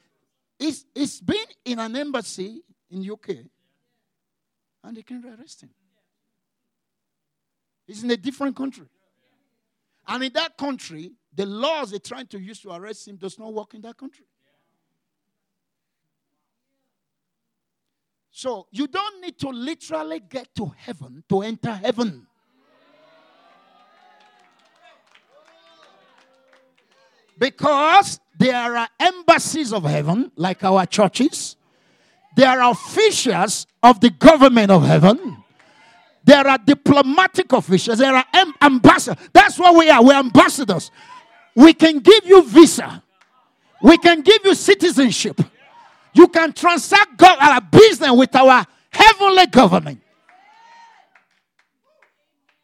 [0.59, 3.31] He's, he's been in an embassy in UK
[4.85, 5.71] and they can arrest him.
[7.87, 8.87] He's in a different country.
[10.07, 13.53] And in that country, the laws they're trying to use to arrest him does not
[13.53, 14.25] work in that country.
[18.31, 22.27] So you don't need to literally get to heaven to enter heaven.
[27.39, 31.57] Because there are embassies of heaven, like our churches.
[32.37, 35.43] There are officials of the government of heaven.
[36.25, 37.99] There are diplomatic officials.
[37.99, 38.25] There are
[38.63, 39.29] ambassadors.
[39.33, 40.03] That's what we are.
[40.05, 40.91] We're ambassadors.
[41.55, 43.03] We can give you visa.
[43.83, 45.41] We can give you citizenship.
[46.13, 50.01] You can transact God, our business with our heavenly government.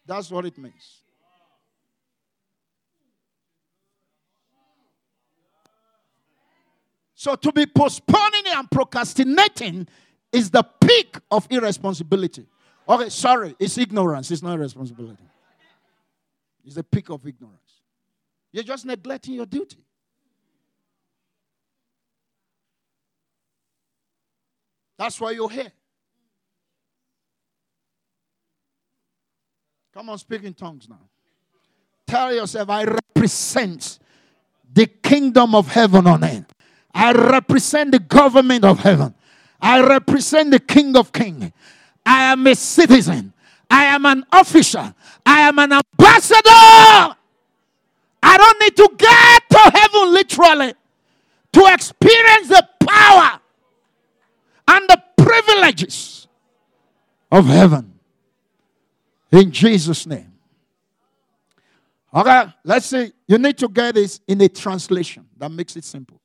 [0.04, 1.02] That's what it means.
[7.14, 9.88] So to be postponing and procrastinating
[10.30, 12.46] is the peak of irresponsibility.
[12.88, 15.24] Okay, sorry, it's ignorance, it's not responsibility.
[16.64, 17.65] It's the peak of ignorance.
[18.56, 19.76] You're just neglecting your duty.
[24.96, 25.70] That's why you're here.
[29.92, 31.00] Come on, speak in tongues now.
[32.06, 33.98] Tell yourself, I represent
[34.72, 36.50] the kingdom of heaven on earth.
[36.94, 39.14] I represent the government of heaven.
[39.60, 41.52] I represent the King of Kings.
[42.06, 43.34] I am a citizen.
[43.70, 44.94] I am an officer.
[45.26, 47.15] I am an ambassador.
[48.28, 50.74] I don't need to get to heaven literally
[51.52, 53.40] to experience the power
[54.66, 56.26] and the privileges
[57.30, 57.94] of heaven.
[59.30, 60.32] In Jesus' name.
[62.12, 63.12] Okay, let's see.
[63.28, 66.20] You need to get this in a translation that makes it simple.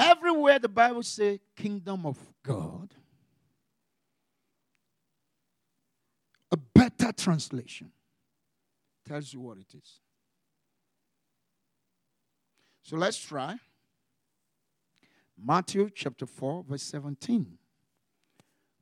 [0.00, 2.92] Everywhere the Bible says kingdom of God,
[6.52, 7.90] a better translation
[9.08, 10.00] tells you what it is.
[12.82, 13.56] So let's try
[15.42, 17.58] Matthew chapter 4, verse 17.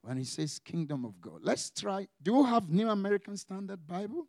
[0.03, 1.41] When he says kingdom of God.
[1.43, 2.09] Let's try.
[2.23, 4.27] Do you have New American Standard Bible?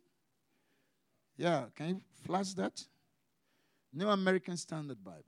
[1.36, 2.84] Yeah, can you flash that?
[3.92, 5.24] New American Standard Bible.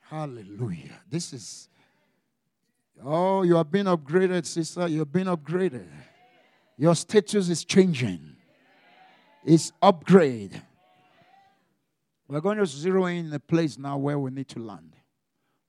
[0.00, 1.00] Hallelujah.
[1.08, 1.68] This is,
[3.04, 4.88] oh, you have been upgraded, sister.
[4.88, 5.88] You have been upgraded.
[6.78, 8.36] Your status is changing,
[9.44, 10.62] it's upgrade.
[12.28, 14.96] We're going to zero in the place now where we need to land.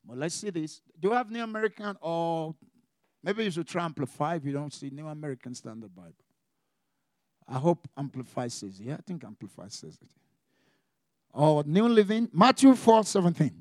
[0.03, 0.81] But let's see this.
[0.99, 2.55] Do you have New American or
[3.23, 6.15] maybe you should try Amplify if you don't see New American Standard Bible?
[7.47, 8.85] I hope Amplify says it.
[8.85, 10.09] Yeah, I think Amplify says it.
[11.31, 13.51] Or New Living, Matthew 4 17.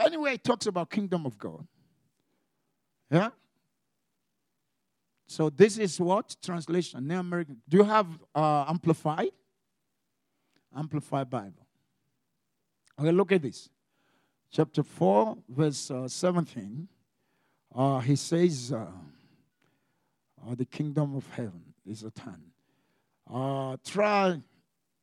[0.00, 1.66] Anyway, it talks about kingdom of God.
[3.10, 3.30] Yeah?
[5.26, 6.36] So this is what?
[6.42, 7.06] Translation.
[7.06, 7.56] New American.
[7.68, 9.30] Do you have uh, Amplified?
[10.76, 11.66] Amplified Bible.
[12.98, 13.68] Okay, look at this.
[14.50, 16.88] Chapter 4, verse uh, 17.
[17.74, 18.86] Uh, he says, uh,
[20.46, 22.42] uh, the kingdom of heaven is at hand.
[23.32, 24.40] Uh, try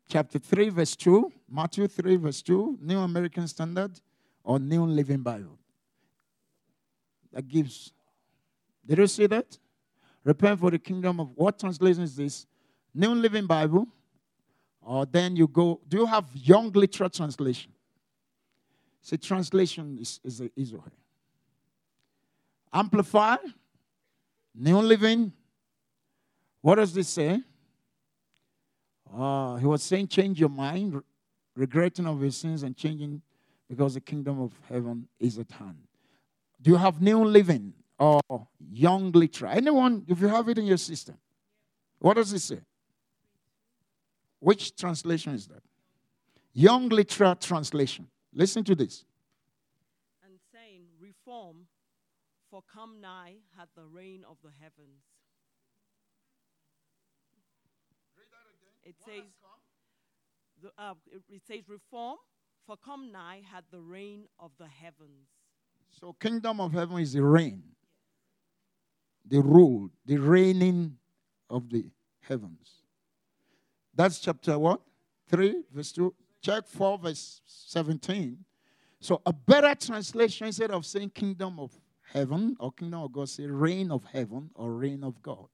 [0.08, 1.32] chapter 3, verse 2.
[1.50, 2.80] Matthew 3, verse 2.
[2.82, 4.00] New American Standard
[4.44, 5.58] or New Living Bible.
[7.34, 7.94] That gives.
[8.86, 9.58] Did you see that?
[10.24, 12.46] Repent for the kingdom of what translation is this?
[12.94, 13.88] New Living Bible.
[14.82, 15.80] Or then you go.
[15.88, 17.72] Do you have Young Literal Translation?
[19.02, 20.92] See, translation is, is, is okay.
[22.72, 23.38] Amplify.
[24.54, 25.32] New living.
[26.62, 27.42] What does this say?
[29.14, 31.02] Uh, he was saying, change your mind, re-
[31.56, 33.22] regretting of your sins and changing
[33.68, 35.78] because the kingdom of heaven is at hand.
[36.62, 38.22] Do you have new living or
[38.72, 39.52] young literal?
[39.52, 41.18] Anyone, if you have it in your system,
[42.00, 42.60] what does it say?
[44.40, 45.64] Which translation is that?
[46.54, 48.08] Young literal translation.
[48.34, 49.06] Listen to this.
[50.24, 51.68] and saying, Reform,
[52.50, 55.02] for come nigh hath the reign of the heavens.
[58.84, 59.24] It says,
[60.62, 62.18] the, uh, it, it says, Reform,
[62.66, 65.28] for come nigh hath the reign of the heavens.
[66.00, 67.64] So, kingdom of heaven is the reign,
[69.26, 70.98] the rule, the reigning
[71.50, 71.86] of the
[72.22, 72.82] heavens.
[73.94, 74.82] That's chapter what?
[75.30, 76.14] 3, verse 2.
[76.42, 78.38] Check 4, verse 17.
[79.00, 83.46] So, a better translation instead of saying kingdom of heaven or kingdom of God, say
[83.46, 85.48] reign of heaven or reign of God.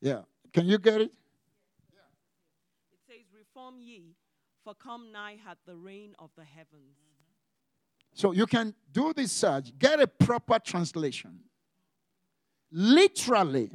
[0.00, 0.22] Yeah.
[0.52, 1.12] Can you get it?
[2.92, 4.14] It says, Reform ye,
[4.64, 7.11] for come nigh hath the reign of the heavens.
[8.14, 11.40] So you can do this search, get a proper translation.
[12.70, 13.70] Literally,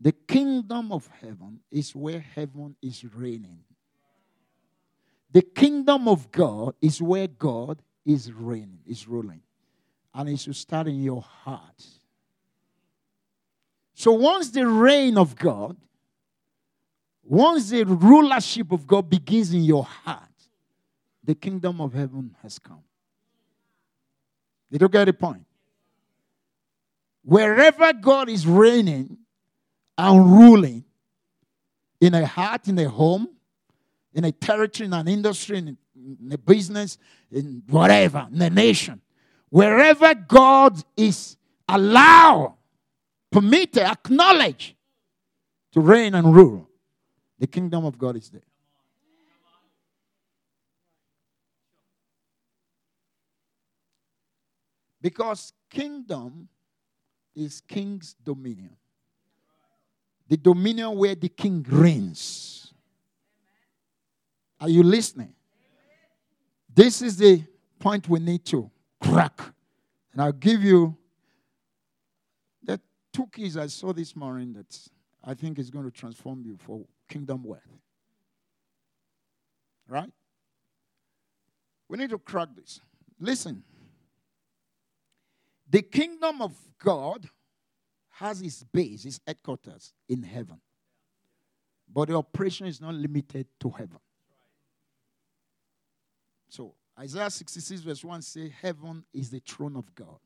[0.00, 3.60] the kingdom of heaven is where heaven is reigning.
[5.30, 9.40] The kingdom of God is where God is reigning, is ruling.
[10.14, 11.86] And it should start in your heart.
[13.94, 15.76] So once the reign of God,
[17.22, 20.28] once the rulership of God begins in your heart,
[21.24, 22.82] the kingdom of heaven has come.
[24.72, 25.44] Did you get the point?
[27.22, 29.18] Wherever God is reigning
[29.98, 30.84] and ruling,
[32.00, 33.28] in a heart, in a home,
[34.14, 35.76] in a territory, in an industry, in,
[36.32, 36.98] a business,
[37.30, 39.00] in whatever, in a nation,
[39.50, 41.36] wherever God is
[41.68, 42.54] allowed,
[43.30, 44.74] permitted, acknowledged
[45.72, 46.68] to reign and rule,
[47.38, 48.42] the kingdom of God is there.
[55.02, 56.48] Because kingdom
[57.34, 58.76] is king's dominion.
[60.28, 62.72] The dominion where the king reigns.
[64.60, 65.34] Are you listening?
[66.72, 67.42] This is the
[67.80, 68.70] point we need to
[69.00, 69.40] crack.
[70.12, 70.96] And I'll give you
[72.62, 72.80] the
[73.12, 74.78] two keys I saw this morning that
[75.24, 77.60] I think is going to transform you for kingdom wealth.
[79.88, 80.10] Right?
[81.88, 82.80] We need to crack this.
[83.18, 83.64] Listen.
[85.72, 87.26] The kingdom of God
[88.10, 90.60] has its base, its headquarters in heaven.
[91.90, 93.98] But the operation is not limited to heaven.
[96.50, 100.18] So Isaiah 66, verse 1 says, Heaven is the throne of God.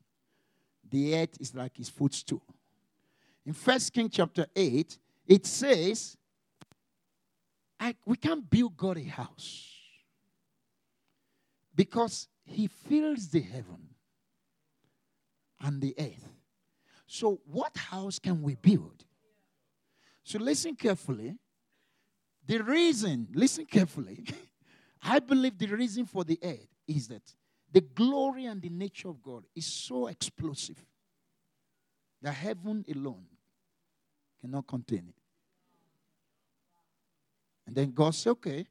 [0.89, 2.43] The earth is like his footstool.
[3.45, 4.97] In First King chapter 8,
[5.27, 6.17] it says,
[8.05, 9.75] we can't build God a house
[11.73, 13.87] because he fills the heaven
[15.61, 16.29] and the earth.
[17.07, 19.03] So, what house can we build?
[20.23, 21.35] So, listen carefully.
[22.45, 24.23] The reason, listen carefully,
[25.01, 27.23] I believe the reason for the earth is that
[27.71, 30.83] the glory and the nature of God is so explosive
[32.21, 33.25] that heaven alone
[34.41, 35.21] cannot contain it.
[37.65, 38.65] And then God said, okay,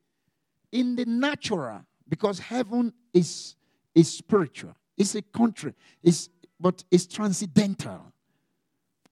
[0.72, 3.54] in the natural, because heaven is,
[3.94, 8.12] is spiritual, it's a country, it's, but it's transcendental.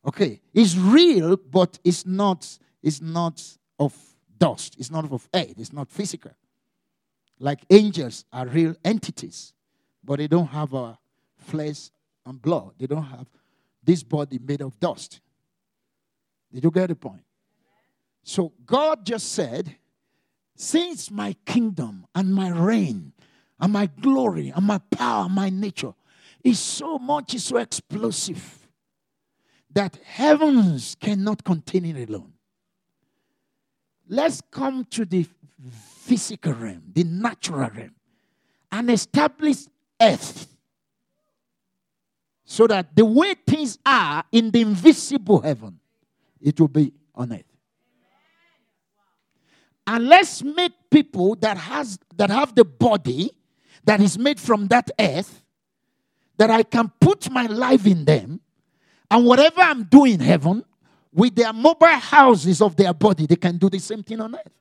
[0.06, 3.42] Okay, it's real, but it's not, it's not
[3.78, 3.94] of
[4.38, 6.32] dust, it's not of earth, it's not physical.
[7.38, 9.52] Like angels are real entities,
[10.02, 10.98] but they don't have a
[11.38, 11.90] flesh
[12.26, 12.72] and blood.
[12.78, 13.26] They don't have
[13.82, 15.20] this body made of dust.
[16.52, 17.22] Did you get the point?
[18.22, 19.74] So God just said,
[20.56, 23.12] since my kingdom and my reign
[23.60, 25.94] and my glory and my power and my nature
[26.44, 28.68] is so much, is so explosive
[29.72, 32.32] that heavens cannot contain it alone.
[34.06, 35.26] Let's come to the
[35.72, 37.94] physical realm, the natural realm,
[38.70, 39.64] and establish
[40.00, 40.46] earth
[42.44, 45.80] so that the way things are in the invisible heaven,
[46.40, 47.42] it will be on earth.
[49.86, 53.30] And let's make people that has that have the body
[53.84, 55.42] that is made from that earth,
[56.36, 58.40] that I can put my life in them,
[59.10, 60.64] and whatever I'm doing in heaven,
[61.12, 64.52] with their mobile houses of their body, they can do the same thing on earth.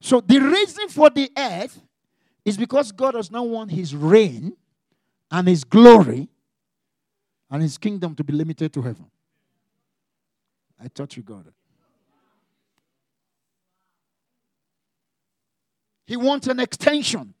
[0.00, 1.82] So the reason for the earth
[2.44, 4.56] is because God does not want his reign
[5.30, 6.28] and his glory
[7.50, 9.06] and his kingdom to be limited to heaven.
[10.80, 11.54] I thought you got it.
[16.06, 17.34] He wants an extension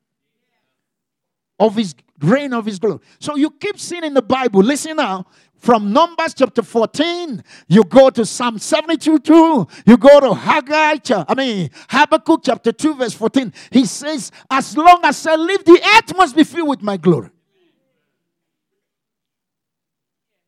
[1.58, 3.00] of his reign of his glory.
[3.18, 5.26] So you keep seeing in the Bible, listen now,
[5.58, 10.98] from Numbers chapter 14, you go to Psalm 72 2, you go to Haggai,
[11.28, 13.52] I mean Habakkuk chapter 2, verse 14.
[13.70, 17.30] He says, As long as I live, the earth must be filled with my glory.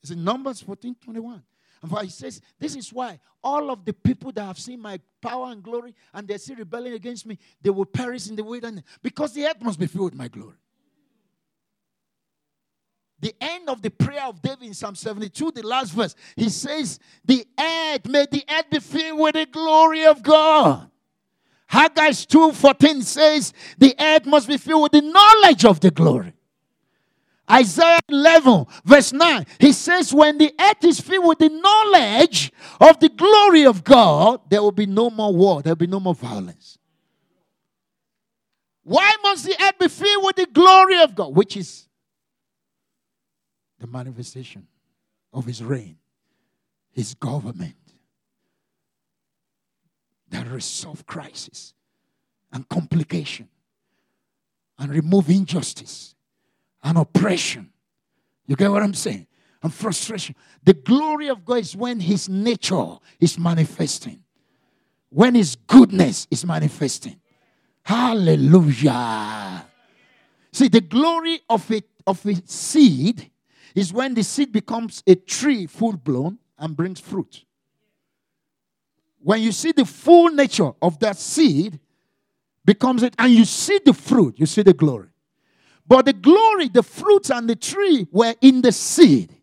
[0.02, 1.42] It's in Numbers 14 21.
[1.82, 5.50] And he says, This is why all of the people that have seen my power
[5.52, 9.32] and glory and they see rebelling against me, they will perish in the wilderness because
[9.32, 10.56] the earth must be filled with my glory.
[13.20, 17.00] The end of the prayer of David in Psalm 72, the last verse, he says,
[17.24, 20.88] The earth, may the earth be filled with the glory of God.
[21.66, 26.32] Haggai 2:14 says, The earth must be filled with the knowledge of the glory.
[27.50, 33.00] Isaiah 11, verse 9, he says, When the earth is filled with the knowledge of
[33.00, 36.14] the glory of God, there will be no more war, there will be no more
[36.14, 36.78] violence.
[38.82, 41.34] Why must the earth be filled with the glory of God?
[41.34, 41.88] Which is
[43.78, 44.66] the manifestation
[45.32, 45.96] of his reign,
[46.92, 47.74] his government
[50.30, 51.74] that resolve crisis
[52.52, 53.48] and complication
[54.78, 56.14] and remove injustice
[56.82, 57.70] and oppression.
[58.46, 59.26] You get what I'm saying?
[59.62, 60.34] And frustration.
[60.64, 64.22] The glory of God is when His nature is manifesting,
[65.10, 67.20] when His goodness is manifesting.
[67.82, 69.66] Hallelujah.
[70.52, 73.30] See, the glory of a, of a seed
[73.74, 77.44] is when the seed becomes a tree full blown and brings fruit.
[79.20, 81.78] When you see the full nature of that seed
[82.64, 85.07] becomes it, and you see the fruit, you see the glory.
[85.88, 89.34] But the glory, the fruits, and the tree were in the seed.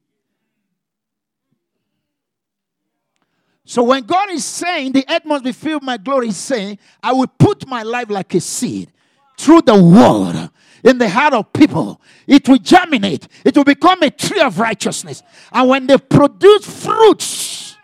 [3.65, 6.77] So when God is saying the earth must be filled with my glory, He's saying,
[7.01, 8.91] I will put my life like a seed
[9.37, 10.51] through the word
[10.83, 11.99] in the heart of people.
[12.27, 15.23] It will germinate, it will become a tree of righteousness.
[15.51, 17.75] And when they produce fruits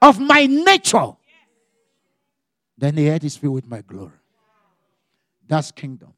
[0.00, 1.12] of my nature,
[2.78, 4.12] then the earth is filled with my glory.
[5.48, 6.14] That's kingdom.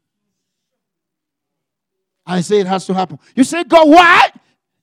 [2.24, 3.19] I say it has to happen.
[3.35, 4.31] You say, God, why?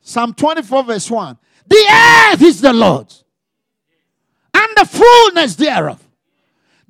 [0.02, 1.38] Psalm 24, verse 1.
[1.68, 3.24] The earth is the Lord's,
[4.54, 6.04] and the fullness thereof,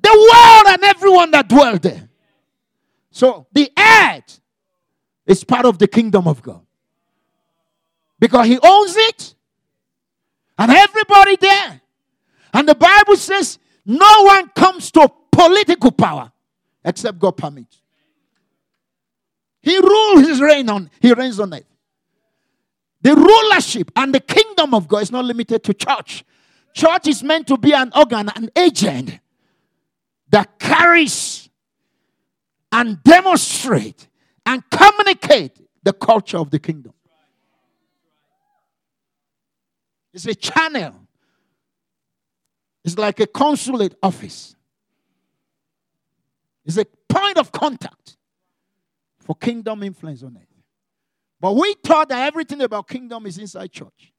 [0.00, 2.08] the world and everyone that dwell there.
[3.10, 4.40] So the earth
[5.26, 6.62] is part of the kingdom of God.
[8.18, 9.34] Because he owns it,
[10.58, 11.80] and everybody there.
[12.52, 16.32] And the Bible says no one comes to political power
[16.84, 17.79] except God permits.
[19.62, 21.66] He rules his reign on, he reigns on it.
[23.02, 26.24] The rulership and the kingdom of God is not limited to church.
[26.74, 29.18] Church is meant to be an organ, an agent
[30.30, 31.48] that carries
[32.70, 34.06] and demonstrate
[34.46, 36.92] and communicate the culture of the kingdom.
[40.12, 40.94] It's a channel.
[42.84, 44.54] It's like a consulate office.
[46.64, 48.16] It's a point of contact
[49.30, 50.48] for kingdom influence on it.
[51.38, 54.12] But we thought that everything about kingdom is inside church.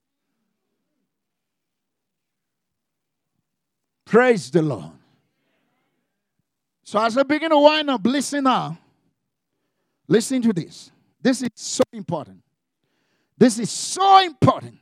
[4.05, 4.93] Praise the Lord.
[6.85, 8.77] So as I begin to wind up, listen now.
[10.07, 10.91] Listen to this.
[11.21, 12.41] This is so important.
[13.37, 14.77] This is so important.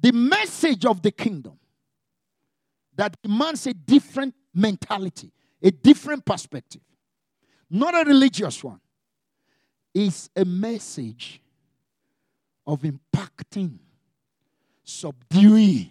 [0.00, 1.58] The message of the kingdom
[2.94, 6.82] that demands a different mentality, a different perspective
[7.70, 8.80] not a religious one,
[9.94, 11.40] is a message
[12.66, 13.78] of impacting,
[14.84, 15.90] subduing,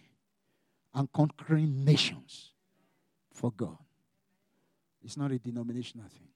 [0.93, 2.51] and conquering nations
[3.33, 3.77] for God.
[5.03, 6.27] It's not a denominational thing.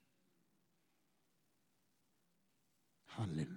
[3.08, 3.48] Hallelujah.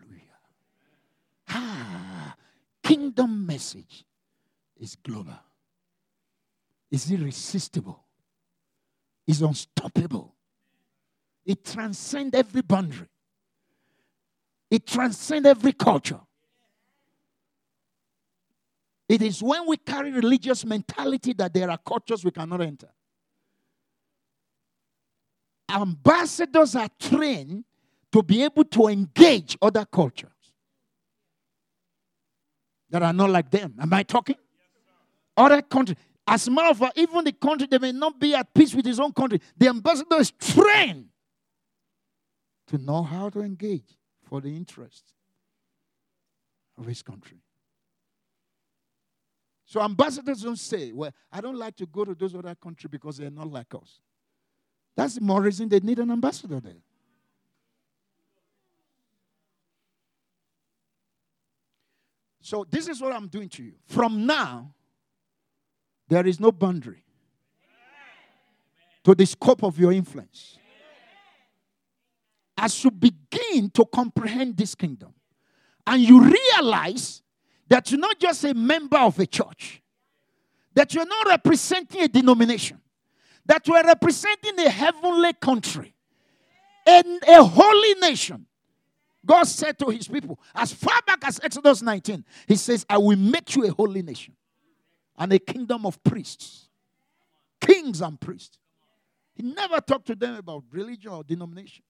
[1.48, 2.34] Ah,
[2.82, 4.04] kingdom message
[4.76, 5.38] is global.
[6.90, 8.02] Is irresistible.
[9.26, 10.33] Is unstoppable.
[11.44, 13.08] It transcends every boundary.
[14.70, 16.20] It transcends every culture.
[19.08, 22.88] It is when we carry religious mentality that there are cultures we cannot enter.
[25.68, 27.64] Ambassadors are trained
[28.10, 30.30] to be able to engage other cultures
[32.88, 33.74] that are not like them.
[33.80, 34.36] Am I talking?
[35.36, 35.98] Other countries.
[36.26, 38.86] As a matter of fact, even the country, they may not be at peace with
[38.86, 39.40] his own country.
[39.56, 41.08] The ambassador is trained
[42.68, 45.14] to know how to engage for the interest
[46.78, 47.38] of his country.
[49.66, 53.16] So ambassadors don't say, well, I don't like to go to those other countries because
[53.16, 54.00] they're not like us.
[54.96, 56.82] That's the more reason they need an ambassador there.
[62.40, 63.72] So this is what I'm doing to you.
[63.86, 64.74] From now,
[66.08, 67.02] there is no boundary
[69.02, 70.58] to the scope of your influence.
[72.56, 75.12] As you begin to comprehend this kingdom,
[75.86, 77.22] and you realize
[77.68, 79.82] that you're not just a member of a church,
[80.74, 82.80] that you're not representing a denomination,
[83.46, 85.94] that you are representing a heavenly country,
[86.86, 88.46] and a holy nation.
[89.26, 93.16] God said to his people, as far back as Exodus 19, he says, I will
[93.16, 94.34] make you a holy nation
[95.16, 96.68] and a kingdom of priests,
[97.60, 98.58] kings and priests.
[99.34, 101.82] He never talked to them about religion or denomination.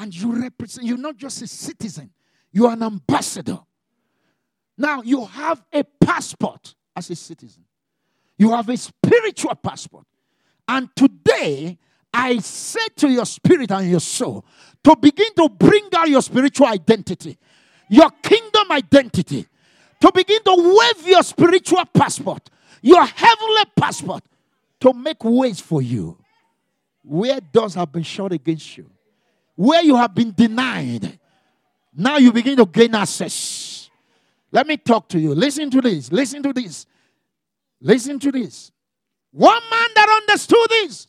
[0.00, 2.10] And you represent, you're not just a citizen,
[2.50, 3.58] you're an ambassador.
[4.78, 7.64] Now, you have a passport as a citizen,
[8.38, 10.06] you have a spiritual passport.
[10.66, 11.76] And today,
[12.14, 14.46] I say to your spirit and your soul
[14.84, 17.36] to begin to bring out your spiritual identity,
[17.90, 19.46] your kingdom identity,
[20.00, 22.48] to begin to wave your spiritual passport,
[22.80, 24.24] your heavenly passport,
[24.80, 26.16] to make ways for you
[27.02, 28.90] where doors have been shut against you,
[29.60, 31.18] where you have been denied.
[31.94, 33.90] Now you begin to gain access.
[34.50, 35.34] Let me talk to you.
[35.34, 36.10] Listen to this.
[36.10, 36.86] Listen to this.
[37.78, 38.72] Listen to this.
[39.30, 41.08] One man that understood this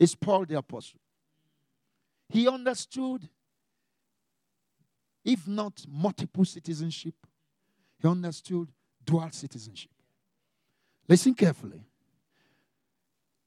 [0.00, 0.98] is Paul the Apostle.
[2.28, 3.28] He understood,
[5.24, 7.14] if not multiple citizenship,
[8.02, 8.68] he understood
[9.04, 9.92] dual citizenship.
[11.06, 11.86] Listen carefully.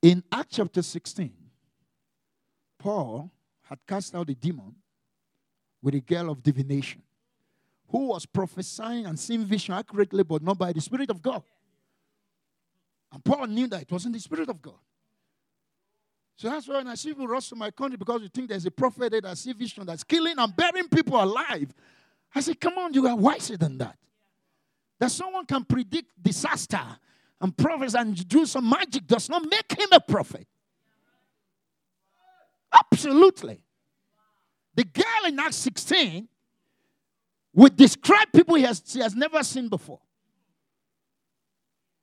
[0.02, 1.34] In Acts chapter 16,
[2.80, 3.32] Paul
[3.70, 4.76] had cast out a demon
[5.82, 7.02] with a girl of divination
[7.90, 11.44] who was prophesying and seeing vision accurately, but not by the Spirit of God.
[13.12, 14.76] And Paul knew that it wasn't the Spirit of God.
[16.36, 18.66] So that's why when I see people rush to my country because you think there's
[18.66, 21.74] a prophet there that see vision that's killing and burying people alive.
[22.34, 23.98] I say, come on, you are wiser than that.
[25.00, 26.82] That someone can predict disaster
[27.42, 30.48] and prophesy and do some magic does not make him a prophet.
[32.74, 33.62] Absolutely.
[34.76, 36.28] The girl in Acts 16
[37.54, 40.00] would describe people he has, he has never seen before.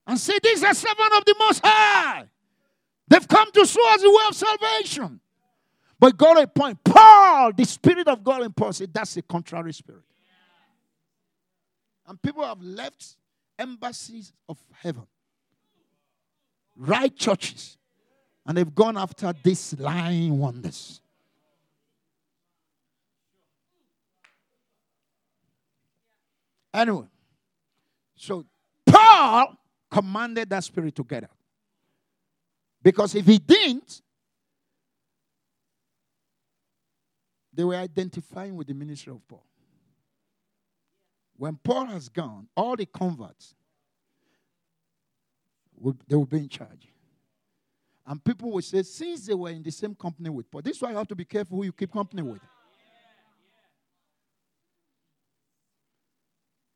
[0.06, 2.24] And say, These are servants of the Most High.
[3.06, 5.20] They've come to show us the way of salvation.
[5.98, 6.82] But God a point.
[6.84, 10.02] Paul, the Spirit of God in Paul said, That's a contrary spirit.
[12.06, 13.16] And people have left
[13.58, 15.06] embassies of heaven,
[16.76, 17.78] right churches,
[18.46, 21.00] and they've gone after these lying wonders.
[26.72, 27.06] Anyway,
[28.16, 28.44] so
[28.84, 29.56] Paul
[29.90, 31.30] commanded that spirit to get out.
[32.82, 34.02] Because if he didn't,
[37.52, 39.46] they were identifying with the ministry of Paul.
[41.36, 43.54] When Paul has gone, all the converts,
[45.76, 46.88] will, they will be in charge.
[48.06, 50.82] And people will say, since they were in the same company with Paul, this is
[50.82, 52.40] why you have to be careful who you keep company with.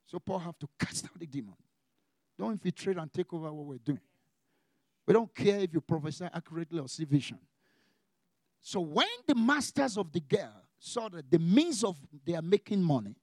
[0.06, 1.55] So Paul have to cast out the demon.
[2.38, 4.00] Don't infiltrate and take over what we're doing.
[5.06, 7.38] We don't care if you prophesy accurately or see vision.
[8.60, 12.82] So when the masters of the girl saw that the means of they are making
[12.82, 13.16] money,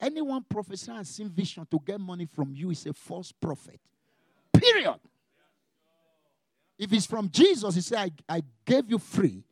[0.00, 3.80] anyone prophesy and see vision to get money from you is a false prophet.
[4.52, 4.98] Period.
[6.80, 9.44] If it's from Jesus, he said, I, I gave you free,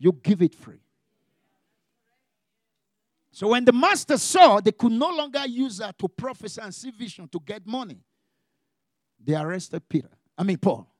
[0.00, 0.80] you give it free.
[3.30, 6.90] So when the master saw they could no longer use that to prophesy and see
[6.90, 8.00] vision to get money,
[9.24, 10.08] they arrested Peter.
[10.36, 10.90] I mean Paul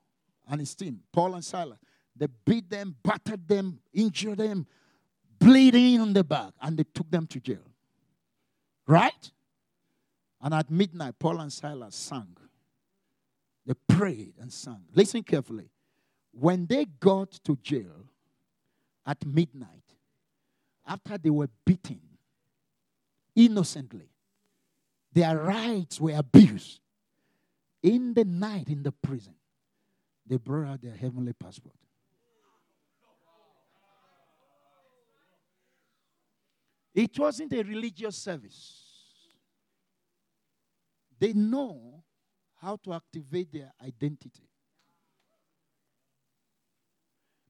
[0.49, 1.79] and his team, Paul and Silas.
[2.15, 4.65] They beat them, battered them, injured them,
[5.37, 7.67] bleeding on the back, and they took them to jail.
[8.87, 9.31] Right?
[10.41, 12.37] And at midnight, Paul and Silas sang.
[13.97, 14.83] Prayed and sang.
[14.93, 15.69] Listen carefully.
[16.31, 18.05] When they got to jail
[19.05, 19.83] at midnight,
[20.85, 21.99] after they were beaten,
[23.37, 24.09] innocently.
[25.13, 26.79] Their rights were abused.
[27.83, 29.35] In the night in the prison,
[30.25, 31.75] they brought out their heavenly passport.
[36.93, 38.83] It wasn't a religious service.
[41.19, 42.03] They know
[42.61, 44.47] how to activate their identity.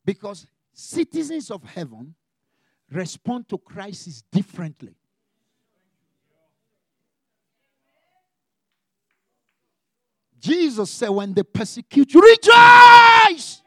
[0.03, 2.15] Because citizens of heaven
[2.91, 4.95] respond to crisis differently.
[10.39, 13.61] Jesus said, when they persecute you, rejoice!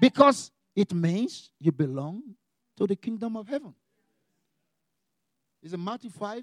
[0.00, 2.22] Because it means you belong
[2.76, 3.74] to the kingdom of heaven.
[5.62, 6.42] Is it Matthew 5,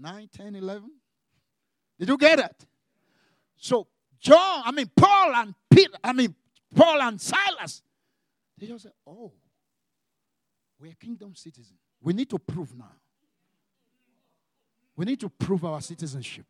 [0.00, 0.90] 9, 10, 11?
[1.98, 2.66] Did you get it?
[3.56, 3.86] So,
[4.20, 6.34] John, I mean, Paul and Peter, I mean,
[6.74, 7.82] Paul and Silas,
[8.56, 9.32] they just said, oh,
[10.80, 11.78] we're kingdom citizens.
[12.00, 12.92] We need to prove now.
[14.96, 16.46] We need to prove our citizenship.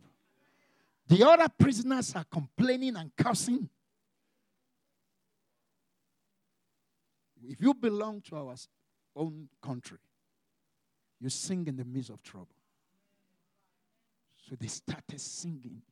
[1.07, 3.69] The other prisoners are complaining and cursing.
[7.43, 8.55] If you belong to our
[9.17, 9.99] own country,
[11.21, 12.49] you sing in the midst of trouble.
[14.49, 15.83] So they started singing.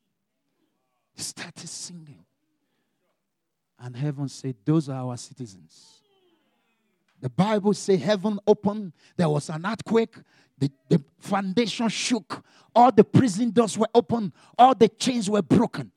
[1.14, 2.24] Started singing.
[3.78, 6.00] And heaven said, Those are our citizens.
[7.20, 10.14] The Bible says heaven opened, there was an earthquake,
[10.58, 15.90] the, the foundation shook, all the prison doors were open, all the chains were broken.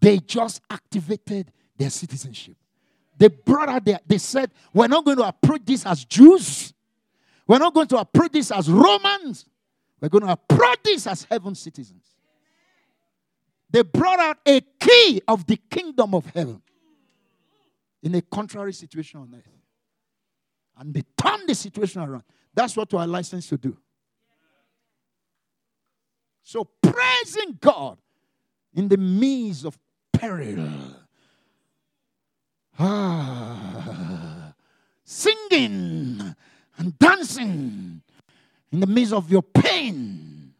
[0.00, 2.56] They just activated their citizenship.
[3.16, 6.72] They brought out there, they said, We're not going to approach this as Jews.
[7.46, 9.46] We're not going to approach this as Romans.
[10.04, 12.04] We're going to approach this as heaven citizens.
[13.70, 16.60] They brought out a key of the kingdom of heaven
[18.02, 19.48] in a contrary situation on earth.
[20.76, 22.24] And they turned the situation around.
[22.52, 23.78] That's what we are licensed to do.
[26.42, 27.96] So praising God
[28.74, 29.78] in the midst of
[30.12, 30.68] peril.
[32.78, 34.52] Ah,
[35.02, 36.36] singing
[36.76, 38.02] and dancing
[38.74, 40.52] in the midst of your pain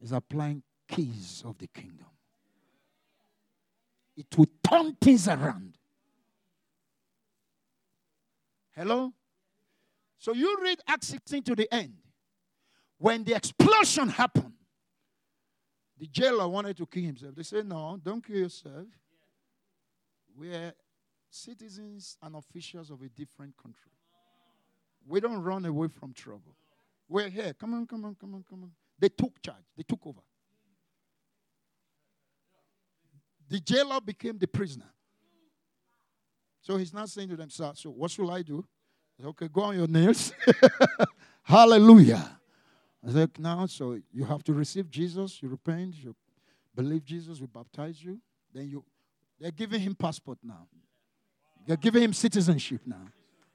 [0.00, 2.06] is applying keys of the kingdom.
[4.16, 5.76] It will turn things around.
[8.76, 9.12] Hello?
[10.18, 11.94] So you read Acts 16 to the end.
[12.98, 14.52] When the explosion happened,
[15.98, 17.34] the jailer wanted to kill himself.
[17.34, 18.86] They said, No, don't kill yourself.
[20.38, 20.72] We're
[21.28, 23.90] citizens and officials of a different country.
[25.08, 26.54] We don't run away from trouble.
[27.14, 27.54] We're here.
[27.54, 28.72] Come on, come on, come on, come on.
[28.98, 30.18] They took charge, they took over.
[33.48, 34.90] The jailer became the prisoner.
[36.60, 38.66] So he's not saying to them, sir, So, what should I do?
[39.16, 40.32] Said, okay, go on your nails.
[41.44, 42.36] Hallelujah.
[43.06, 46.16] I said, now, so you have to receive Jesus, you repent, you
[46.74, 48.18] believe Jesus, we baptize you.
[48.52, 48.82] Then you,
[49.38, 50.66] they're giving him passport now.
[51.64, 53.06] They're giving him citizenship now.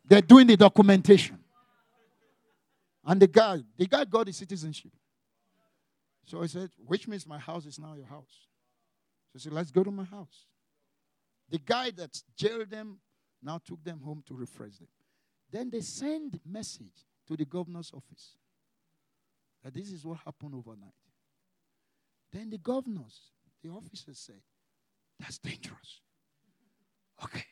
[0.06, 1.40] They're doing the documentation.
[3.10, 4.92] And the guy, the guy got his citizenship.
[6.26, 8.46] So he said, which means my house is now your house.
[9.30, 10.46] So he said, let's go to my house.
[11.50, 13.00] The guy that jailed them
[13.42, 14.90] now took them home to refresh them.
[15.52, 18.36] Then they send message to the governor's office
[19.64, 20.94] that this is what happened overnight.
[22.32, 23.32] Then the governors,
[23.64, 24.42] the officers said,
[25.20, 26.02] that's dangerous.
[27.24, 27.46] Okay,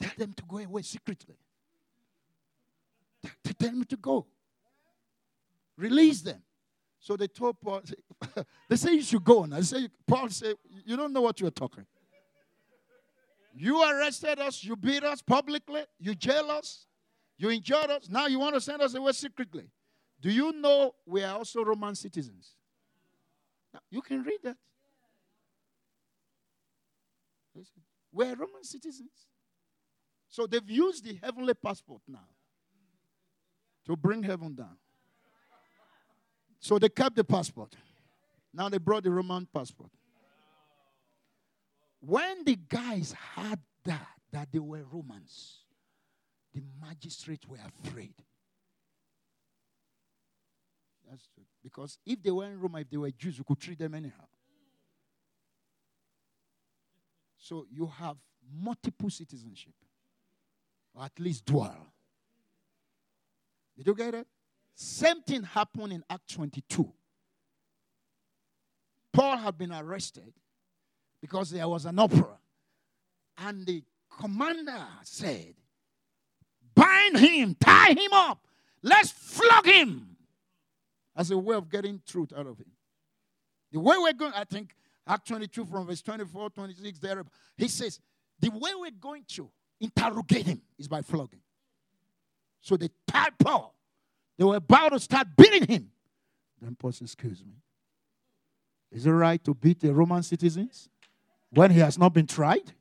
[0.00, 1.36] tell them to go away secretly.
[3.22, 4.26] Tell them to go.
[5.76, 6.42] Release them.
[6.98, 7.82] So they told Paul,
[8.68, 9.44] they say you should go.
[9.44, 10.54] And I say, Paul said,
[10.84, 11.86] you don't know what you're talking.
[13.54, 16.86] You arrested us, you beat us publicly, you jail us,
[17.38, 18.08] you injured us.
[18.10, 19.70] Now you want to send us away secretly.
[20.20, 22.56] Do you know we are also Roman citizens?
[23.72, 24.56] Now, you can read that.
[28.12, 29.26] We're Roman citizens.
[30.28, 32.28] So they've used the heavenly passport now
[33.86, 34.76] to bring heaven down.
[36.66, 37.76] So they kept the passport.
[38.52, 39.88] Now they brought the Roman passport.
[42.00, 45.58] When the guys had that, that they were Romans,
[46.52, 48.14] the magistrates were afraid.
[51.08, 51.44] That's true.
[51.62, 54.26] Because if they were in Rome, if they were Jews, we could treat them anyhow.
[57.38, 58.16] So you have
[58.60, 59.74] multiple citizenship,
[60.96, 61.76] or at least dual.
[63.76, 64.26] Did you get it?
[64.78, 66.92] Same thing happened in Act 22.
[69.10, 70.34] Paul had been arrested
[71.18, 72.36] because there was an opera.
[73.38, 73.82] And the
[74.20, 75.54] commander said,
[76.74, 78.46] Bind him, tie him up,
[78.82, 80.14] let's flog him
[81.16, 82.70] as a way of getting truth out of him.
[83.72, 84.74] The way we're going, I think,
[85.06, 87.24] Act 22 from verse 24, 26, there,
[87.56, 87.98] he says,
[88.38, 89.50] the way we're going to
[89.80, 91.40] interrogate him is by flogging.
[92.60, 93.75] So they tied Paul.
[94.36, 95.90] They were about to start beating him.
[96.60, 97.54] Then Paul says, Excuse me.
[98.90, 100.88] Is it right to beat the Roman citizens
[101.50, 102.72] when he has not been tried?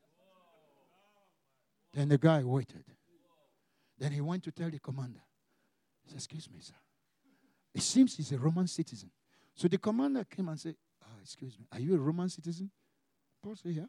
[1.94, 2.84] Then the guy waited.
[3.98, 5.22] Then he went to tell the commander.
[6.04, 6.74] He said, Excuse me, sir.
[7.74, 9.10] It seems he's a Roman citizen.
[9.56, 12.70] So the commander came and said, oh, Excuse me, are you a Roman citizen?
[13.42, 13.86] Paul said, Yeah.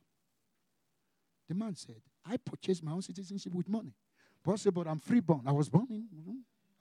[1.48, 3.94] The man said, I purchased my own citizenship with money.
[4.43, 5.43] Paul said, But I'm freeborn.
[5.47, 6.06] I was born in,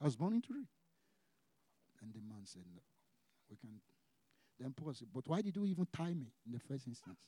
[0.00, 0.66] I was born in Turin.
[2.02, 2.82] And the man said, No,
[3.50, 3.70] we can.
[4.60, 7.18] Then Paul said, But why did you even tie me in the first instance?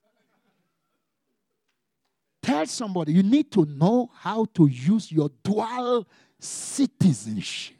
[2.42, 6.06] Tell somebody you need to know how to use your dual
[6.38, 7.76] citizenship.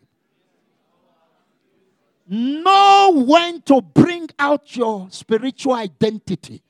[2.27, 6.63] Know when to bring out your spiritual identity.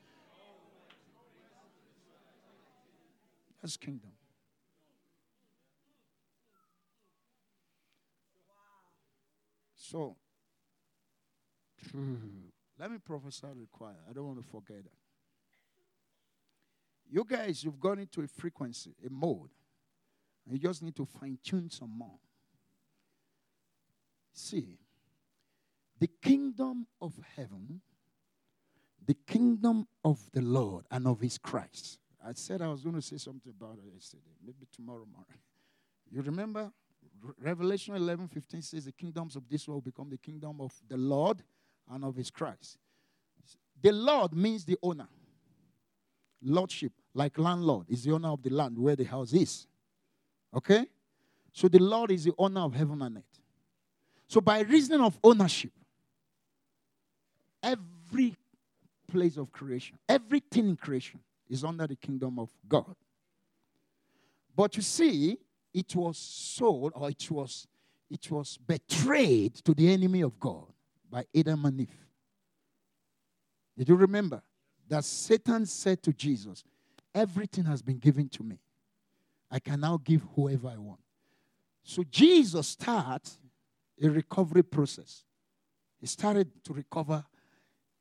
[3.61, 4.08] That's kingdom.
[9.89, 10.15] So,
[12.79, 13.95] let me prophesy the choir.
[14.07, 14.91] I don't want to forget that.
[17.11, 19.49] You guys, you've gone into a frequency, a mode.
[20.47, 22.19] You just need to fine tune some more.
[24.31, 24.77] See,
[25.99, 27.81] the kingdom of heaven,
[29.03, 31.97] the kingdom of the Lord and of his Christ.
[32.23, 35.41] I said I was going to say something about it yesterday, maybe tomorrow morning.
[36.11, 36.71] You remember
[37.41, 41.41] Revelation 11 15 says, The kingdoms of this world become the kingdom of the Lord
[41.89, 42.77] and of his Christ.
[43.81, 45.07] The Lord means the owner.
[46.41, 49.67] Lordship, like landlord, is the owner of the land where the house is.
[50.55, 50.85] Okay?
[51.51, 53.41] So the Lord is the owner of heaven and earth.
[54.27, 55.71] So by reason of ownership,
[57.63, 58.35] every
[59.11, 61.19] place of creation, everything in creation
[61.49, 62.95] is under the kingdom of God.
[64.55, 65.37] But you see,
[65.73, 67.67] it was sold or it was
[68.09, 70.65] it was betrayed to the enemy of God
[71.11, 72.07] by Adam and Eve.
[73.77, 74.41] Did you remember
[74.87, 76.63] that Satan said to Jesus,
[77.13, 78.59] Everything has been given to me.
[79.49, 80.99] I can now give whoever I want.
[81.83, 83.29] So Jesus started
[84.01, 85.23] a recovery process.
[85.99, 87.25] He started to recover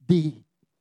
[0.06, 0.34] the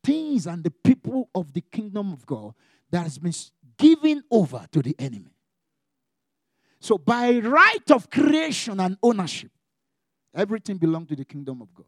[0.04, 2.54] things and the people of the kingdom of God
[2.92, 3.34] that has been
[3.78, 5.37] given over to the enemy.
[6.80, 9.52] So, by right of creation and ownership,
[10.34, 11.88] everything belongs to the kingdom of God.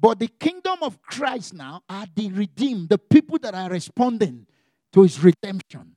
[0.00, 4.46] But the kingdom of Christ now are the redeemed, the people that are responding
[4.92, 5.96] to his redemption,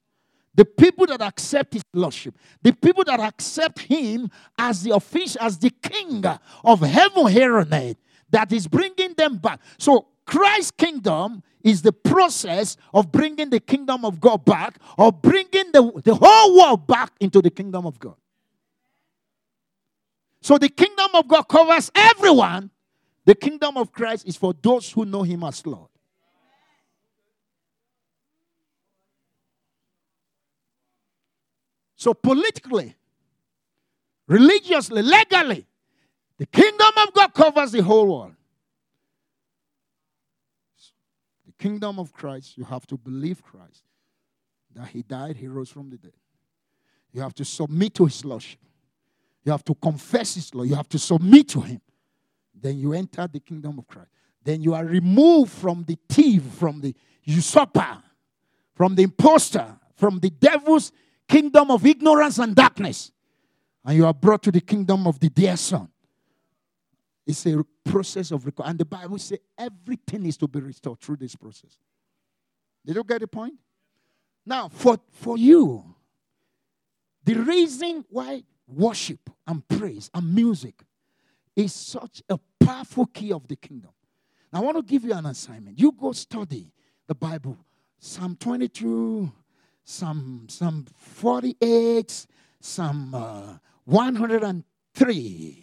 [0.56, 5.58] the people that accept his lordship, the people that accept him as the official, as
[5.58, 6.26] the king
[6.64, 7.98] of heaven here on earth,
[8.32, 9.60] that is bringing them back.
[9.78, 15.72] So, Christ's kingdom is the process of bringing the kingdom of God back or bringing
[15.72, 18.16] the, the whole world back into the kingdom of God.
[20.42, 22.72] So the kingdom of God covers everyone.
[23.26, 25.90] The kingdom of Christ is for those who know Him as Lord.
[31.96, 32.96] So politically,
[34.28, 35.68] religiously, legally,
[36.40, 38.34] the kingdom of God covers the whole world.
[41.62, 43.84] Kingdom of Christ, you have to believe Christ.
[44.74, 46.14] That he died, he rose from the dead.
[47.14, 48.60] You have to submit to his lordship.
[49.44, 50.64] You have to confess his law.
[50.64, 51.82] You have to submit to him.
[52.60, 54.10] Then you enter the kingdom of Christ.
[54.44, 57.98] Then you are removed from the thief, from the usurper,
[58.74, 60.92] from the impostor, from the devil's
[61.28, 63.12] kingdom of ignorance and darkness.
[63.86, 65.90] And you are brought to the kingdom of the dear son.
[67.26, 68.70] It's a process of recovery.
[68.72, 71.78] And the Bible says everything is to be restored through this process.
[72.86, 73.54] Did you get the point?
[74.46, 75.84] Now, for, for you,
[77.24, 80.82] the reason why worship and praise and music
[81.56, 83.92] is such a powerful key of the kingdom.
[84.52, 85.80] Now, I want to give you an assignment.
[85.80, 86.72] You go study
[87.08, 87.58] the Bible,
[88.00, 89.32] Psalm 22,
[89.84, 92.28] Psalm, Psalm 48,
[92.60, 95.61] Psalm uh, 103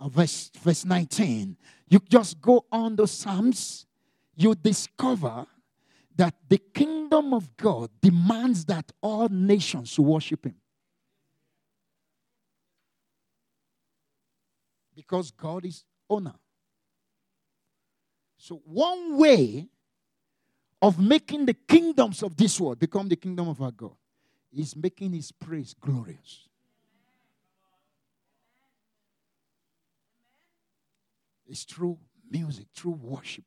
[0.00, 1.56] Uh, verse, verse 19,
[1.88, 3.86] you just go on the Psalms,
[4.36, 5.46] you discover
[6.16, 10.56] that the kingdom of God demands that all nations worship Him.
[14.94, 16.34] Because God is owner.
[18.36, 19.68] So, one way
[20.82, 23.96] of making the kingdoms of this world become the kingdom of our God
[24.52, 26.47] is making His praise glorious.
[31.48, 31.98] It's through
[32.30, 33.44] music, through worship.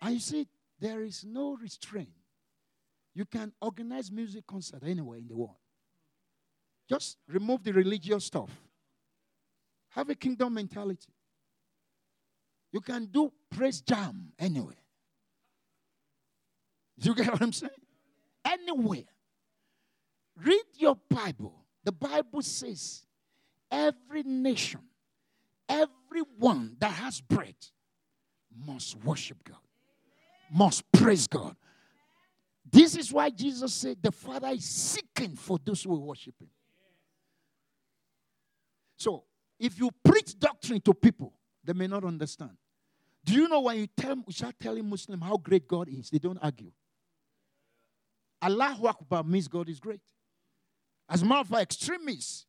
[0.00, 0.46] And you see,
[0.78, 2.10] there is no restraint.
[3.14, 5.56] You can organize music concert anywhere in the world.
[6.88, 8.50] Just remove the religious stuff.
[9.90, 11.12] Have a kingdom mentality.
[12.72, 14.74] You can do praise jam anywhere.
[17.00, 17.70] You get what I'm saying?
[18.44, 19.04] Anywhere.
[20.44, 21.54] Read your Bible.
[21.84, 23.06] The Bible says
[23.70, 24.80] every nation,
[26.14, 27.54] everyone that has bread
[28.66, 29.56] must worship God,
[30.52, 31.56] must praise God.
[32.70, 36.48] This is why Jesus said the Father is seeking for those who worship Him.
[38.96, 39.24] So,
[39.58, 41.32] if you preach doctrine to people,
[41.62, 42.52] they may not understand.
[43.24, 46.18] Do you know when you tell, you start telling Muslim how great God is, they
[46.18, 46.72] don't argue.
[48.42, 50.00] Allahu Akbar means God is great.
[51.08, 52.46] As a matter of fact, extremists,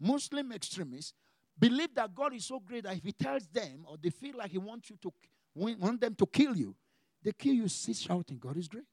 [0.00, 1.14] Muslim extremists,
[1.58, 4.50] believe that God is so great that if He tells them or they feel like
[4.50, 5.12] He wants you to
[5.54, 6.74] want them to kill you,
[7.22, 8.84] they kill you, sit shouting, God is great.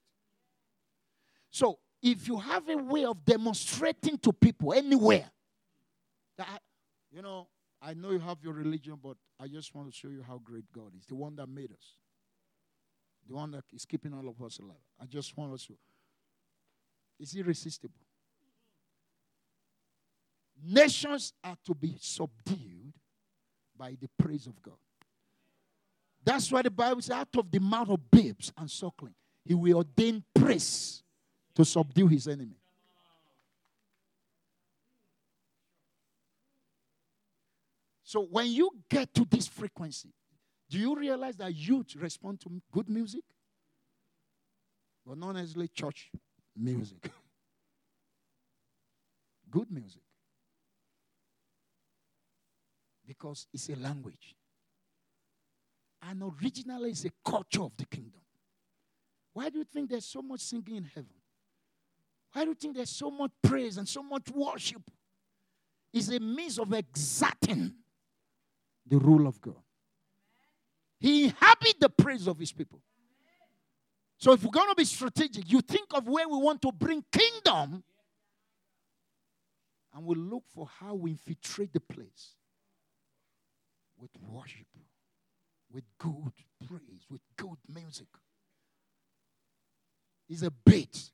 [1.49, 5.29] So if you have a way of demonstrating to people anywhere
[6.37, 6.61] that
[7.11, 7.47] you know,
[7.81, 10.65] I know you have your religion, but I just want to show you how great
[10.73, 11.05] God is.
[11.05, 11.95] The one that made us.
[13.27, 14.77] The one that is keeping all of us alive.
[15.01, 15.73] I just want us to.
[17.19, 17.99] It's irresistible.
[20.63, 22.93] Nations are to be subdued
[23.77, 24.75] by the praise of God.
[26.23, 29.13] That's why the Bible says, out of the mouth of babes and suckling,
[29.45, 31.01] he will ordain praise
[31.55, 32.57] to subdue his enemy.
[38.03, 40.09] So when you get to this frequency,
[40.69, 43.23] do you realize that youth respond to good music?
[45.05, 46.11] But not necessarily church
[46.55, 47.09] music.
[49.51, 50.01] good music
[53.09, 54.35] because it's a language.
[56.07, 58.21] And originally, it's a culture of the kingdom.
[59.33, 61.09] Why do you think there's so much singing in heaven?
[62.31, 64.83] Why do you think there's so much praise and so much worship?
[65.91, 67.73] It's a means of exerting
[68.85, 69.55] the rule of God.
[70.99, 72.79] He inhabits the praise of his people.
[74.19, 77.03] So if we're going to be strategic, you think of where we want to bring
[77.11, 77.83] kingdom,
[79.95, 82.35] and we look for how we infiltrate the place
[83.99, 84.67] with worship,
[85.71, 86.33] with good
[86.67, 88.07] praise, with good music.
[90.29, 91.11] Is a bait.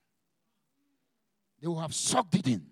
[1.61, 2.65] They will have sucked it in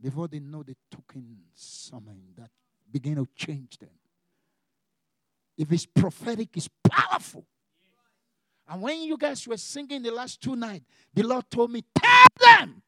[0.00, 2.50] before they know they took in something that
[2.90, 3.90] begin to change them.
[5.56, 7.44] If it's prophetic, it's powerful.
[8.68, 12.26] And when you guys were singing the last two nights, the Lord told me, tell
[12.40, 12.82] them.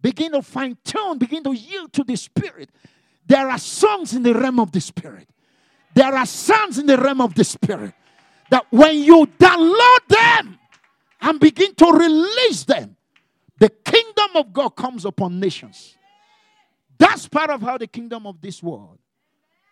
[0.00, 2.70] Begin to fine tune, begin to yield to the Spirit.
[3.26, 5.28] There are songs in the realm of the Spirit.
[5.94, 7.94] There are sounds in the realm of the Spirit
[8.50, 10.58] that when you download them
[11.20, 12.96] and begin to release them,
[13.58, 15.96] the kingdom of God comes upon nations.
[16.98, 18.98] That's part of how the kingdom of this world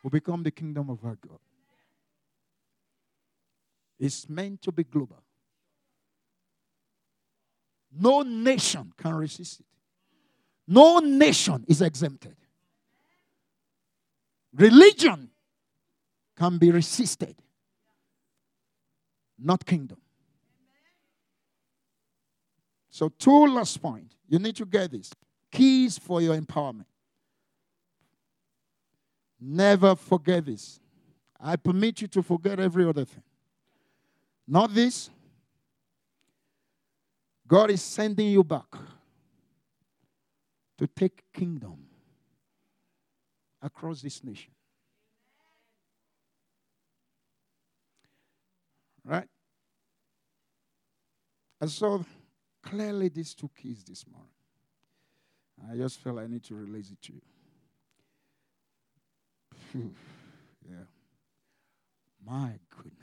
[0.02, 1.38] will become the kingdom of our God.
[3.98, 5.22] It's meant to be global.
[7.92, 9.66] No nation can resist it.
[10.66, 12.36] No nation is exempted.
[14.54, 15.30] Religion
[16.36, 17.34] can be resisted,
[19.38, 19.98] not kingdom.
[22.90, 24.14] So, two last point.
[24.28, 25.10] You need to get this.
[25.50, 26.84] Keys for your empowerment.
[29.40, 30.78] Never forget this.
[31.40, 33.22] I permit you to forget every other thing.
[34.46, 35.10] Not this.
[37.46, 38.70] God is sending you back
[40.78, 41.78] to take kingdom
[43.62, 44.52] across this nation.
[49.04, 49.28] Right?
[51.60, 52.02] I saw
[52.62, 54.28] clearly these two keys this morning.
[55.70, 57.22] I just felt I need to release it to you.
[59.72, 59.94] Whew.
[60.68, 60.84] Yeah.
[62.24, 62.98] My goodness.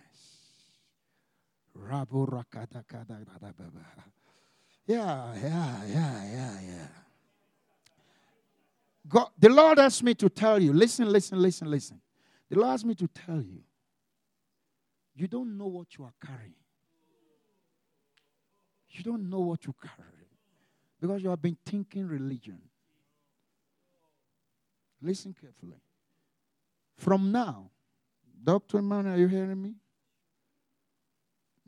[4.85, 6.87] Yeah, yeah, yeah, yeah, yeah.
[9.09, 11.99] God, the Lord asked me to tell you, listen, listen, listen, listen.
[12.49, 13.63] The Lord asked me to tell you,
[15.15, 16.53] you don't know what you are carrying.
[18.91, 20.27] You don't know what you carry
[21.01, 22.59] because you have been thinking religion.
[25.01, 25.81] Listen carefully.
[26.97, 27.69] From now,
[28.43, 28.81] Dr.
[28.81, 29.75] Man, are you hearing me?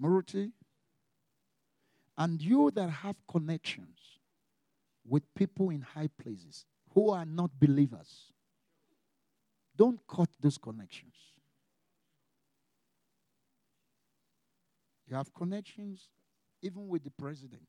[0.01, 0.51] Maruti?
[2.17, 3.97] And you that have connections
[5.07, 8.31] with people in high places, who are not believers.
[9.75, 11.13] Don't cut those connections.
[15.07, 16.09] You have connections
[16.61, 17.67] even with the president.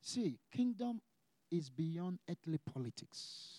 [0.00, 1.00] See, kingdom
[1.50, 3.56] is beyond earthly politics.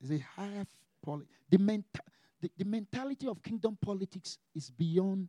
[0.00, 0.66] It's a
[1.04, 1.32] politics.
[1.48, 2.00] The, menta-
[2.40, 5.28] the, the mentality of kingdom politics is beyond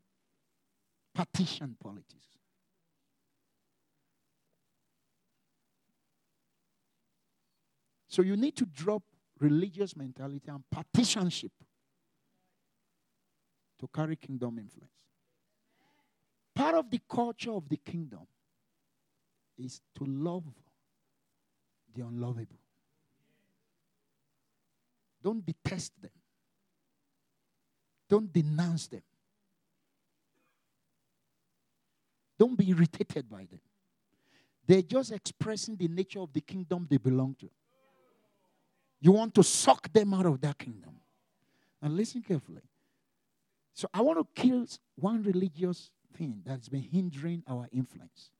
[1.13, 2.38] partition politics.
[8.10, 9.03] So you need to drop
[9.40, 11.52] religious mentality and partisanship
[13.80, 15.06] to carry kingdom influence.
[16.56, 18.27] Part of the culture of the kingdom
[19.57, 20.44] is to love
[21.95, 22.57] the unlovable.
[25.23, 26.11] Don't detest them.
[28.10, 29.03] Don't denounce them.
[32.40, 33.60] Don't be irritated by them.
[34.65, 37.49] They're just expressing the nature of the kingdom they belong to.
[39.01, 40.95] You want to suck them out of that kingdom.
[41.81, 42.63] And listen carefully.
[43.73, 44.65] So I want to kill
[44.95, 48.31] one religious thing that's been hindering our influence.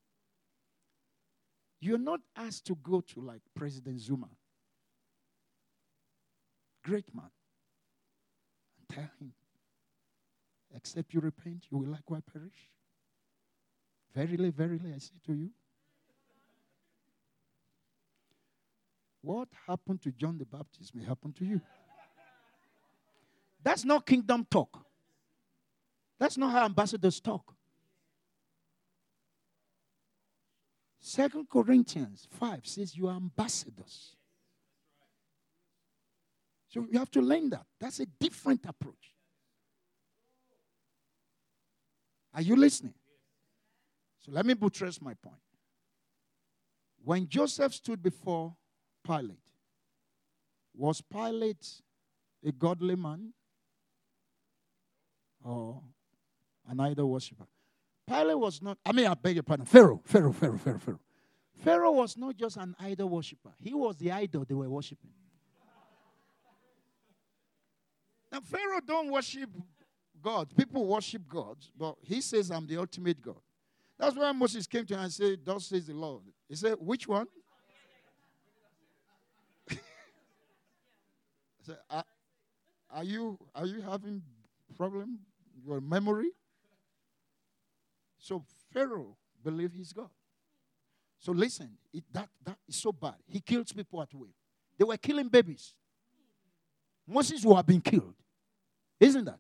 [1.80, 4.28] You're not asked to go to like President Zuma,
[6.84, 7.32] great man,
[8.78, 9.32] and tell him,
[10.76, 12.70] except you repent, you will likewise perish.
[14.14, 15.52] Verily, verily, I say to you.
[19.22, 21.62] What happened to John the Baptist may happen to you.
[23.62, 24.86] That's not kingdom talk.
[26.18, 27.54] That's not how ambassadors talk.
[31.00, 34.16] Second Corinthians 5 says you are ambassadors.
[36.70, 37.66] So you have to learn that.
[37.80, 39.14] That's a different approach.
[42.34, 42.94] Are you listening?
[44.20, 45.42] So let me buttress my point.
[47.04, 48.56] When Joseph stood before
[49.06, 49.40] Pilate,
[50.76, 51.82] was Pilate
[52.46, 53.34] a godly man
[55.44, 55.82] or
[56.68, 57.48] an idol worshiper?
[58.08, 61.00] Pilate was not, I mean, I beg your pardon, Pharaoh, Pharaoh, Pharaoh, Pharaoh, Pharaoh.
[61.64, 65.12] Pharaoh was not just an idol worshiper, he was the idol they were worshiping.
[68.32, 69.50] Now, Pharaoh don't worship
[70.22, 70.56] God.
[70.56, 73.40] People worship God, but he says, I'm the ultimate God.
[73.98, 76.24] That's why Moses came to him and said, Thus says the Lord.
[76.48, 77.28] He said, Which one?
[81.70, 82.04] Said, are,
[82.92, 84.22] ah, are, you, are you having
[84.76, 85.20] problem?
[85.66, 86.32] Your memory?
[88.18, 90.10] So Pharaoh believed he's God.
[91.20, 93.16] So listen, it, that, that is so bad.
[93.28, 94.34] He kills people at will.
[94.78, 95.76] They were killing babies.
[97.08, 98.16] Moses who have been killed.
[99.00, 99.40] Isn't that?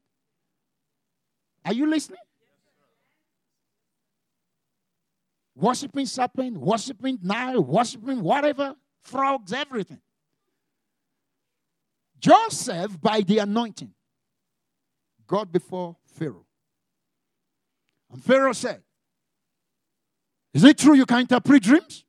[1.65, 2.19] Are you listening?
[5.55, 9.99] Worshipping serpent, worshipping Nile, worshipping whatever, frogs, everything.
[12.19, 13.93] Joseph, by the anointing,
[15.25, 16.45] got before Pharaoh.
[18.11, 18.81] And Pharaoh said,
[20.53, 22.03] Is it true you can interpret dreams?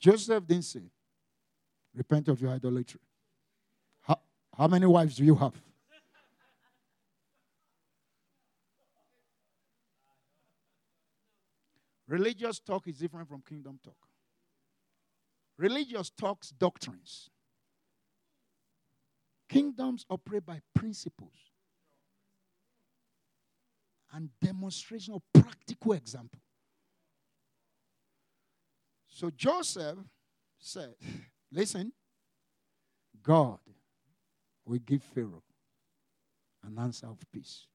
[0.00, 0.82] Joseph didn't say,
[1.94, 3.00] Repent of your idolatry.
[4.00, 4.18] How,
[4.56, 5.54] how many wives do you have?
[12.06, 13.96] Religious talk is different from kingdom talk.
[15.56, 17.30] Religious talks doctrines.
[19.48, 21.32] Kingdoms operate by principles
[24.12, 26.40] and demonstration of practical example.
[29.08, 29.98] So Joseph
[30.58, 30.94] said,
[31.52, 31.92] Listen,
[33.22, 33.58] God
[34.64, 35.42] will give Pharaoh
[36.64, 37.66] an answer of peace.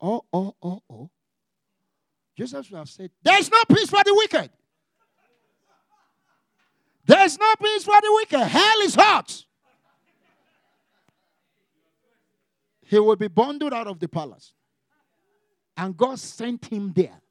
[0.00, 1.10] Oh, oh, oh, oh.
[2.36, 4.50] Joseph should have said, There is no peace for the wicked.
[7.04, 8.46] There is no peace for the wicked.
[8.46, 9.44] Hell is hot.
[12.92, 14.52] He will be bundled out of the palace.
[15.78, 17.22] And God sent him there.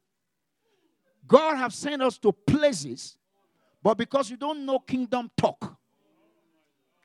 [1.24, 3.16] God have sent us to places,
[3.80, 5.76] but because you don't know kingdom talk,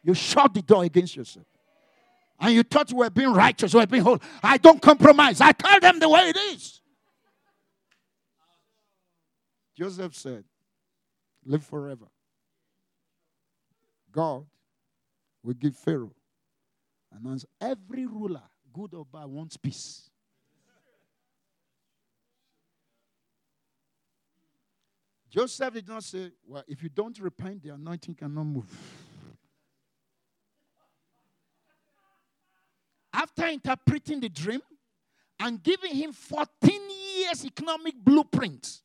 [0.02, 1.46] you shut the door against yourself.
[2.40, 4.22] And you thought you were being righteous, you were being holy.
[4.42, 5.40] I don't compromise.
[5.40, 6.82] I tell them the way it is.
[9.78, 10.44] Joseph said,
[11.46, 12.08] Live forever.
[14.12, 14.48] God
[15.44, 16.17] will give Pharaoh
[17.60, 20.10] Every ruler, good or bad, wants peace.
[25.30, 28.66] Joseph did not say, Well, if you don't repent, the anointing cannot move.
[33.14, 34.62] After interpreting the dream
[35.40, 36.82] and giving him 14
[37.18, 38.82] years economic blueprint,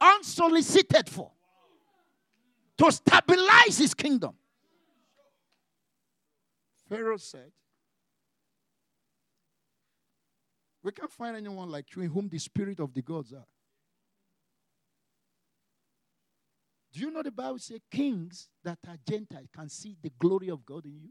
[0.00, 1.30] unsolicited for,
[2.78, 4.34] to stabilize his kingdom,
[6.92, 7.50] Pharaoh said,
[10.82, 13.46] We can't find anyone like you in whom the spirit of the gods are.
[16.92, 20.66] Do you know the Bible says kings that are Gentiles can see the glory of
[20.66, 21.08] God in you?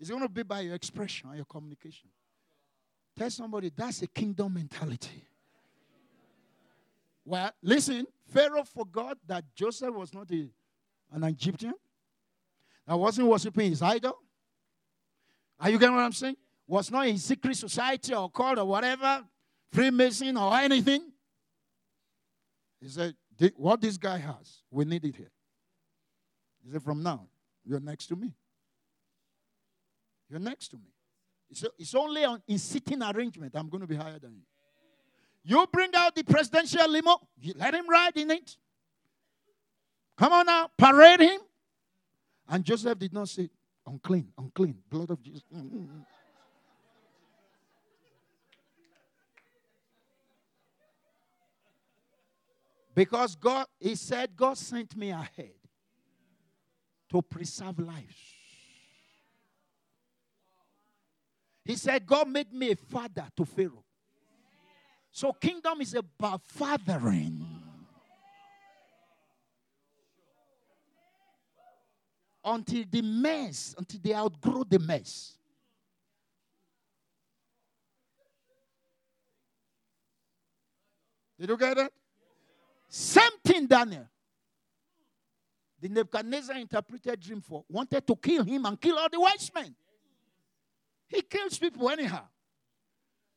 [0.00, 2.08] It's going to be by your expression and your communication.
[3.14, 5.22] Tell somebody that's a kingdom mentality.
[7.26, 10.48] Well, listen, Pharaoh forgot that Joseph was not a,
[11.12, 11.74] an Egyptian.
[12.86, 14.18] That wasn't worshiping his idol.
[15.58, 16.36] Are you getting what I'm saying?
[16.66, 19.24] Was not in secret society or cult or whatever,
[19.72, 21.12] Freemason or anything.
[22.80, 23.14] He said,
[23.56, 25.30] What this guy has, we need it here.
[26.64, 27.28] He said, From now,
[27.64, 28.34] you're next to me.
[30.28, 30.90] You're next to me.
[31.50, 34.42] It's, it's only on, in sitting arrangement I'm going to be higher than you.
[35.44, 38.56] You bring out the presidential limo, you let him ride in it.
[40.16, 41.40] Come on now, parade him.
[42.48, 43.48] And Joseph did not say,
[43.86, 45.42] unclean, unclean, blood of Jesus.
[45.54, 46.06] Mm, mm, mm.
[52.94, 55.54] Because God, He said, God sent me ahead
[57.10, 58.34] to preserve lives.
[61.64, 63.84] He said, God made me a father to Pharaoh.
[65.10, 67.53] So, kingdom is about fathering.
[72.44, 75.38] Until the mess, until they outgrow the mess.
[81.38, 81.92] Did you get it?
[82.88, 84.06] Same thing, Daniel.
[85.80, 89.74] The Nebuchadnezzar interpreted dream for wanted to kill him and kill all the wise men.
[91.08, 92.24] He kills people anyhow.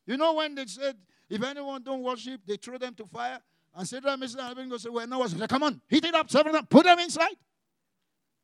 [0.06, 0.96] You know when they said
[1.30, 3.40] if anyone don't worship, they throw them to fire.
[3.76, 6.54] And Shadrach, Meshach, and Abednego say, "Well, no worship." Come on, heat it up, seven
[6.54, 7.36] them, put them inside.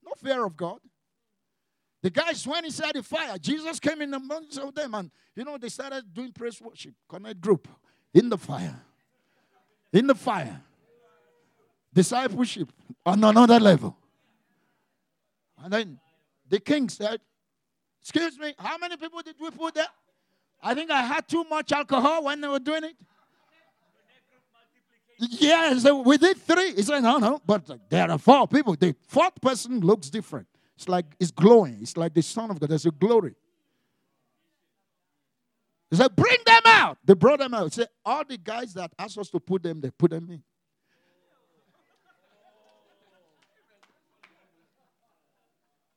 [0.05, 0.79] No fear of God.
[2.01, 3.37] The guys went inside the fire.
[3.37, 6.93] Jesus came in amongst of them, and you know they started doing praise worship.
[7.07, 7.67] Connect group
[8.13, 8.79] in the fire,
[9.93, 10.61] in the fire
[11.93, 12.71] discipleship
[13.05, 13.95] on another level.
[15.63, 15.99] And then
[16.49, 17.21] the king said,
[18.01, 19.87] Excuse me, how many people did we put there?
[20.61, 22.95] I think I had too much alcohol when they were doing it.
[25.29, 26.73] Yeah, so we did three.
[26.73, 28.75] He said, No, no, but there are four people.
[28.75, 30.47] The fourth person looks different.
[30.75, 31.77] It's like it's glowing.
[31.81, 32.69] It's like the Son of God.
[32.69, 33.35] There's a glory.
[35.89, 36.97] He said, Bring them out.
[37.05, 37.65] They brought them out.
[37.65, 40.43] He said, All the guys that asked us to put them, they put them in.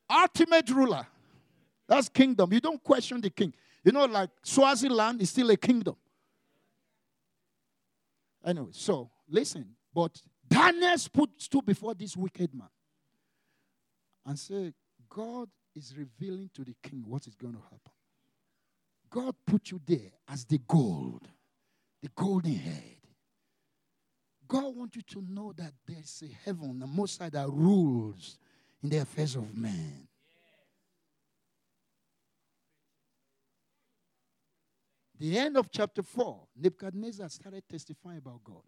[0.09, 1.07] ultimate ruler.
[1.89, 2.53] That's kingdom.
[2.53, 3.53] You don't question the king.
[3.85, 5.97] You know, like Swaziland is still a kingdom.
[8.45, 9.77] Anyway, so listen.
[9.95, 12.69] But Daniel stood before this wicked man
[14.25, 14.75] and said,
[15.09, 17.93] God is revealing to the king what is going to happen.
[19.09, 21.23] God put you there as the gold,
[22.03, 22.97] the golden head.
[24.49, 28.39] God wants you to know that there's a heaven, the Most High that rules
[28.83, 30.07] in the affairs of men.
[35.19, 38.63] The end of chapter 4, Nebuchadnezzar started testifying about God.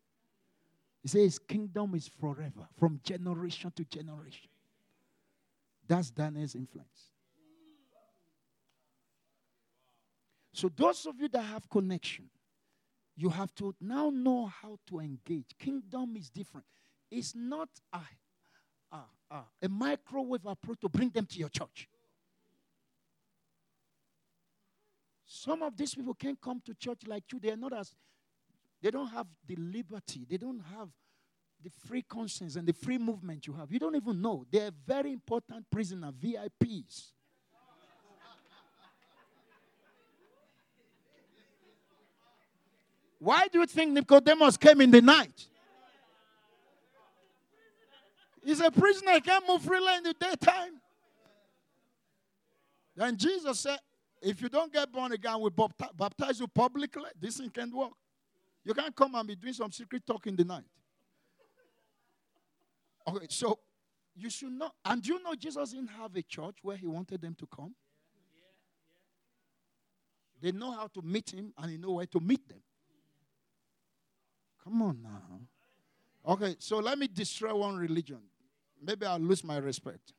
[1.02, 4.48] He says his kingdom is forever, from generation to generation.
[5.86, 7.12] That's Daniel's influence.
[10.52, 12.28] So, those of you that have connection,
[13.16, 15.46] you have to now know how to engage.
[15.58, 16.66] Kingdom is different.
[17.10, 18.00] It's not a
[18.90, 18.96] uh,
[19.30, 21.88] uh, a microwave approach to bring them to your church.
[25.26, 27.38] Some of these people can't come to church like you.
[27.38, 27.92] They are not as,
[28.82, 30.88] they don't have the liberty, they don't have
[31.62, 33.72] the free conscience and the free movement you have.
[33.72, 34.44] You don't even know.
[34.50, 37.10] They're very important prisoner, VIPs.
[43.18, 45.46] Why do you think Nicodemus came in the night?
[48.44, 50.80] He's a prisoner, he can't move freely in the daytime.
[52.94, 53.78] Then Jesus said,
[54.22, 55.50] if you don't get born again, we
[55.96, 57.10] baptize you publicly.
[57.20, 57.92] This thing can't work.
[58.68, 60.66] You can't come and be doing some secret talk in the night.
[63.08, 63.58] Okay, so
[64.14, 64.70] you should know.
[64.84, 67.74] And you know Jesus didn't have a church where he wanted them to come?
[70.38, 72.60] They know how to meet him and he know where to meet them.
[74.62, 75.40] Come on now.
[76.34, 78.20] Okay, so let me destroy one religion.
[78.82, 80.12] Maybe I'll lose my respect,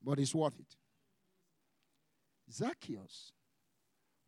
[0.00, 0.76] but it's worth it.
[2.52, 3.32] Zacchaeus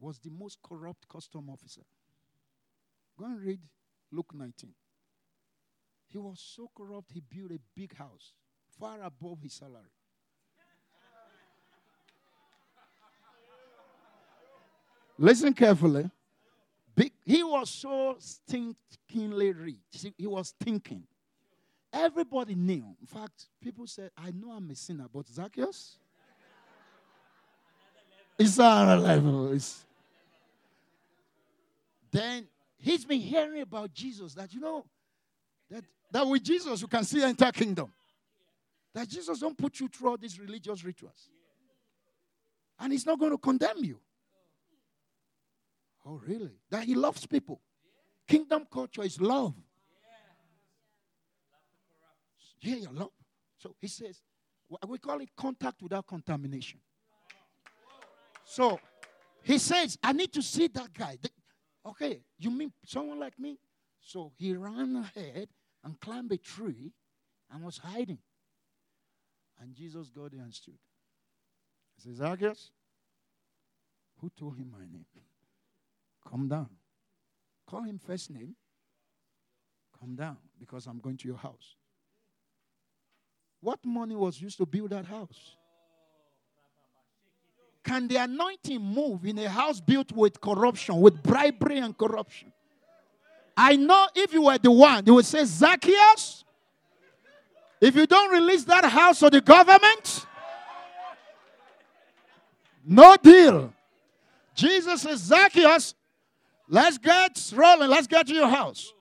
[0.00, 1.82] was the most corrupt custom officer.
[3.18, 3.60] Go and read
[4.12, 4.70] Luke 19.
[6.08, 8.32] He was so corrupt, he built a big house
[8.78, 9.84] far above his salary.
[15.18, 16.10] Listen carefully.
[16.94, 20.12] Big, he was so stinkingly rich.
[20.16, 21.04] He was thinking.
[21.92, 22.94] Everybody knew.
[23.00, 25.98] In fact, people said, I know I'm a sinner, but Zacchaeus?
[28.38, 29.52] It's a level.
[29.52, 29.84] It's...
[32.10, 32.46] Then
[32.78, 34.84] he's been hearing about Jesus that, you know,
[35.70, 37.92] That, that with Jesus you can see enter kingdom.
[38.94, 41.28] That Jesus don't put you through all these religious rituals.
[42.78, 43.98] And he's not going to condemn you.
[46.04, 46.52] Oh, really?
[46.70, 47.60] That he loves people.
[48.26, 49.54] Kingdom culture is love.
[52.60, 53.10] Yeah, your love.
[53.58, 54.22] So he says,
[54.88, 56.80] we call it contact without contamination.
[58.44, 58.78] So
[59.42, 61.18] he says, I need to see that guy.
[61.86, 63.58] Okay, you mean someone like me?
[64.00, 65.48] So he ran ahead
[65.84, 66.92] and climbed a tree
[67.50, 68.18] and was hiding.
[69.60, 70.78] And Jesus got there and stood.
[71.96, 72.70] He says, Zacchaeus,
[74.20, 75.06] who told him my name?
[76.28, 76.68] Come down.
[77.66, 78.54] Call him first name.
[79.98, 81.76] Come down because I'm going to your house.
[83.60, 85.56] What money was used to build that house?
[87.86, 92.52] Can the anointing move in a house built with corruption, with bribery and corruption?
[93.56, 96.44] I know if you were the one, you would say, Zacchaeus,
[97.80, 100.26] if you don't release that house to the government,
[102.84, 103.72] no deal.
[104.56, 105.94] Jesus says, Zacchaeus,
[106.68, 107.88] let's get rolling.
[107.88, 108.92] Let's get to your house.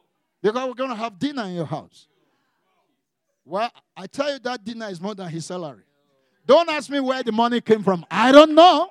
[0.44, 2.08] Because we're going to have dinner in your house.
[3.44, 5.85] Well, I tell you, that dinner is more than his salary.
[6.46, 8.06] Don't ask me where the money came from.
[8.10, 8.90] I don't know.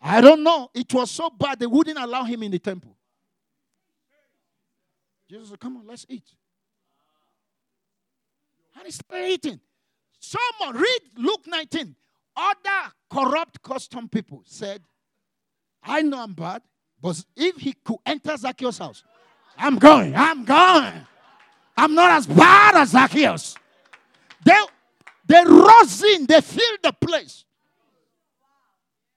[0.00, 0.70] I don't know.
[0.74, 2.96] It was so bad they wouldn't allow him in the temple.
[5.28, 6.24] Jesus said, Come on, let's eat.
[8.76, 9.60] And he started eating.
[10.20, 11.94] Someone, read Luke 19.
[12.36, 14.82] Other corrupt custom people said,
[15.82, 16.62] I know I'm bad,
[17.00, 19.02] but if he could enter Zacchaeus' house,
[19.56, 21.06] I'm going, I'm going.
[21.76, 23.56] I'm not as bad as Zacchaeus.
[24.44, 24.58] They,
[25.26, 27.44] they rose in, they filled the place.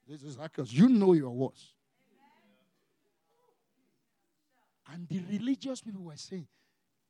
[0.08, 0.72] This is Zacchaeus.
[0.72, 1.72] You know your words.
[4.92, 6.48] And the religious people were saying,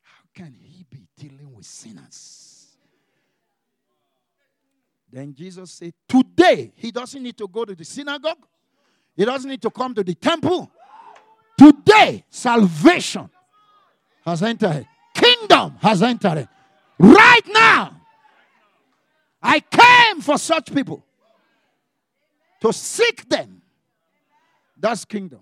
[0.02, 2.76] How can he be dealing with sinners?
[5.10, 8.46] Then Jesus said, Today, he doesn't need to go to the synagogue,
[9.16, 10.70] he doesn't need to come to the temple.
[11.56, 13.28] Today, salvation
[14.24, 16.48] has entered, kingdom has entered.
[16.98, 17.99] Right now,
[19.42, 21.04] I came for such people
[22.60, 23.62] to seek them.
[24.78, 25.40] That's kingdom.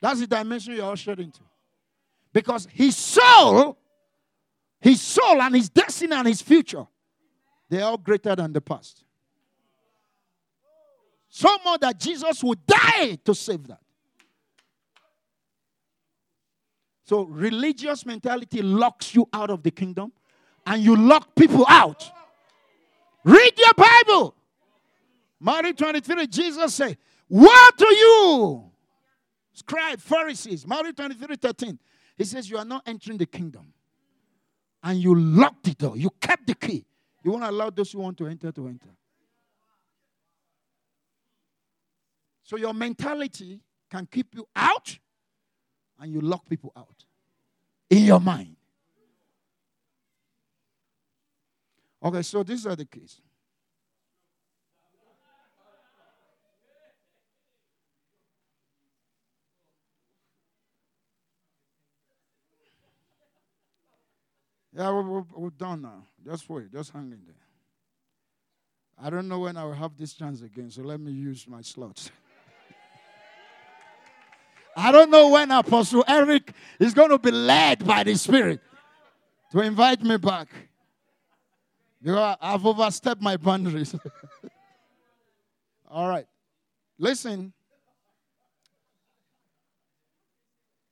[0.00, 1.40] That's the dimension you're ushered into.
[2.32, 3.76] Because his soul,
[4.80, 6.86] his soul and his destiny and his future,
[7.68, 9.04] they're all greater than the past.
[11.28, 13.80] So more that Jesus would die to save that.
[17.04, 20.12] So religious mentality locks you out of the kingdom
[20.66, 22.10] and you lock people out.
[23.24, 24.34] Read your Bible.
[25.40, 28.70] Matthew 23, Jesus said, What to you,
[29.52, 30.66] scribe, Pharisees.
[30.66, 31.78] Matthew 23, 13.
[32.16, 33.72] He says, You are not entering the kingdom.
[34.82, 35.96] And you locked the door.
[35.96, 36.84] You kept the key.
[37.24, 38.88] You won't allow those who want to enter to enter.
[42.44, 44.96] So your mentality can keep you out
[45.98, 47.04] and you lock people out
[47.90, 48.55] in your mind.
[52.06, 53.20] Okay, so these are the keys.
[64.72, 66.06] Yeah, we're, we're, done now.
[66.24, 66.70] Just wait.
[66.72, 67.34] Just hang in there.
[69.02, 71.60] I don't know when I will have this chance again, so let me use my
[71.60, 72.12] slots.
[74.76, 78.60] I don't know when Apostle Eric is going to be led by the Spirit
[79.50, 80.48] to invite me back.
[82.02, 83.94] Because I've overstepped my boundaries.
[85.90, 86.26] All right.
[86.98, 87.52] Listen.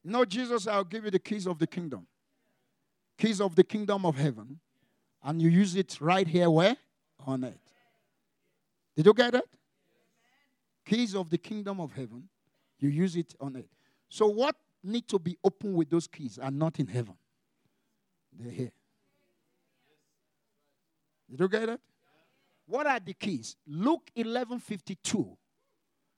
[0.03, 2.07] You know, Jesus, I'll give you the keys of the kingdom
[3.19, 4.59] keys of the kingdom of heaven,
[5.23, 6.77] and you use it right here where?
[7.27, 7.59] On it.
[8.97, 9.49] Did you get it?
[10.85, 12.29] Keys of the kingdom of heaven,
[12.79, 13.69] you use it on it.
[14.09, 17.15] So what need to be open with those keys are not in heaven.
[18.39, 18.73] They're here.
[21.31, 21.81] Did you get it?
[22.67, 23.57] What are the keys?
[23.67, 25.37] Luke 11 52.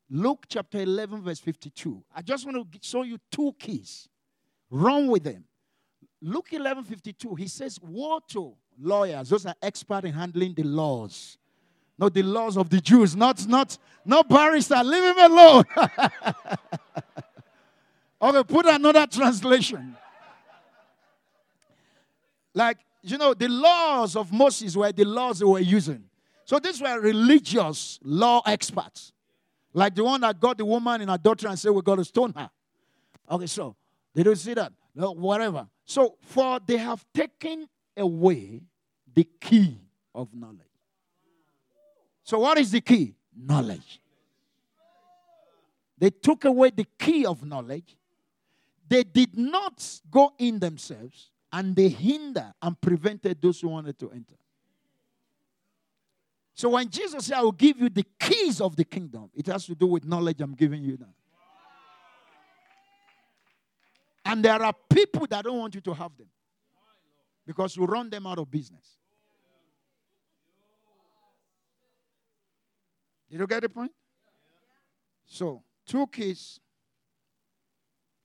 [0.09, 2.03] Luke chapter 11, verse 52.
[2.15, 4.09] I just want to show you two keys.
[4.71, 5.45] Run with them.
[6.23, 11.39] Luke 11 52, he says, Woe to lawyers, those are expert in handling the laws.
[11.99, 15.65] Not the laws of the Jews, not not not barrister, leave him alone.
[18.23, 19.97] okay, put another translation.
[22.55, 22.79] Like,
[23.11, 26.05] you know, the laws of Moses were the laws they were using.
[26.45, 29.13] So these were religious law experts.
[29.73, 32.33] Like the one that got the woman in adultery and said, we got to stone
[32.35, 32.51] her.
[33.31, 33.77] Okay, so
[34.15, 34.73] Did you see that?
[34.95, 35.69] No, whatever.
[35.85, 38.63] So, for they have taken away
[39.13, 39.79] the key
[40.15, 40.61] of knowledge.
[42.25, 43.15] So, what is the key?
[43.37, 44.01] Knowledge.
[45.99, 47.97] They took away the key of knowledge.
[48.89, 54.11] They did not go in themselves and they hinder and prevented those who wanted to
[54.11, 54.35] enter.
[56.53, 59.65] So when Jesus said, I will give you the keys of the kingdom, it has
[59.65, 61.15] to do with knowledge I'm giving you now.
[64.27, 66.27] And there are people that don't want you to have them
[67.47, 68.99] because you run them out of business.
[73.31, 73.93] Did you get the point?
[75.25, 76.61] So, two keys.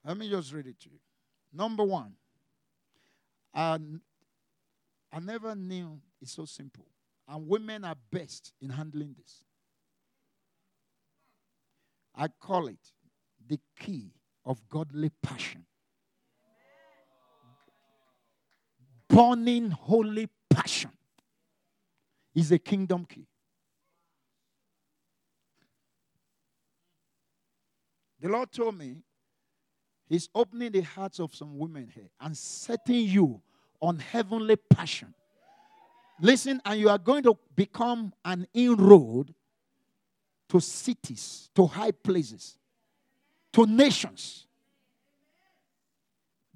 [0.03, 0.99] Let me just read it to you.
[1.53, 2.13] Number one,
[3.53, 3.79] I,
[5.11, 6.85] I never knew it's so simple.
[7.27, 9.43] And women are best in handling this.
[12.15, 12.91] I call it
[13.47, 14.11] the key
[14.45, 15.65] of godly passion.
[19.07, 20.91] Burning holy passion
[22.33, 23.27] is a kingdom key.
[28.19, 28.97] The Lord told me
[30.11, 33.41] He's opening the hearts of some women here and setting you
[33.81, 35.13] on heavenly passion.
[36.19, 39.33] Listen, and you are going to become an inroad
[40.49, 42.57] to cities, to high places,
[43.53, 44.47] to nations.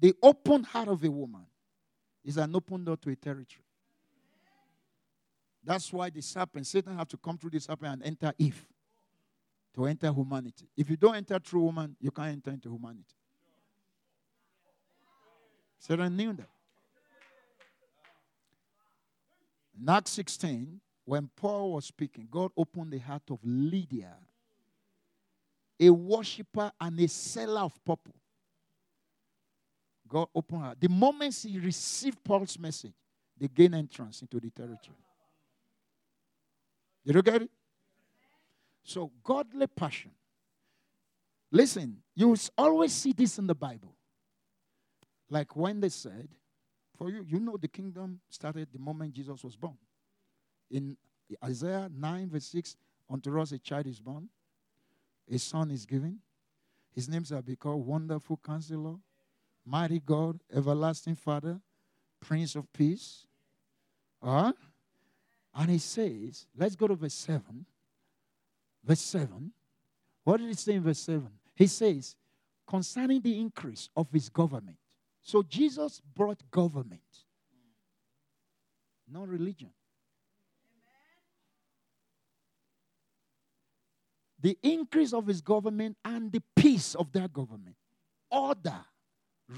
[0.00, 1.46] The open heart of a woman
[2.26, 3.64] is an open door to a territory.
[5.64, 8.66] That's why the serpent, Satan, have to come through the serpent and enter Eve
[9.74, 10.68] to enter humanity.
[10.76, 13.14] If you don't enter through woman, you can't enter into humanity.
[15.78, 16.48] Satan knew that.
[19.80, 24.14] In Acts 16, when Paul was speaking, God opened the heart of Lydia,
[25.78, 28.14] a worshiper and a seller of purple.
[30.08, 30.74] God opened her.
[30.78, 32.94] The moment she received Paul's message,
[33.38, 34.96] they gained entrance into the territory.
[37.04, 37.50] Did you get it?
[38.82, 40.12] So, godly passion.
[41.50, 43.95] Listen, you always see this in the Bible.
[45.28, 46.28] Like when they said,
[46.96, 49.76] for you, you know the kingdom started the moment Jesus was born.
[50.70, 50.96] In
[51.44, 52.76] Isaiah 9, verse 6,
[53.10, 54.28] unto us a child is born,
[55.30, 56.18] a son is given.
[56.94, 58.96] His name shall be called Wonderful Counselor,
[59.64, 61.60] Mighty God, Everlasting Father,
[62.20, 63.26] Prince of Peace.
[64.22, 64.52] Uh,
[65.54, 67.66] and he says, let's go to verse 7.
[68.84, 69.52] Verse 7.
[70.24, 71.28] What did he say in verse 7?
[71.54, 72.16] He says,
[72.66, 74.76] concerning the increase of his government.
[75.26, 77.00] So Jesus brought government,
[79.10, 79.70] not religion.
[84.40, 87.74] The increase of his government and the peace of that government.
[88.30, 88.78] Order,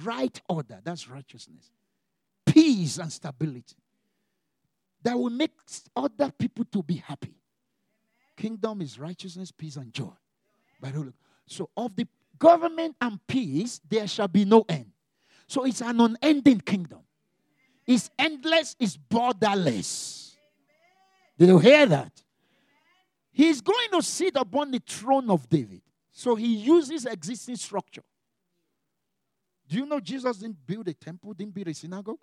[0.02, 1.70] right order, that's righteousness.
[2.46, 3.76] Peace and stability.
[5.02, 5.52] That will make
[5.94, 7.34] other people to be happy.
[8.38, 10.14] Kingdom is righteousness, peace, and joy.
[11.46, 14.92] So, of the government and peace, there shall be no end.
[15.48, 17.00] So it's an unending kingdom.
[17.86, 20.36] It's endless, it's borderless.
[21.38, 22.12] Did you hear that?
[23.32, 25.80] He's going to sit upon the throne of David.
[26.12, 28.02] So he uses existing structure.
[29.68, 32.18] Do you know Jesus didn't build a temple, didn't build a synagogue?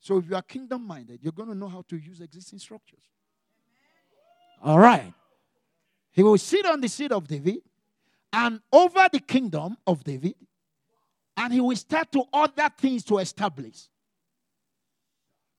[0.00, 3.02] So if you are kingdom minded, you're going to know how to use existing structures.
[4.62, 5.12] All right.
[6.10, 7.58] He will sit on the seat of David,
[8.32, 10.34] and over the kingdom of David,
[11.36, 13.88] and he will start to order things to establish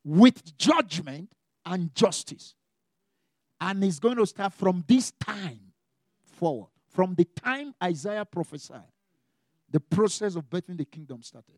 [0.03, 1.31] with judgment
[1.65, 2.55] and justice.
[3.59, 5.59] And he's going to start from this time
[6.23, 6.69] forward.
[6.89, 8.81] From the time Isaiah prophesied,
[9.69, 11.57] the process of birthing the kingdom started.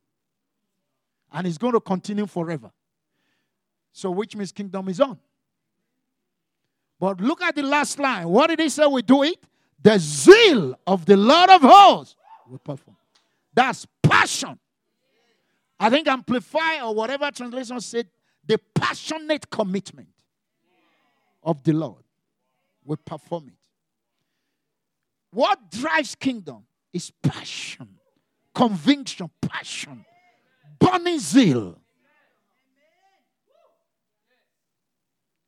[1.31, 2.71] And it's going to continue forever.
[3.91, 5.17] So, which means kingdom is on.
[6.99, 8.27] But look at the last line.
[8.29, 9.37] What did he say we do it?
[9.81, 12.15] The zeal of the Lord of hosts
[12.47, 12.97] will perform.
[13.53, 14.59] That's passion.
[15.79, 18.07] I think Amplify or whatever translation said,
[18.45, 20.09] the passionate commitment
[21.41, 22.03] of the Lord
[22.85, 23.53] will perform it.
[25.31, 27.89] What drives kingdom is passion,
[28.53, 30.05] conviction, passion,
[30.79, 31.79] burning zeal.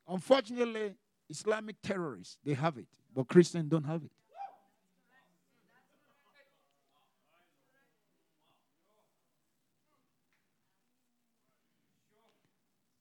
[0.07, 0.95] Unfortunately,
[1.29, 4.11] Islamic terrorists, they have it, but Christians don't have it.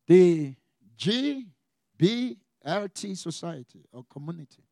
[0.07, 0.55] The
[0.99, 4.63] GBLT society or community,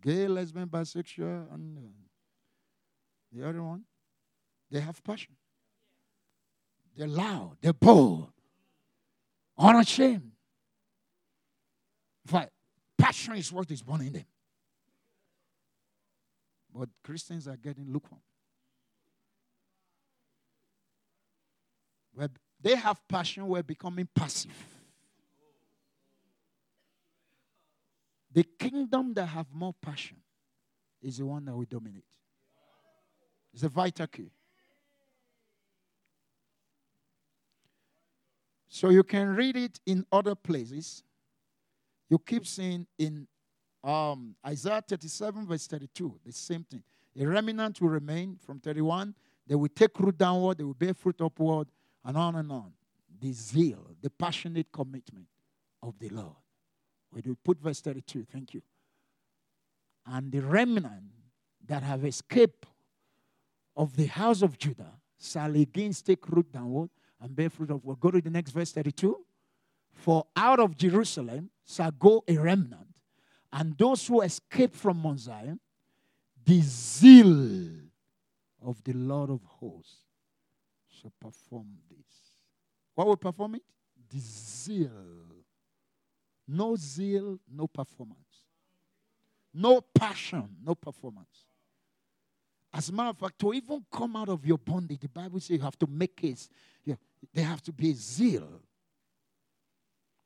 [0.00, 1.80] gay, lesbian, bisexual, and uh,
[3.32, 3.84] The other one,
[4.70, 5.34] they have passion.
[6.96, 8.30] They're loud, they're bold,
[9.58, 10.30] unashamed.
[12.26, 12.52] Fact,
[12.96, 14.24] passion is what is born in them.
[16.74, 18.20] But Christians are getting lukewarm.
[22.14, 22.28] Where
[22.64, 24.56] they have passion, we're becoming passive.
[28.32, 30.16] The kingdom that have more passion
[31.02, 32.06] is the one that will dominate.
[33.52, 34.30] It's a vital key.
[38.66, 41.02] So you can read it in other places.
[42.08, 43.28] You keep seeing in
[43.84, 46.82] um, Isaiah 37, verse 32, the same thing.
[47.20, 49.14] A remnant will remain from 31.
[49.46, 51.68] They will take root downward, they will bear fruit upward,
[52.04, 52.72] and on and on.
[53.20, 55.26] The zeal, the passionate commitment
[55.82, 56.36] of the Lord.
[57.12, 58.62] We do put verse 32, thank you.
[60.06, 61.12] And the remnant
[61.66, 62.66] that have escaped
[63.76, 68.00] of the house of Judah shall again take root downward and bear fruit upward.
[68.00, 69.16] Go to the next verse 32.
[69.92, 72.94] For out of Jerusalem shall go a remnant
[73.52, 75.60] and those who escape from Mount Zion,
[76.44, 77.68] the zeal
[78.60, 79.98] of the Lord of hosts
[81.04, 82.06] shall perform this.
[82.94, 83.62] What will perform it?
[84.10, 84.90] The zeal.
[86.46, 88.18] No zeal, no performance.
[89.52, 91.46] No passion, no performance.
[92.72, 95.50] As a matter of fact, to even come out of your bondage, the Bible says
[95.50, 96.48] you have to make it.
[96.84, 96.96] Yeah,
[97.32, 98.48] there have to be zeal.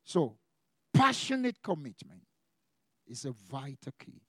[0.02, 0.34] So,
[0.94, 2.22] passionate commitment
[3.06, 4.22] is a vital key.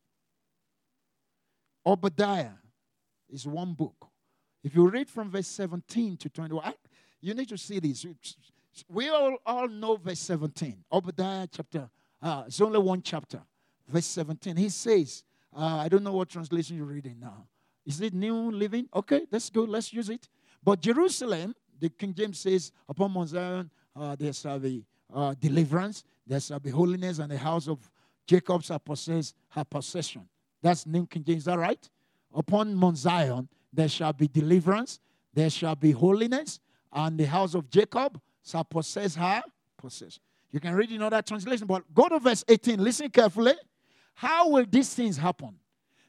[1.86, 2.58] Obadiah
[3.30, 4.09] is one book.
[4.64, 6.74] If you read from verse 17 to 21,
[7.22, 8.06] you need to see this.
[8.88, 10.84] We all, all know verse 17.
[10.92, 11.90] Obadiah chapter,
[12.22, 13.42] uh, it's only one chapter.
[13.88, 14.56] Verse 17.
[14.56, 15.24] He says,
[15.56, 17.48] uh, I don't know what translation you're reading now.
[17.86, 18.88] Is it New Living?
[18.94, 19.70] Okay, that's good.
[19.70, 20.28] Let's use it.
[20.64, 26.04] But Jerusalem, the King James says, upon Mount Zion, uh, there shall be uh, deliverance,
[26.28, 27.90] there shall be holiness, and the house of
[28.28, 30.28] Jacob shall possess her possession.
[30.62, 31.90] That's New King James, is that right?
[32.34, 35.00] Upon Mount Zion, there shall be deliverance,
[35.34, 36.60] there shall be holiness,
[36.92, 39.44] and the house of Jacob shall possess her
[39.78, 40.22] possession.
[40.52, 42.84] You can read in other translation, but go to verse 18.
[42.84, 43.54] Listen carefully.
[44.16, 45.56] How will these things happen?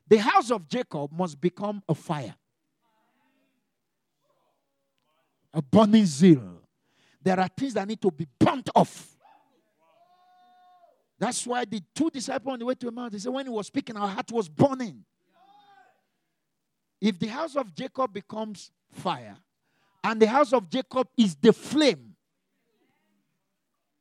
[0.09, 2.35] The house of Jacob must become a fire,
[5.53, 6.43] a burning zeal.
[7.23, 9.17] There are things that need to be burnt off.
[11.19, 13.67] That's why the two disciples on the way to Emmaus, they said, when he was
[13.67, 15.05] speaking, our heart was burning.
[17.01, 19.37] If the house of Jacob becomes fire,
[20.05, 22.15] and the house of Jacob is the flame,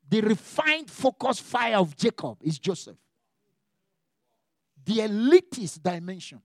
[0.07, 2.97] the refined, focused fire of Jacob is Joseph.
[4.83, 6.41] The elitist dimension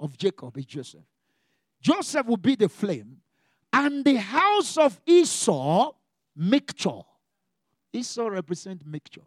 [0.00, 1.04] of Jacob is Joseph.
[1.80, 3.18] Joseph will be the flame,
[3.72, 5.92] and the house of Esau,
[6.34, 7.00] mixture.
[7.92, 9.22] Esau represents mixture.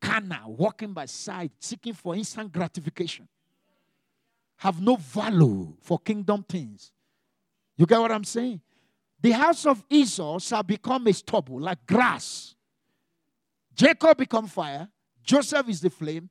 [0.00, 3.26] Cana, walking by side, seeking for instant gratification.
[4.64, 6.90] Have no value for kingdom things.
[7.76, 8.62] You get what I'm saying?
[9.20, 12.54] The house of Esau shall become a stubble, like grass.
[13.74, 14.88] Jacob become fire.
[15.22, 16.30] Joseph is the flame.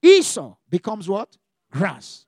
[0.00, 1.36] Esau becomes what?
[1.72, 2.26] Grass.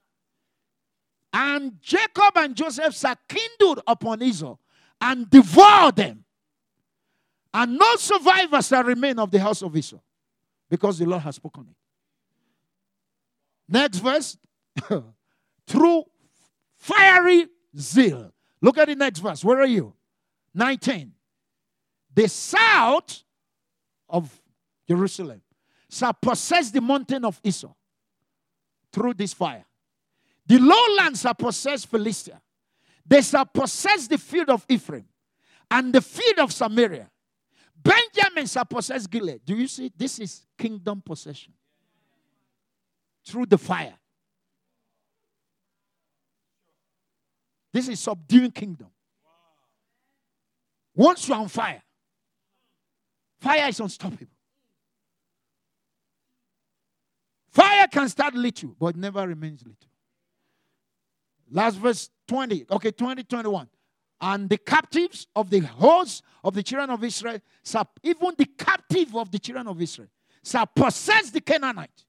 [1.33, 4.57] And Jacob and Joseph are kindled upon Esau
[5.01, 6.25] and devour them.
[7.55, 10.03] And no survivors shall remain of the house of Israel
[10.69, 11.77] because the Lord has spoken it.
[13.69, 14.37] Next verse.
[15.71, 16.05] Through
[16.77, 17.47] fiery
[17.79, 18.33] zeal.
[18.61, 19.45] Look at the next verse.
[19.45, 19.95] Where are you?
[20.55, 21.13] 19.
[22.15, 23.23] The south
[24.09, 24.31] of
[24.89, 25.41] Jerusalem
[25.89, 27.73] shall possess the mountain of Esau
[28.93, 29.65] through this fire.
[30.47, 32.41] The lowlands shall possess Philistia.
[33.07, 35.05] They shall possess the field of Ephraim
[35.71, 37.09] and the field of Samaria
[37.83, 39.41] Benjamin shall possess Gilead.
[39.45, 39.91] Do you see?
[39.97, 41.53] This is kingdom possession
[43.25, 43.95] through the fire.
[47.73, 48.89] This is subduing kingdom.
[50.95, 51.83] Once you're on fire,
[53.41, 54.27] fire is unstoppable.
[57.49, 59.77] Fire can start little, but never remains little.
[61.51, 62.67] Last verse 20.
[62.71, 63.69] Okay, 20, 21
[64.21, 67.39] and the captives of the hosts of the children of Israel,
[68.03, 70.09] even the captive of the children of Israel,
[70.45, 72.05] shall possess the Canaanite.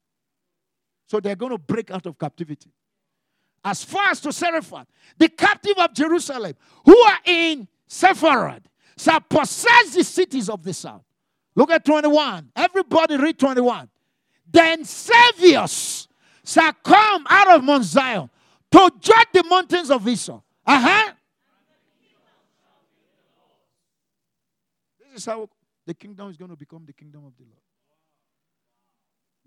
[1.07, 2.71] So they're going to break out of captivity.
[3.63, 8.63] As far as to Zarephath, the captive of Jerusalem, who are in Sepharad,
[8.97, 11.03] shall possess the cities of the south.
[11.55, 12.51] Look at 21.
[12.55, 13.89] Everybody read 21.
[14.51, 16.07] Then saviors
[16.43, 18.29] shall come out of Mount Zion
[18.71, 20.41] to judge the mountains of Esau.
[20.65, 21.13] Uh huh.
[24.99, 25.49] This is how
[25.85, 27.61] the kingdom is going to become the kingdom of the Lord.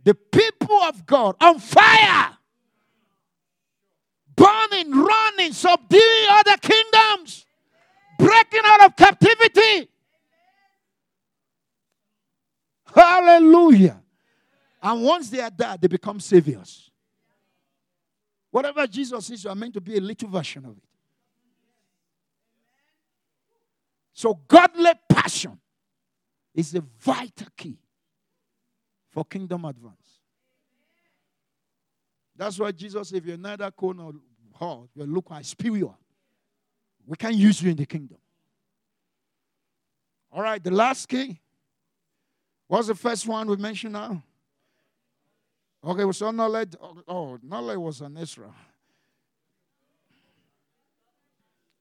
[0.03, 2.37] The people of God on fire,
[4.45, 7.47] burning, running, subduing other kingdoms,
[8.19, 9.89] breaking out of captivity.
[12.95, 14.01] Hallelujah.
[14.83, 16.91] And once they are there, they become saviors.
[18.51, 20.85] Whatever Jesus is, you are meant to be a little version of it.
[24.13, 25.59] So, godly passion
[26.55, 27.79] is a vital key
[29.11, 30.21] for kingdom advance.
[32.37, 34.13] That's why Jesus, if you're neither cold nor
[34.55, 35.97] hot, you look like spiritual.
[37.07, 38.19] We can't use you in the kingdom.
[40.33, 41.41] All right, the last key.
[42.67, 44.23] What's the first one we mentioned now?
[45.85, 46.75] Okay, so knowledge.
[47.07, 48.55] Oh, knowledge was an Israel.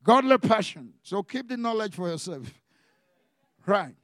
[0.04, 0.94] Godly passion.
[1.02, 2.52] So keep the knowledge for yourself.
[3.66, 3.96] Right.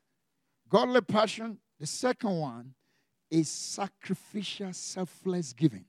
[0.69, 1.57] Godly passion.
[1.77, 2.73] The second one
[3.30, 5.85] is sacrificial, selfless giving.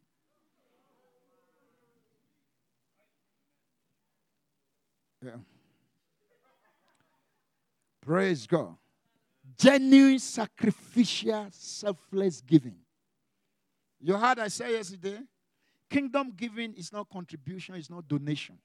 [5.25, 5.33] Yeah.
[8.01, 8.77] Praise God.
[9.59, 12.77] Genuine, sacrificial, selfless giving.
[14.01, 15.19] You heard I say yesterday?
[15.91, 18.57] Kingdom giving is not contribution, it's not donation.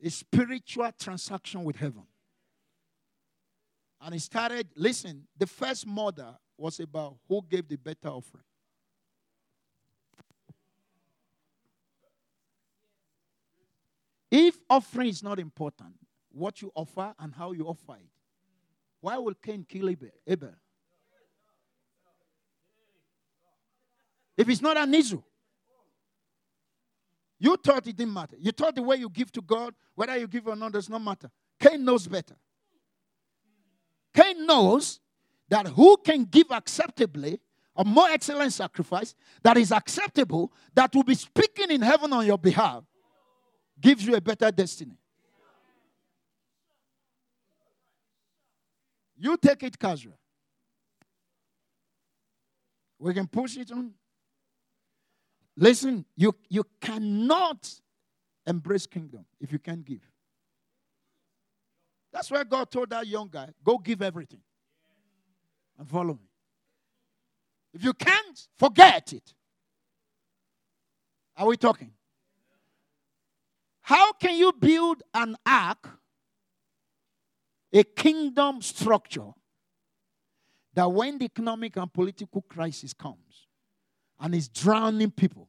[0.00, 2.02] It's spiritual transaction with heaven.
[4.00, 8.44] And it started, listen, the first murder was about who gave the better offering.
[14.30, 15.94] If offering is not important,
[16.30, 18.10] what you offer and how you offer it,
[19.00, 20.54] why will Cain kill Abel?
[24.36, 25.22] If it's not an issue,
[27.38, 28.36] you thought it didn't matter.
[28.38, 31.02] You thought the way you give to God, whether you give or not, does not
[31.02, 31.30] matter.
[31.60, 32.36] Cain knows better.
[34.14, 35.00] Cain knows
[35.48, 37.38] that who can give acceptably
[37.76, 42.38] a more excellent sacrifice that is acceptable, that will be speaking in heaven on your
[42.38, 42.82] behalf,
[43.80, 44.98] gives you a better destiny.
[49.18, 50.18] You take it casual.
[52.98, 53.92] We can push it on.
[55.56, 57.80] Listen, you, you cannot
[58.46, 60.02] embrace kingdom if you can't give.
[62.12, 64.40] That's why God told that young guy, go give everything
[65.78, 66.28] and follow me.
[67.74, 69.34] If you can't, forget it.
[71.36, 71.90] Are we talking?
[73.86, 75.88] How can you build an ark,
[77.72, 79.30] a kingdom structure,
[80.74, 83.46] that when the economic and political crisis comes
[84.18, 85.48] and is drowning people,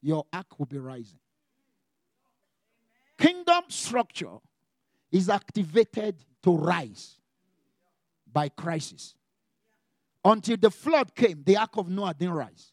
[0.00, 1.18] your ark will be rising?
[3.18, 4.36] Kingdom structure
[5.10, 7.16] is activated to rise
[8.32, 9.16] by crisis.
[10.24, 12.70] Until the flood came, the ark of Noah didn't rise.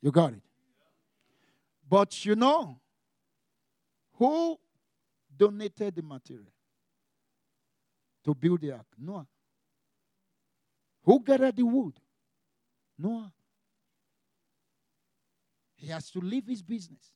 [0.00, 0.40] You got it?
[1.90, 2.78] But you know,
[4.14, 4.56] who
[5.36, 6.52] donated the material
[8.24, 8.86] to build the ark?
[8.96, 9.26] Noah.
[11.02, 11.94] Who gathered the wood?
[12.96, 13.32] Noah.
[15.74, 17.10] He has to leave his business.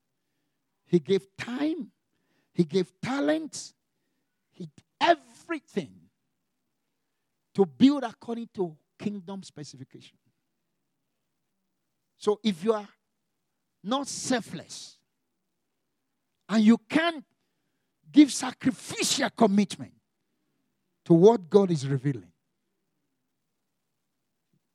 [0.86, 1.92] He gave time,
[2.52, 3.74] he gave talent,
[4.50, 4.68] he
[5.00, 5.92] everything
[7.54, 10.18] to build according to kingdom specification.
[12.16, 12.88] So if you are
[13.84, 14.96] not selfless
[16.48, 17.24] and you can't
[18.10, 19.92] give sacrificial commitment
[21.04, 22.32] to what God is revealing,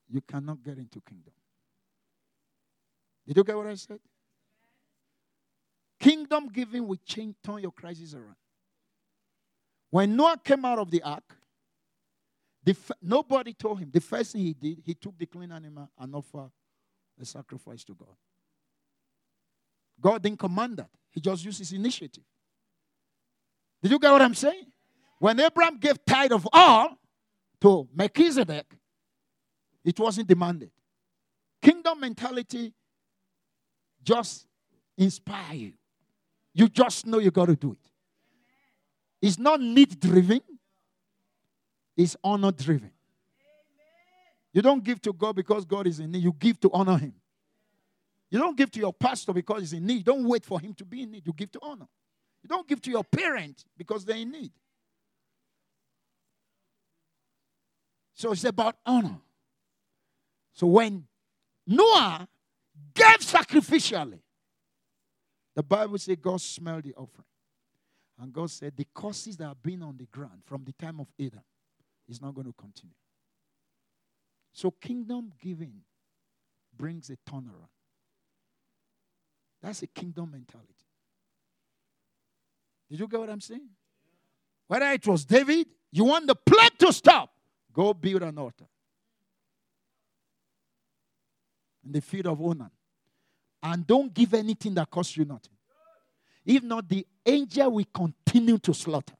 [0.10, 1.34] you cannot get into kingdom.
[3.28, 4.00] Did you get what I said?
[6.00, 8.36] Kingdom giving will change, turn your crisis around.
[9.90, 11.36] When Noah came out of the ark,
[12.64, 13.90] the, nobody told him.
[13.92, 16.52] The first thing he did, he took the clean animal and offered
[17.20, 18.16] a sacrifice to God.
[20.02, 20.90] God didn't command that.
[21.12, 22.24] He just used his initiative.
[23.82, 24.66] Did you get what I'm saying?
[25.20, 26.98] When Abraham gave tithe of all
[27.62, 28.66] to Melchizedek,
[29.84, 30.72] it wasn't demanded.
[31.62, 32.74] Kingdom mentality
[34.04, 34.48] just
[34.98, 35.74] inspire you.
[36.54, 37.90] You just know you got to do it.
[39.22, 40.42] It's not need driven,
[41.96, 42.92] it's honor driven.
[44.54, 47.14] You don't give to God because God is in need, you give to honor Him.
[48.30, 50.06] You don't give to your pastor because he's in need.
[50.06, 51.26] Don't wait for him to be in need.
[51.26, 51.88] You give to honor.
[52.44, 54.52] You don't give to your parent because they're in need.
[58.14, 59.18] So it's about honor.
[60.54, 61.06] So when
[61.66, 62.28] Noah
[62.94, 64.20] gave sacrificially.
[65.56, 67.26] The Bible says God smelled the offering.
[68.20, 71.08] And God said, The curses that have been on the ground from the time of
[71.20, 71.44] Adam
[72.08, 72.96] is not going to continue.
[74.52, 75.82] So, kingdom giving
[76.76, 77.70] brings a turnaround.
[79.62, 80.74] That's a kingdom mentality.
[82.90, 83.70] Did you get what I'm saying?
[84.68, 87.32] Whether it was David, you want the plague to stop,
[87.74, 88.66] go build an altar.
[91.86, 92.72] In the field of Onan.
[93.62, 95.54] And don't give anything that costs you nothing.
[96.46, 99.16] If not, the angel will continue to slaughter.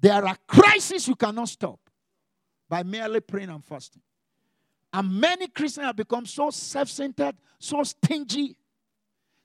[0.00, 1.78] There are crises you cannot stop
[2.68, 4.02] by merely praying and fasting.
[4.92, 8.56] And many Christians have become so self centered, so stingy,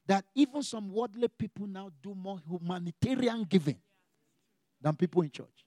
[0.07, 3.77] that even some worldly people now do more humanitarian giving
[4.81, 5.65] than people in church.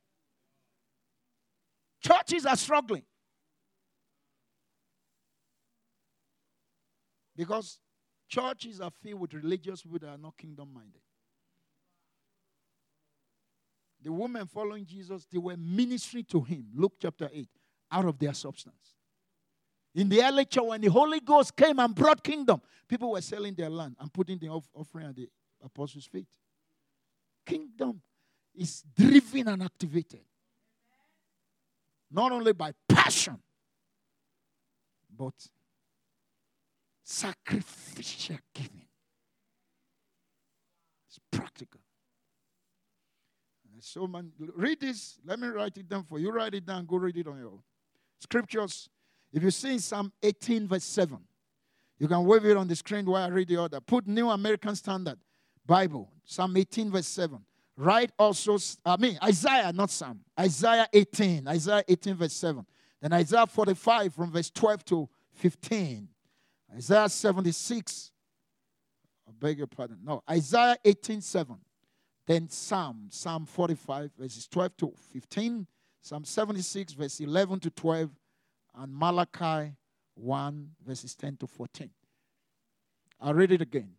[2.01, 3.03] Churches are struggling.
[7.37, 7.79] Because
[8.29, 11.01] churches are filled with religious people that are not kingdom minded.
[14.03, 17.49] The women following Jesus, they were ministering to him, Luke chapter 8,
[17.91, 18.98] out of their substance.
[19.99, 23.53] In the early church, when the Holy Ghost came and brought kingdom, people were selling
[23.55, 25.29] their land and putting the offering at the
[25.61, 26.29] apostles' feet.
[27.45, 28.01] Kingdom
[28.55, 30.21] is driven and activated.
[32.13, 33.41] Not only by passion,
[35.19, 35.35] but
[37.03, 38.87] sacrificial giving.
[41.09, 41.81] It's practical.
[43.81, 45.19] So, man, read this.
[45.25, 46.31] Let me write it down for you.
[46.31, 46.87] Write it down.
[46.87, 47.63] Go read it on your own.
[48.21, 48.89] Scriptures.
[49.33, 51.19] If you see in Psalm 18, verse 7,
[51.99, 53.81] you can wave it on the screen while I read the other.
[53.81, 55.19] Put New American Standard
[55.67, 57.39] Bible, Psalm 18, verse 7.
[57.77, 60.21] Write also, I mean, Isaiah, not Psalm.
[60.39, 62.65] Isaiah 18, Isaiah 18, verse 7.
[63.01, 66.09] Then Isaiah 45, from verse 12 to 15.
[66.75, 68.11] Isaiah 76.
[69.29, 69.99] I beg your pardon.
[70.03, 71.57] No, Isaiah 18 7.
[72.27, 75.67] Then Psalm, Psalm 45, verses 12 to 15.
[76.01, 78.11] Psalm 76, verse 11 to 12.
[78.79, 79.75] And Malachi
[80.15, 81.91] 1, verses 10 to 14.
[83.21, 83.91] I'll read it again.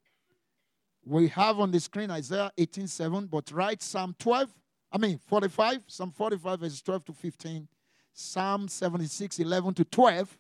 [1.06, 4.50] We have on the screen Isaiah 18 7, but write Psalm 12,
[4.92, 7.68] I mean 45, Psalm 45, verses 12 to 15.
[8.14, 10.38] Psalm 76, 11 to 12.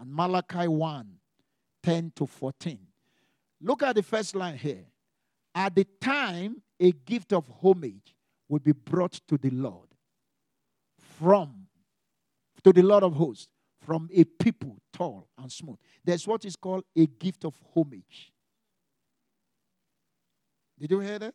[0.00, 1.08] And Malachi 1,
[1.82, 2.78] 10 to 14.
[3.60, 4.84] Look at the first line here.
[5.54, 8.14] At the time, a gift of homage
[8.48, 9.88] will be brought to the Lord
[11.18, 11.66] from,
[12.64, 13.48] to the Lord of hosts,
[13.84, 15.78] from a people tall and smooth.
[16.04, 18.32] There's what is called a gift of homage.
[20.78, 21.34] Did you hear that?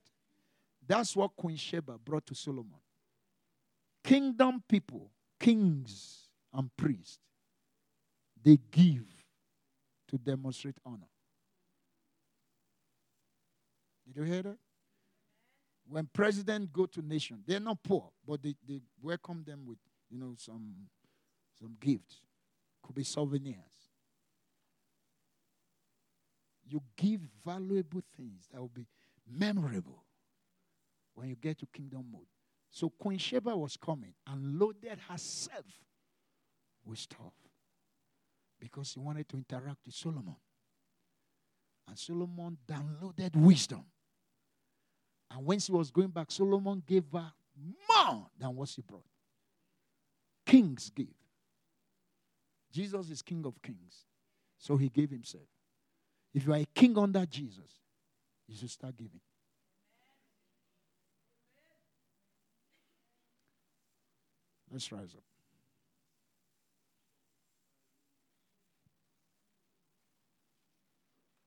[0.85, 2.80] That's what Queen Sheba brought to Solomon.
[4.03, 7.19] Kingdom people, kings and priests,
[8.42, 9.06] they give
[10.08, 11.09] to demonstrate honor.
[14.06, 14.58] Did you hear that?
[15.90, 19.77] When presidents go to nation, they're not poor, but they, they welcome them with,
[20.09, 20.74] you know, some
[21.59, 22.22] some gifts.
[22.88, 23.57] Could be souvenirs.
[26.69, 28.85] You give valuable things that will be
[29.30, 30.06] memorable
[31.14, 32.22] when you get to kingdom mode.
[32.72, 35.66] So Queen Sheba was coming and loaded herself
[36.85, 37.33] with stuff
[38.57, 40.35] because she wanted to interact with Solomon.
[41.90, 43.83] And Solomon downloaded wisdom.
[45.30, 47.33] And when she was going back, Solomon gave her
[47.90, 49.03] more than what she brought.
[50.45, 51.07] Kings give.
[52.72, 54.06] Jesus is King of Kings.
[54.58, 55.48] So he gave himself.
[56.34, 57.80] If you are a king under Jesus,
[58.48, 59.22] you should start giving.
[64.72, 65.24] Let's rise up.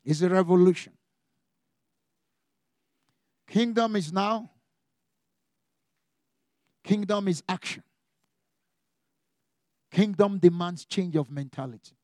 [0.05, 0.95] It's a revolution.
[3.47, 4.51] Kingdom is now.
[6.83, 7.83] Kingdom is action.
[9.91, 11.97] Kingdom demands change of mentality.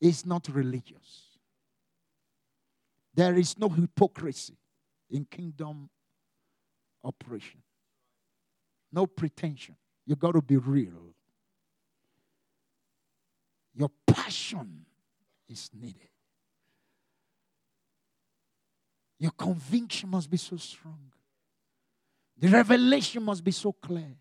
[0.00, 1.38] It's not religious.
[3.14, 4.56] There is no hypocrisy
[5.10, 5.90] in kingdom
[7.04, 7.60] operation.
[8.92, 9.76] No pretension.
[10.06, 11.14] You got to be real.
[13.74, 14.86] Your passion
[15.48, 16.08] is needed.
[19.18, 21.12] Your conviction must be so strong.
[22.38, 24.16] The revelation must be so clear.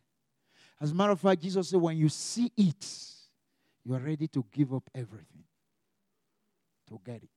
[0.81, 2.87] As a matter of fact, Jesus said, when you see it,
[3.83, 5.43] you are ready to give up everything
[6.87, 7.29] to get it.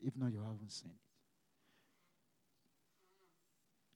[0.00, 0.96] If not, you haven't seen it.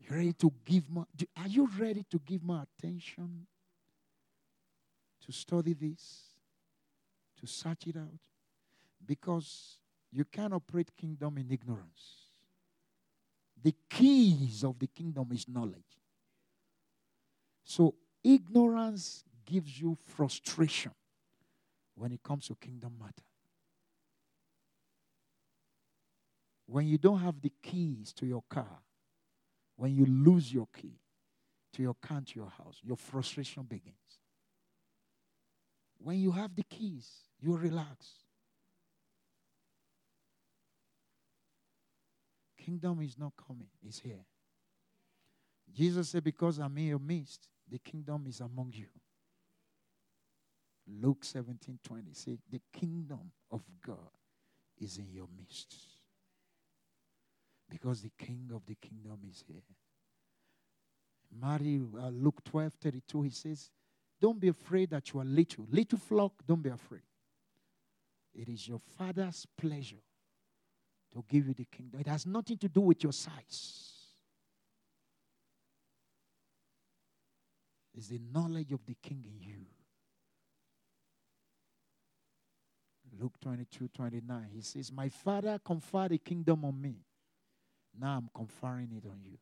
[0.01, 1.07] You're ready to give more.
[1.37, 3.47] Are you ready to give more attention
[5.25, 6.35] to study this?
[7.45, 8.21] to search it out.
[9.07, 9.79] Because
[10.11, 12.31] you can't operate kingdom in ignorance.
[13.63, 15.83] The keys of the kingdom is knowledge.
[17.65, 20.93] So ignorance gives you frustration
[21.95, 23.13] when it comes to kingdom matter.
[26.67, 28.81] When you don't have the keys to your car,
[29.77, 30.99] when you lose your key
[31.75, 33.95] to your car to your house, your frustration begins.
[35.99, 37.09] When you have the keys,
[37.41, 38.07] you relax.
[42.59, 44.25] Kingdom is not coming, it's here.
[45.73, 48.87] Jesus said, Because I'm in your midst, the kingdom is among you.
[50.87, 54.11] Luke 17 20 say, The kingdom of God
[54.79, 55.75] is in your midst.
[57.71, 59.63] Because the king of the kingdom is here.
[61.41, 63.71] Matthew, uh, Luke 12 32, he says,
[64.21, 65.67] Don't be afraid that you are little.
[65.71, 67.03] Little flock, don't be afraid.
[68.35, 70.03] It is your father's pleasure
[71.13, 72.01] to give you the kingdom.
[72.01, 73.94] It has nothing to do with your size.
[77.97, 79.67] It's the knowledge of the king in you.
[83.21, 86.97] Luke 22 29, he says, My father conferred the kingdom on me.
[87.99, 89.39] Now I'm conferring it on you.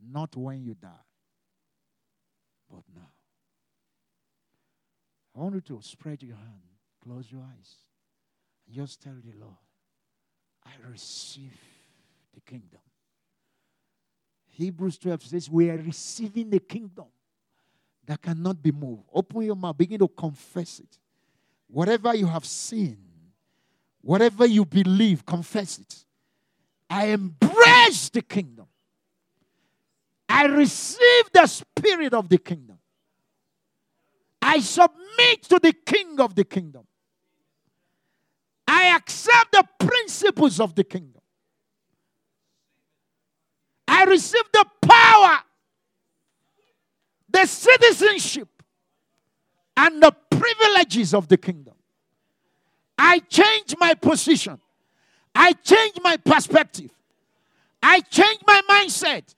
[0.00, 0.88] Not when you die,
[2.70, 3.10] but now.
[5.36, 6.62] I want you to spread your hand,
[7.02, 7.74] close your eyes,
[8.66, 9.56] and just tell the Lord,
[10.64, 11.58] I receive
[12.32, 12.80] the kingdom.
[14.46, 17.06] Hebrews 12 says, We are receiving the kingdom
[18.08, 19.02] that cannot be moved.
[19.12, 20.98] Open your mouth, begin to confess it.
[21.68, 22.96] Whatever you have seen,
[24.00, 26.04] whatever you believe, confess it.
[26.88, 28.66] I embrace the kingdom.
[30.26, 32.78] I receive the spirit of the kingdom.
[34.40, 36.86] I submit to the king of the kingdom.
[38.66, 41.20] I accept the principles of the kingdom.
[43.86, 45.38] I receive the power,
[47.28, 47.46] the
[47.92, 48.48] citizenship,
[49.76, 51.74] and the privileges of the kingdom.
[52.98, 54.58] I change my position.
[55.34, 56.90] I change my perspective.
[57.82, 59.34] I change my mindset.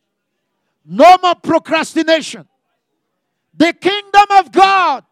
[0.85, 2.49] No more procrastination.
[3.55, 5.05] The kingdom of God,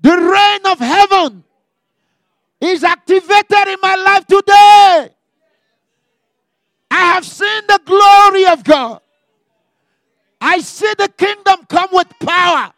[0.00, 1.44] the reign of heaven
[2.60, 5.14] is activated in my life today.
[6.90, 9.00] I have seen the glory of God.
[10.40, 12.72] I see the kingdom come with power.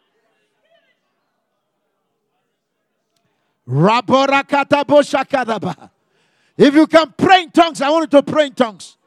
[6.57, 8.97] If you can pray in tongues, I want you to pray in tongues.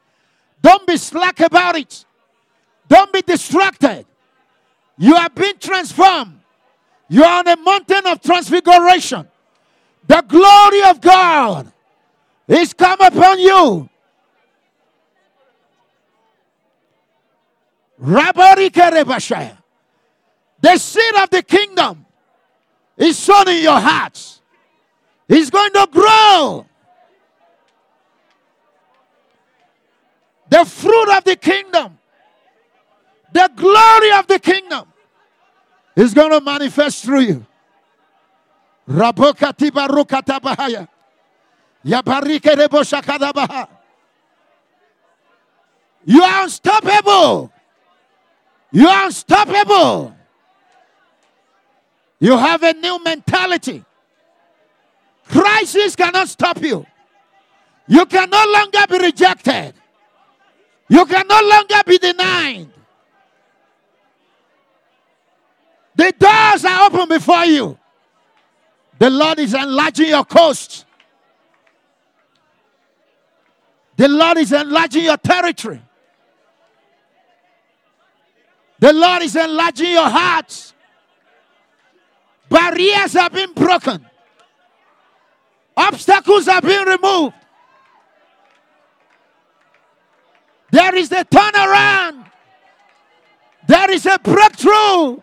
[0.61, 2.05] Don't be slack about it.
[2.87, 4.05] Don't be distracted.
[4.97, 6.39] You have been transformed.
[7.09, 9.27] You are on a mountain of transfiguration.
[10.07, 11.71] The glory of God
[12.47, 13.89] is come upon you.
[17.99, 19.57] The
[20.77, 22.05] seed of the kingdom
[22.95, 24.41] is sown in your hearts.
[25.27, 26.67] It's going to grow.
[30.49, 31.97] The fruit of the kingdom,
[33.33, 34.87] the glory of the kingdom
[35.95, 37.45] is going to manifest through you.
[38.87, 40.87] Rabokati barukata bahaya.
[41.85, 43.67] Yabarike rebo shakada baha.
[46.05, 47.51] You are unstoppable.
[48.71, 50.15] You are unstoppable.
[52.19, 53.83] You have a new mentality.
[55.27, 56.85] Crisis cannot stop you.
[57.87, 59.73] You can no longer be rejected.
[60.89, 62.67] You can no longer be denied.
[65.95, 67.77] The doors are open before you.
[68.99, 70.85] The Lord is enlarging your coast.
[73.95, 75.81] The Lord is enlarging your territory.
[78.79, 80.73] The Lord is enlarging your hearts.
[82.49, 84.05] Barriers have been broken.
[85.75, 87.35] Obstacles have been removed.
[90.71, 92.25] There is a turnaround.
[93.67, 95.21] There is a breakthrough.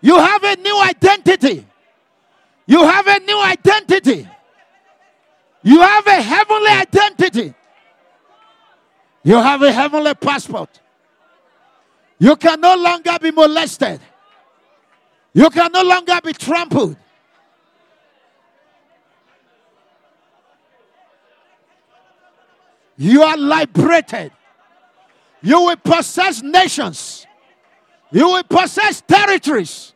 [0.00, 1.66] You have a new identity.
[2.66, 4.28] You have a new identity.
[5.62, 7.54] You have a heavenly identity.
[9.28, 10.80] You have a heavenly passport.
[12.18, 14.00] You can no longer be molested.
[15.34, 16.96] You can no longer be trampled.
[22.96, 24.32] You are liberated.
[25.42, 27.26] You will possess nations.
[28.10, 29.92] You will possess territories.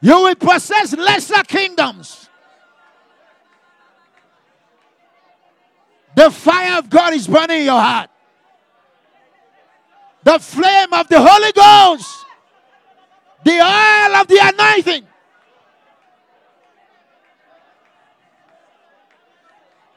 [0.00, 2.28] You will possess lesser kingdoms.
[6.14, 8.10] The fire of God is burning in your heart.
[10.24, 12.26] The flame of the Holy Ghost.
[13.44, 15.06] The oil of the anointing.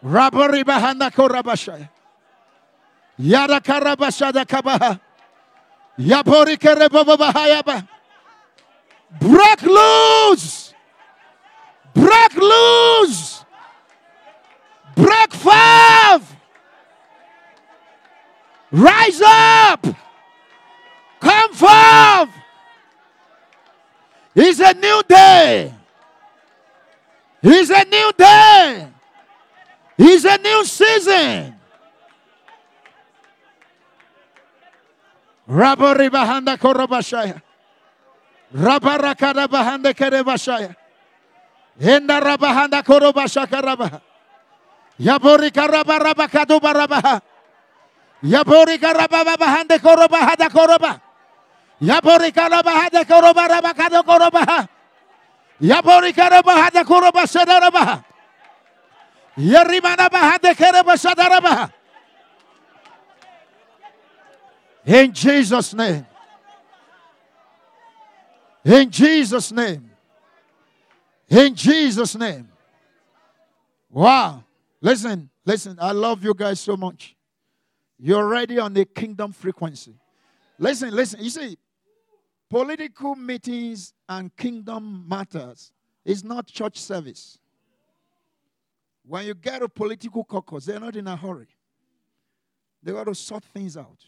[0.04, 1.90] Rabari bahanda korabashaya.
[3.18, 5.00] Yada karabashada kabaha.
[6.00, 7.88] Yabori kerebabahayaba.
[9.20, 10.74] Break loose.
[11.94, 13.46] Break loose.
[14.96, 16.36] Break forth.
[18.72, 20.05] Rise up.
[21.26, 22.30] Come forth.
[24.36, 25.74] It's a new day.
[27.42, 28.88] It's a new day.
[29.98, 31.56] It's a new season.
[35.50, 37.42] Rabori bahanda korobashaya.
[38.54, 40.76] Rabarakada bahanda kerebashaya.
[41.82, 44.02] Enda rabahanda korobashaka rabaha.
[45.00, 47.22] Yabori karaba rabakadu barabaha.
[48.22, 51.05] Yabori karaba bahanda korobahada koroba.
[64.86, 66.06] In Jesus' name.
[68.64, 69.92] In Jesus' name.
[71.30, 72.50] In Jesus' name.
[73.90, 74.44] Wow.
[74.80, 75.78] Listen, listen.
[75.82, 77.16] I love you guys so much.
[77.98, 79.96] You're already on the kingdom frequency.
[80.58, 81.24] Listen, listen.
[81.24, 81.58] You see,
[82.50, 85.72] political meetings and kingdom matters
[86.04, 87.40] is not church service.
[89.04, 91.48] When you get a political caucus, they're not in a hurry.
[92.82, 94.04] They got to sort things out.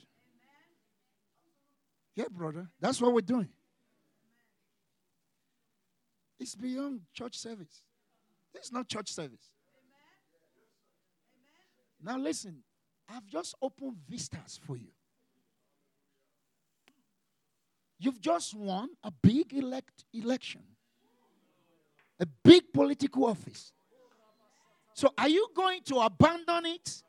[2.16, 2.68] Yeah, brother.
[2.80, 3.50] That's what we're doing.
[6.40, 7.84] It's beyond church service.
[8.60, 9.52] Is not church service.
[12.04, 12.64] Now, listen,
[13.08, 14.90] I've just opened vistas for you.
[18.00, 20.62] You've just won a big elect election,
[22.20, 23.72] a big political office.
[24.94, 27.04] So, are you going to abandon it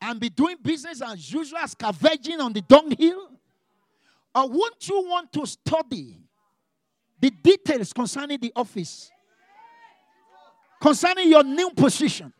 [0.00, 3.30] and be doing business as usual, scavenging on the dunghill?
[4.34, 6.18] Or won't you want to study
[7.18, 9.10] the details concerning the office,
[10.80, 12.32] concerning your new position,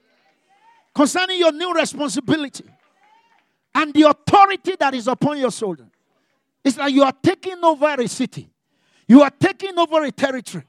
[0.94, 2.64] concerning your new responsibility,
[3.74, 5.86] and the authority that is upon your shoulder?
[6.66, 8.50] It's like you are taking over a city,
[9.06, 10.64] you are taking over a territory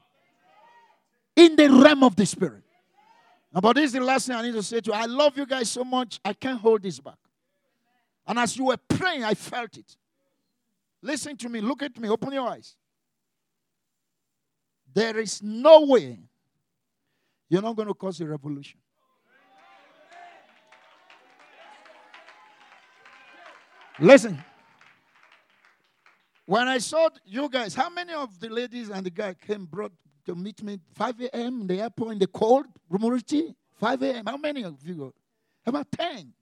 [1.34, 2.62] in the realm of the spirit.
[3.52, 4.92] Now, but this is the last thing I need to say to you.
[4.92, 7.18] I love you guys so much, I can't hold this back.
[8.28, 9.96] And as you were praying, I felt it.
[11.02, 12.76] Listen to me, look at me, open your eyes.
[14.94, 16.20] There is no way
[17.48, 18.78] you're not going to cause a revolution.
[23.98, 24.44] Listen.
[26.48, 29.92] When I saw you guys, how many of the ladies and the guy came brought
[30.24, 31.60] to meet me 5 a.m.
[31.60, 33.54] in the airport in the cold, Rumuriti?
[33.78, 34.24] 5 a.m.
[34.24, 35.14] How many of you go?
[35.66, 36.32] About 10.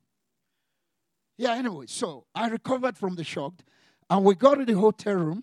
[1.37, 3.55] Yeah, anyway, so I recovered from the shock
[4.09, 5.43] and we got to the hotel room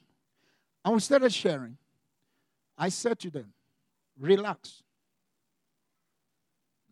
[0.85, 1.75] and we started sharing.
[2.77, 3.51] I said to them,
[4.17, 4.81] relax.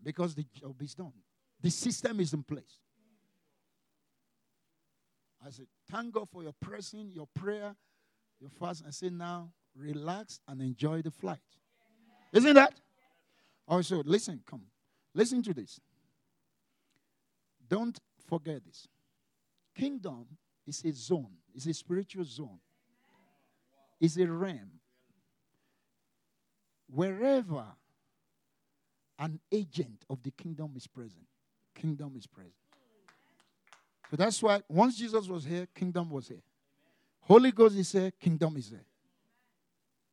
[0.04, 1.14] Because the job is done.
[1.62, 2.80] The system is in place.
[5.46, 7.76] I said, thank God for your pressing, your prayer,
[8.40, 8.84] your fast.
[8.88, 11.40] I said, now relax and enjoy the flight.
[12.32, 12.74] Isn't that?
[13.68, 14.64] Also, listen, come.
[15.14, 15.80] Listen to this.
[17.68, 17.98] Don't
[18.28, 18.88] forget this.
[19.76, 20.26] Kingdom
[20.68, 22.60] is a zone, it's a spiritual zone,
[24.00, 24.80] it's a realm.
[26.88, 27.66] Wherever
[29.18, 31.26] an agent of the kingdom is present,
[31.74, 32.54] kingdom is present.
[34.12, 36.44] So that's why once Jesus was here, kingdom was here.
[37.22, 38.84] Holy Ghost is here, kingdom is there.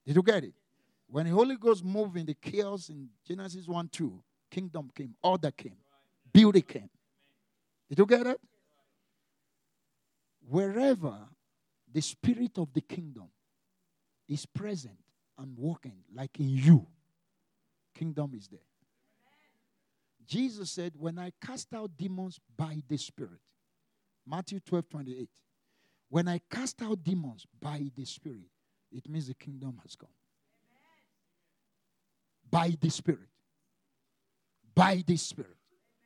[0.07, 0.55] Did you get it?
[1.09, 5.51] When the Holy Ghost moved in the chaos in Genesis 1 2, kingdom came, order
[5.51, 5.77] came,
[6.33, 6.89] beauty came.
[7.89, 8.41] Did you get it?
[10.49, 11.17] Wherever
[11.93, 13.29] the spirit of the kingdom
[14.29, 14.99] is present
[15.37, 16.87] and working, like in you,
[17.97, 18.61] kingdom is there.
[20.25, 23.41] Jesus said, When I cast out demons by the Spirit,
[24.29, 25.29] Matthew 12 28,
[26.11, 28.51] when I cast out demons by the Spirit,
[28.91, 30.09] it means the kingdom has come.
[32.51, 33.29] By the Spirit.
[34.75, 35.57] By the Spirit.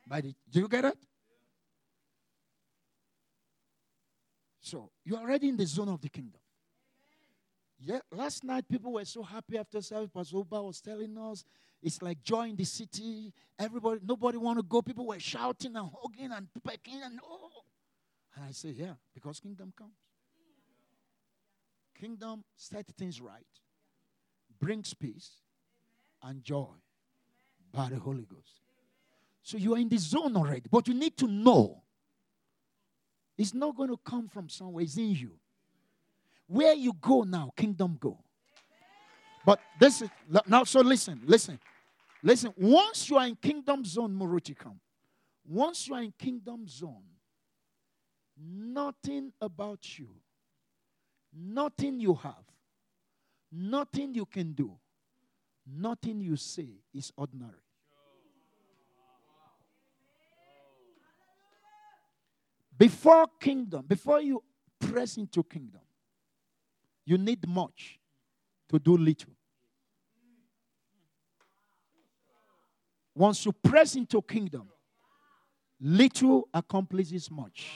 [0.06, 0.98] By the, do you get it?
[4.60, 6.40] So you're already in the zone of the kingdom.
[7.84, 10.10] Yeah, last night people were so happy after service.
[10.14, 11.44] Pastor Oba was telling us
[11.82, 13.32] it's like joy in the city.
[13.58, 14.82] Everybody, nobody want to go.
[14.82, 17.50] People were shouting and hugging and pecking and oh.
[18.34, 19.92] And I say, yeah, because kingdom comes.
[21.98, 23.46] Kingdom set things right,
[24.58, 25.30] brings peace
[26.22, 26.74] and joy
[27.72, 28.60] by the Holy Ghost.
[29.42, 31.82] So you are in the zone already, but you need to know
[33.36, 35.32] it's not going to come from somewhere, it's in you.
[36.46, 38.18] Where you go now, kingdom go.
[39.44, 40.10] But this is
[40.46, 41.58] now, so listen, listen,
[42.22, 42.52] listen.
[42.56, 44.74] Once you are in kingdom zone, Murutikam,
[45.44, 47.02] once you are in kingdom zone,
[48.42, 50.08] nothing about you,
[51.32, 52.44] nothing you have,
[53.50, 54.72] nothing you can do,
[55.66, 57.52] nothing you say is ordinary.
[62.76, 64.42] Before kingdom, before you
[64.80, 65.82] press into kingdom,
[67.04, 68.00] you need much
[68.68, 69.32] to do little.
[73.14, 74.68] Once you press into kingdom,
[75.80, 77.70] little accomplishes much.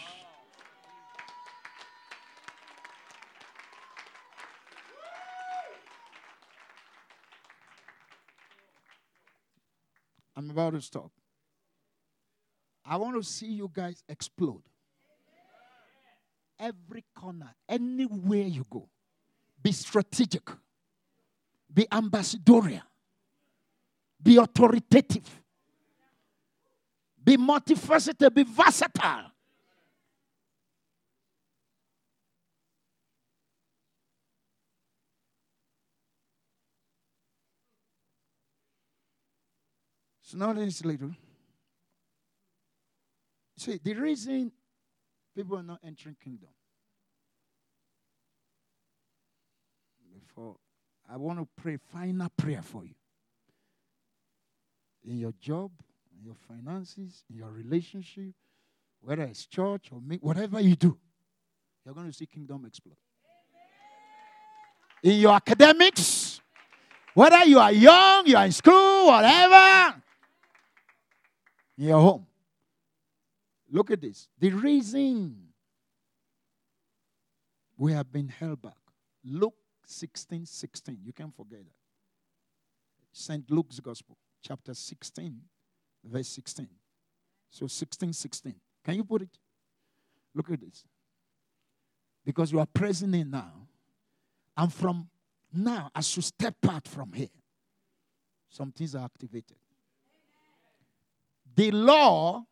[10.36, 11.10] I'm about to stop.
[12.84, 14.62] I want to see you guys explode.
[16.58, 18.88] Every corner, anywhere you go.
[19.62, 20.48] Be strategic.
[21.72, 22.82] Be ambassadorial.
[24.22, 25.42] Be authoritative.
[27.22, 28.32] Be multifaceted.
[28.32, 29.32] Be versatile.
[40.26, 40.82] So now let's.
[43.58, 44.50] See, the reason
[45.36, 46.48] people are not entering kingdom
[50.12, 50.56] Before
[51.08, 52.96] I want to pray final prayer for you.
[55.04, 55.70] In your job,
[56.18, 58.34] in your finances, in your relationship,
[59.00, 60.98] whether it's church or me, whatever you do,
[61.84, 62.96] you're going to see kingdom explode.
[65.04, 66.40] In your academics,
[67.14, 70.02] whether you are young, you are in school, whatever,
[71.78, 72.26] in your home.
[73.70, 74.28] Look at this.
[74.38, 75.48] The reason
[77.76, 78.76] we have been held back.
[79.24, 79.54] Look
[79.86, 80.98] 16 16.
[81.04, 81.72] You can't forget that.
[83.12, 83.50] St.
[83.50, 85.40] Luke's Gospel, chapter 16,
[86.04, 86.68] verse 16.
[87.50, 88.54] So 16 16.
[88.84, 89.38] Can you put it?
[90.34, 90.84] Look at this.
[92.24, 93.52] Because you are present in now.
[94.56, 95.08] And from
[95.52, 97.28] now, as you step out from here,
[98.50, 99.56] some things are activated.
[101.56, 102.44] The law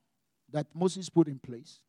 [0.50, 1.80] that Moses put in place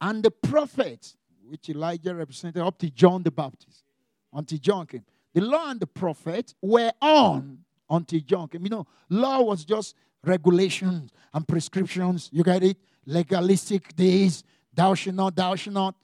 [0.00, 3.84] and the prophets, which Elijah represented up to John the Baptist,
[4.32, 5.04] until John came.
[5.34, 8.64] The law and the prophet were on until John came.
[8.64, 9.94] You know, law was just
[10.24, 12.30] regulations and prescriptions.
[12.32, 12.78] You get it?
[13.06, 14.42] Legalistic days.
[14.72, 15.94] Thou shalt not, thou shalt not.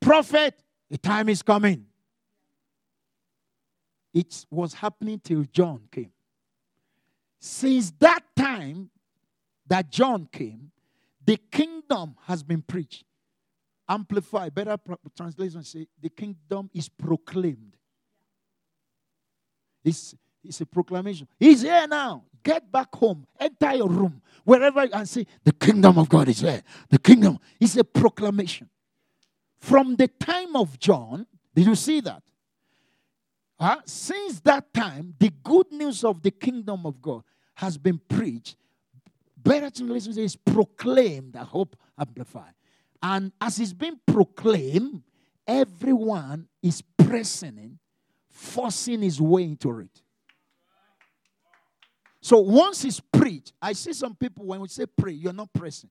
[0.00, 1.86] Prophet, the time is coming.
[4.12, 6.12] It was happening till John came.
[7.40, 8.90] Since that time
[9.66, 10.70] that John came,
[11.24, 13.04] the kingdom has been preached.
[13.88, 14.76] Amplify, better
[15.16, 17.76] translation say, the kingdom is proclaimed.
[19.84, 21.28] It's, it's a proclamation.
[21.38, 22.24] He's here now.
[22.42, 23.26] Get back home.
[23.38, 24.20] Enter your room.
[24.44, 26.62] Wherever you and say, the kingdom of God is here.
[26.90, 28.68] The kingdom is a proclamation.
[29.58, 32.22] From the time of John, did you see that?
[33.58, 37.22] Uh, since that time, the good news of the kingdom of God
[37.54, 38.56] has been preached.
[39.44, 41.36] Better translation is proclaimed.
[41.36, 42.54] I hope amplified.
[43.02, 45.02] And as it's being proclaimed,
[45.46, 47.78] everyone is pressing
[48.34, 50.02] forcing his way into it.
[52.20, 55.90] So once it's preached, I see some people when we say pray, you're not pressing.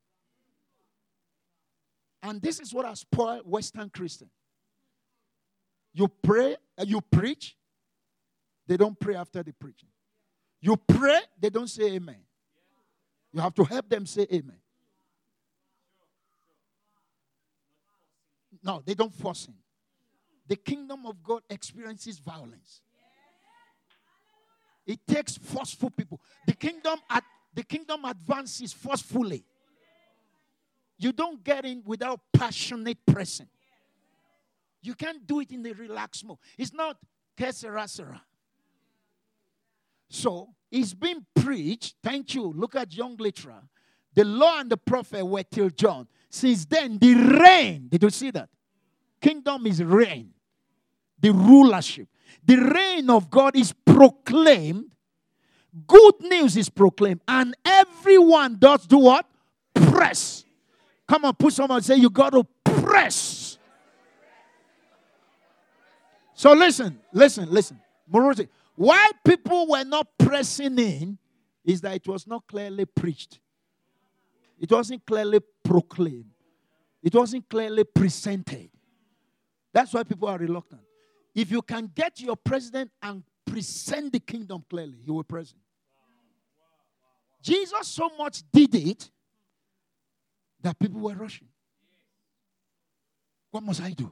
[2.21, 4.29] And this is what has spoiled Western Christian.
[5.93, 7.55] You pray, uh, you preach,
[8.67, 9.89] they don't pray after the preaching.
[10.59, 12.21] You pray, they don't say amen.
[13.33, 14.59] You have to help them say amen.
[18.63, 19.55] No, they don't force him.
[20.47, 22.81] The kingdom of God experiences violence.
[24.85, 26.19] It takes forceful people.
[26.45, 29.43] The kingdom at the kingdom advances forcefully.
[30.97, 33.47] You don't get in without passionate pressing.
[34.81, 36.37] You can't do it in the relaxed mode.
[36.57, 36.97] It's not
[37.37, 38.19] keserasera.
[40.09, 41.95] So it's been preached.
[42.03, 42.51] Thank you.
[42.51, 43.61] Look at young literal.
[44.15, 46.07] The law and the prophet were till John.
[46.29, 48.49] Since then, the reign, did you see that?
[49.21, 50.33] Kingdom is reign.
[51.19, 52.07] the rulership.
[52.43, 54.91] The reign of God is proclaimed.
[55.87, 57.21] Good news is proclaimed.
[57.27, 59.25] And everyone does do what?
[59.73, 60.43] Press.
[61.07, 63.57] Come on, put someone say, You got to press.
[66.33, 67.79] So listen, listen, listen.
[68.11, 68.49] Morality.
[68.75, 71.17] Why people were not pressing in
[71.63, 73.39] is that it was not clearly preached.
[74.59, 76.31] It wasn't clearly proclaimed.
[77.01, 78.69] It wasn't clearly presented.
[79.71, 80.81] That's why people are reluctant.
[81.35, 85.59] If you can get your president and present the kingdom clearly, he will present.
[87.41, 89.09] Jesus so much did it
[90.61, 91.47] that people were rushing.
[93.51, 94.11] What must I do?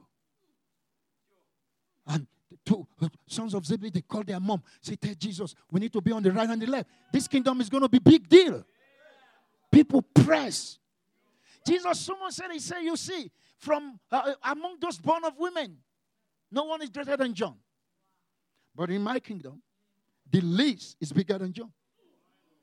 [2.06, 2.26] And
[2.64, 4.62] two uh, sons of Zebedee, they called their mom.
[4.80, 6.88] Say, tell Jesus, we need to be on the right and the left.
[7.12, 8.64] This kingdom is going to be big deal.
[9.70, 10.78] People press.
[11.66, 15.76] Jesus, someone said, he said, you see, from uh, among those born of women,
[16.50, 17.54] no one is greater than John.
[18.74, 19.62] But in my kingdom,
[20.30, 21.72] the least is bigger than John.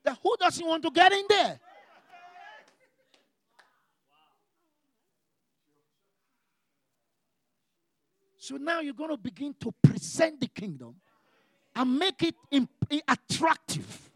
[0.04, 1.60] Then who doesn't want to get in there?
[8.50, 10.96] So now you're going to begin to present the kingdom
[11.76, 12.72] and make it imp-
[13.08, 14.10] attractive.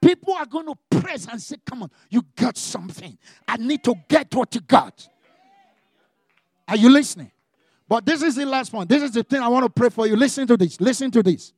[0.00, 3.18] People are going to press and say, Come on, you got something.
[3.48, 5.08] I need to get what you got.
[6.68, 7.32] Are you listening?
[7.88, 8.86] But this is the last one.
[8.86, 10.14] This is the thing I want to pray for you.
[10.14, 10.80] Listen to this.
[10.80, 11.52] Listen to this.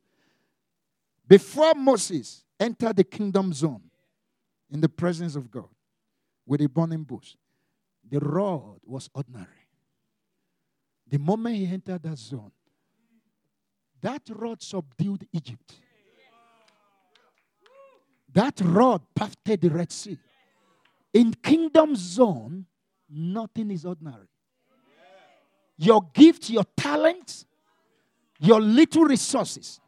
[1.28, 3.82] Before Moses entered the kingdom zone
[4.70, 5.68] in the presence of God
[6.46, 7.34] with a burning bush,
[8.10, 9.63] the rod was ordinary.
[11.08, 12.50] The moment he entered that zone,
[14.00, 15.74] that rod subdued Egypt.
[18.33, 20.18] That rod parted the Red Sea.
[21.12, 22.66] In kingdom zone,
[23.08, 24.26] nothing is ordinary.
[25.76, 27.44] Your gift, your talent,
[28.41, 29.81] your little resources.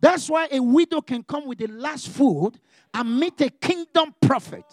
[0.00, 2.52] That's why a widow can come with the last food
[2.94, 4.64] and meet a kingdom prophet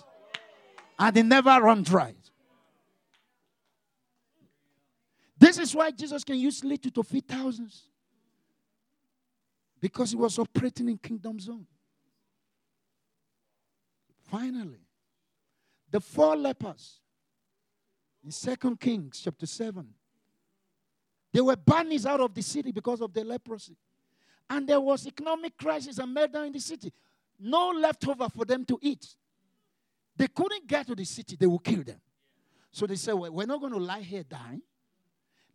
[0.97, 2.13] and they never run dry.
[5.37, 7.89] This is why Jesus can use little to feed thousands.
[9.79, 11.65] Because he was operating in kingdom zone.
[14.23, 14.79] Finally,
[15.91, 16.99] the four lepers
[18.23, 19.87] in Second Kings chapter 7.
[21.31, 23.75] They were banished out of the city because of their leprosy.
[24.49, 26.91] And there was economic crisis and murder in the city.
[27.39, 29.05] No leftover for them to eat.
[30.15, 31.99] They couldn't get to the city, they would kill them.
[32.71, 34.61] So they said, well, We're not going to lie here dying.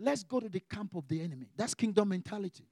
[0.02, 1.46] Let's go to the camp of the enemy.
[1.54, 2.64] That's kingdom mentality.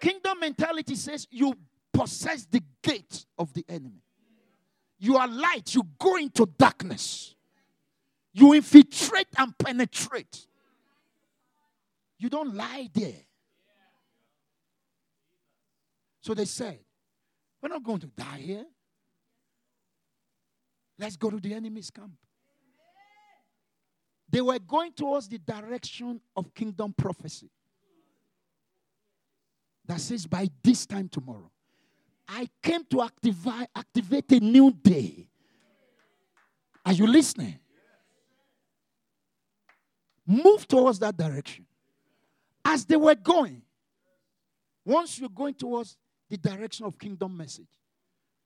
[0.00, 1.52] Kingdom mentality says you
[1.92, 4.02] possess the gate of the enemy.
[4.98, 7.34] You are light, you go into darkness.
[8.32, 10.46] You infiltrate and penetrate.
[12.18, 13.20] You don't lie there.
[16.20, 16.78] So they said,
[17.60, 18.64] We're not going to die here.
[20.98, 22.12] Let's go to the enemy's camp.
[24.32, 27.50] They were going towards the direction of kingdom prophecy.
[29.84, 31.50] That says, by this time tomorrow,
[32.26, 35.28] I came to activate, activate a new day.
[36.86, 37.58] Are you listening?
[40.26, 41.66] Move towards that direction.
[42.64, 43.60] As they were going,
[44.84, 45.98] once you're going towards
[46.30, 47.68] the direction of kingdom message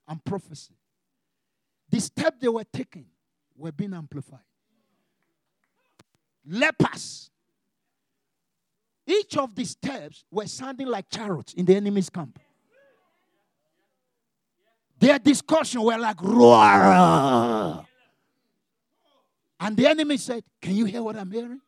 [0.09, 0.75] and prophecy,
[1.89, 3.07] the step they were taking
[3.57, 4.41] were being amplified
[6.47, 7.31] lepers.
[9.07, 12.39] Each of the steps were sounding like chariots in the enemy's camp.
[14.99, 17.85] Their discussion were like roar.
[19.61, 21.61] And the enemy said, Can you hear what I'm hearing?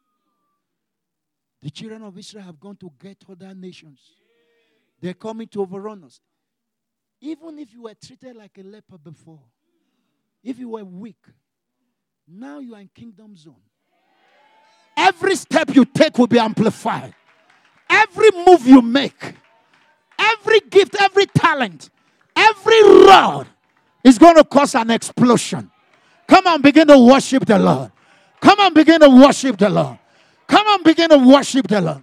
[1.62, 4.00] The children of Israel have gone to get other nations.
[5.00, 6.20] They're coming to overrun us.
[7.20, 9.42] Even if you were treated like a leper before,
[10.42, 11.24] if you were weak,
[12.26, 13.60] now you are in kingdom zone.
[14.99, 17.15] Every step you take will be amplified.
[17.89, 19.35] Every move you make,
[20.18, 21.89] every gift, every talent,
[22.35, 23.47] every rod
[24.02, 25.70] is going to cause an explosion.
[26.27, 27.93] Come on, begin to worship the Lord.
[28.41, 29.99] Come on, begin to worship the Lord.
[30.49, 32.02] Come on, begin to worship the Lord.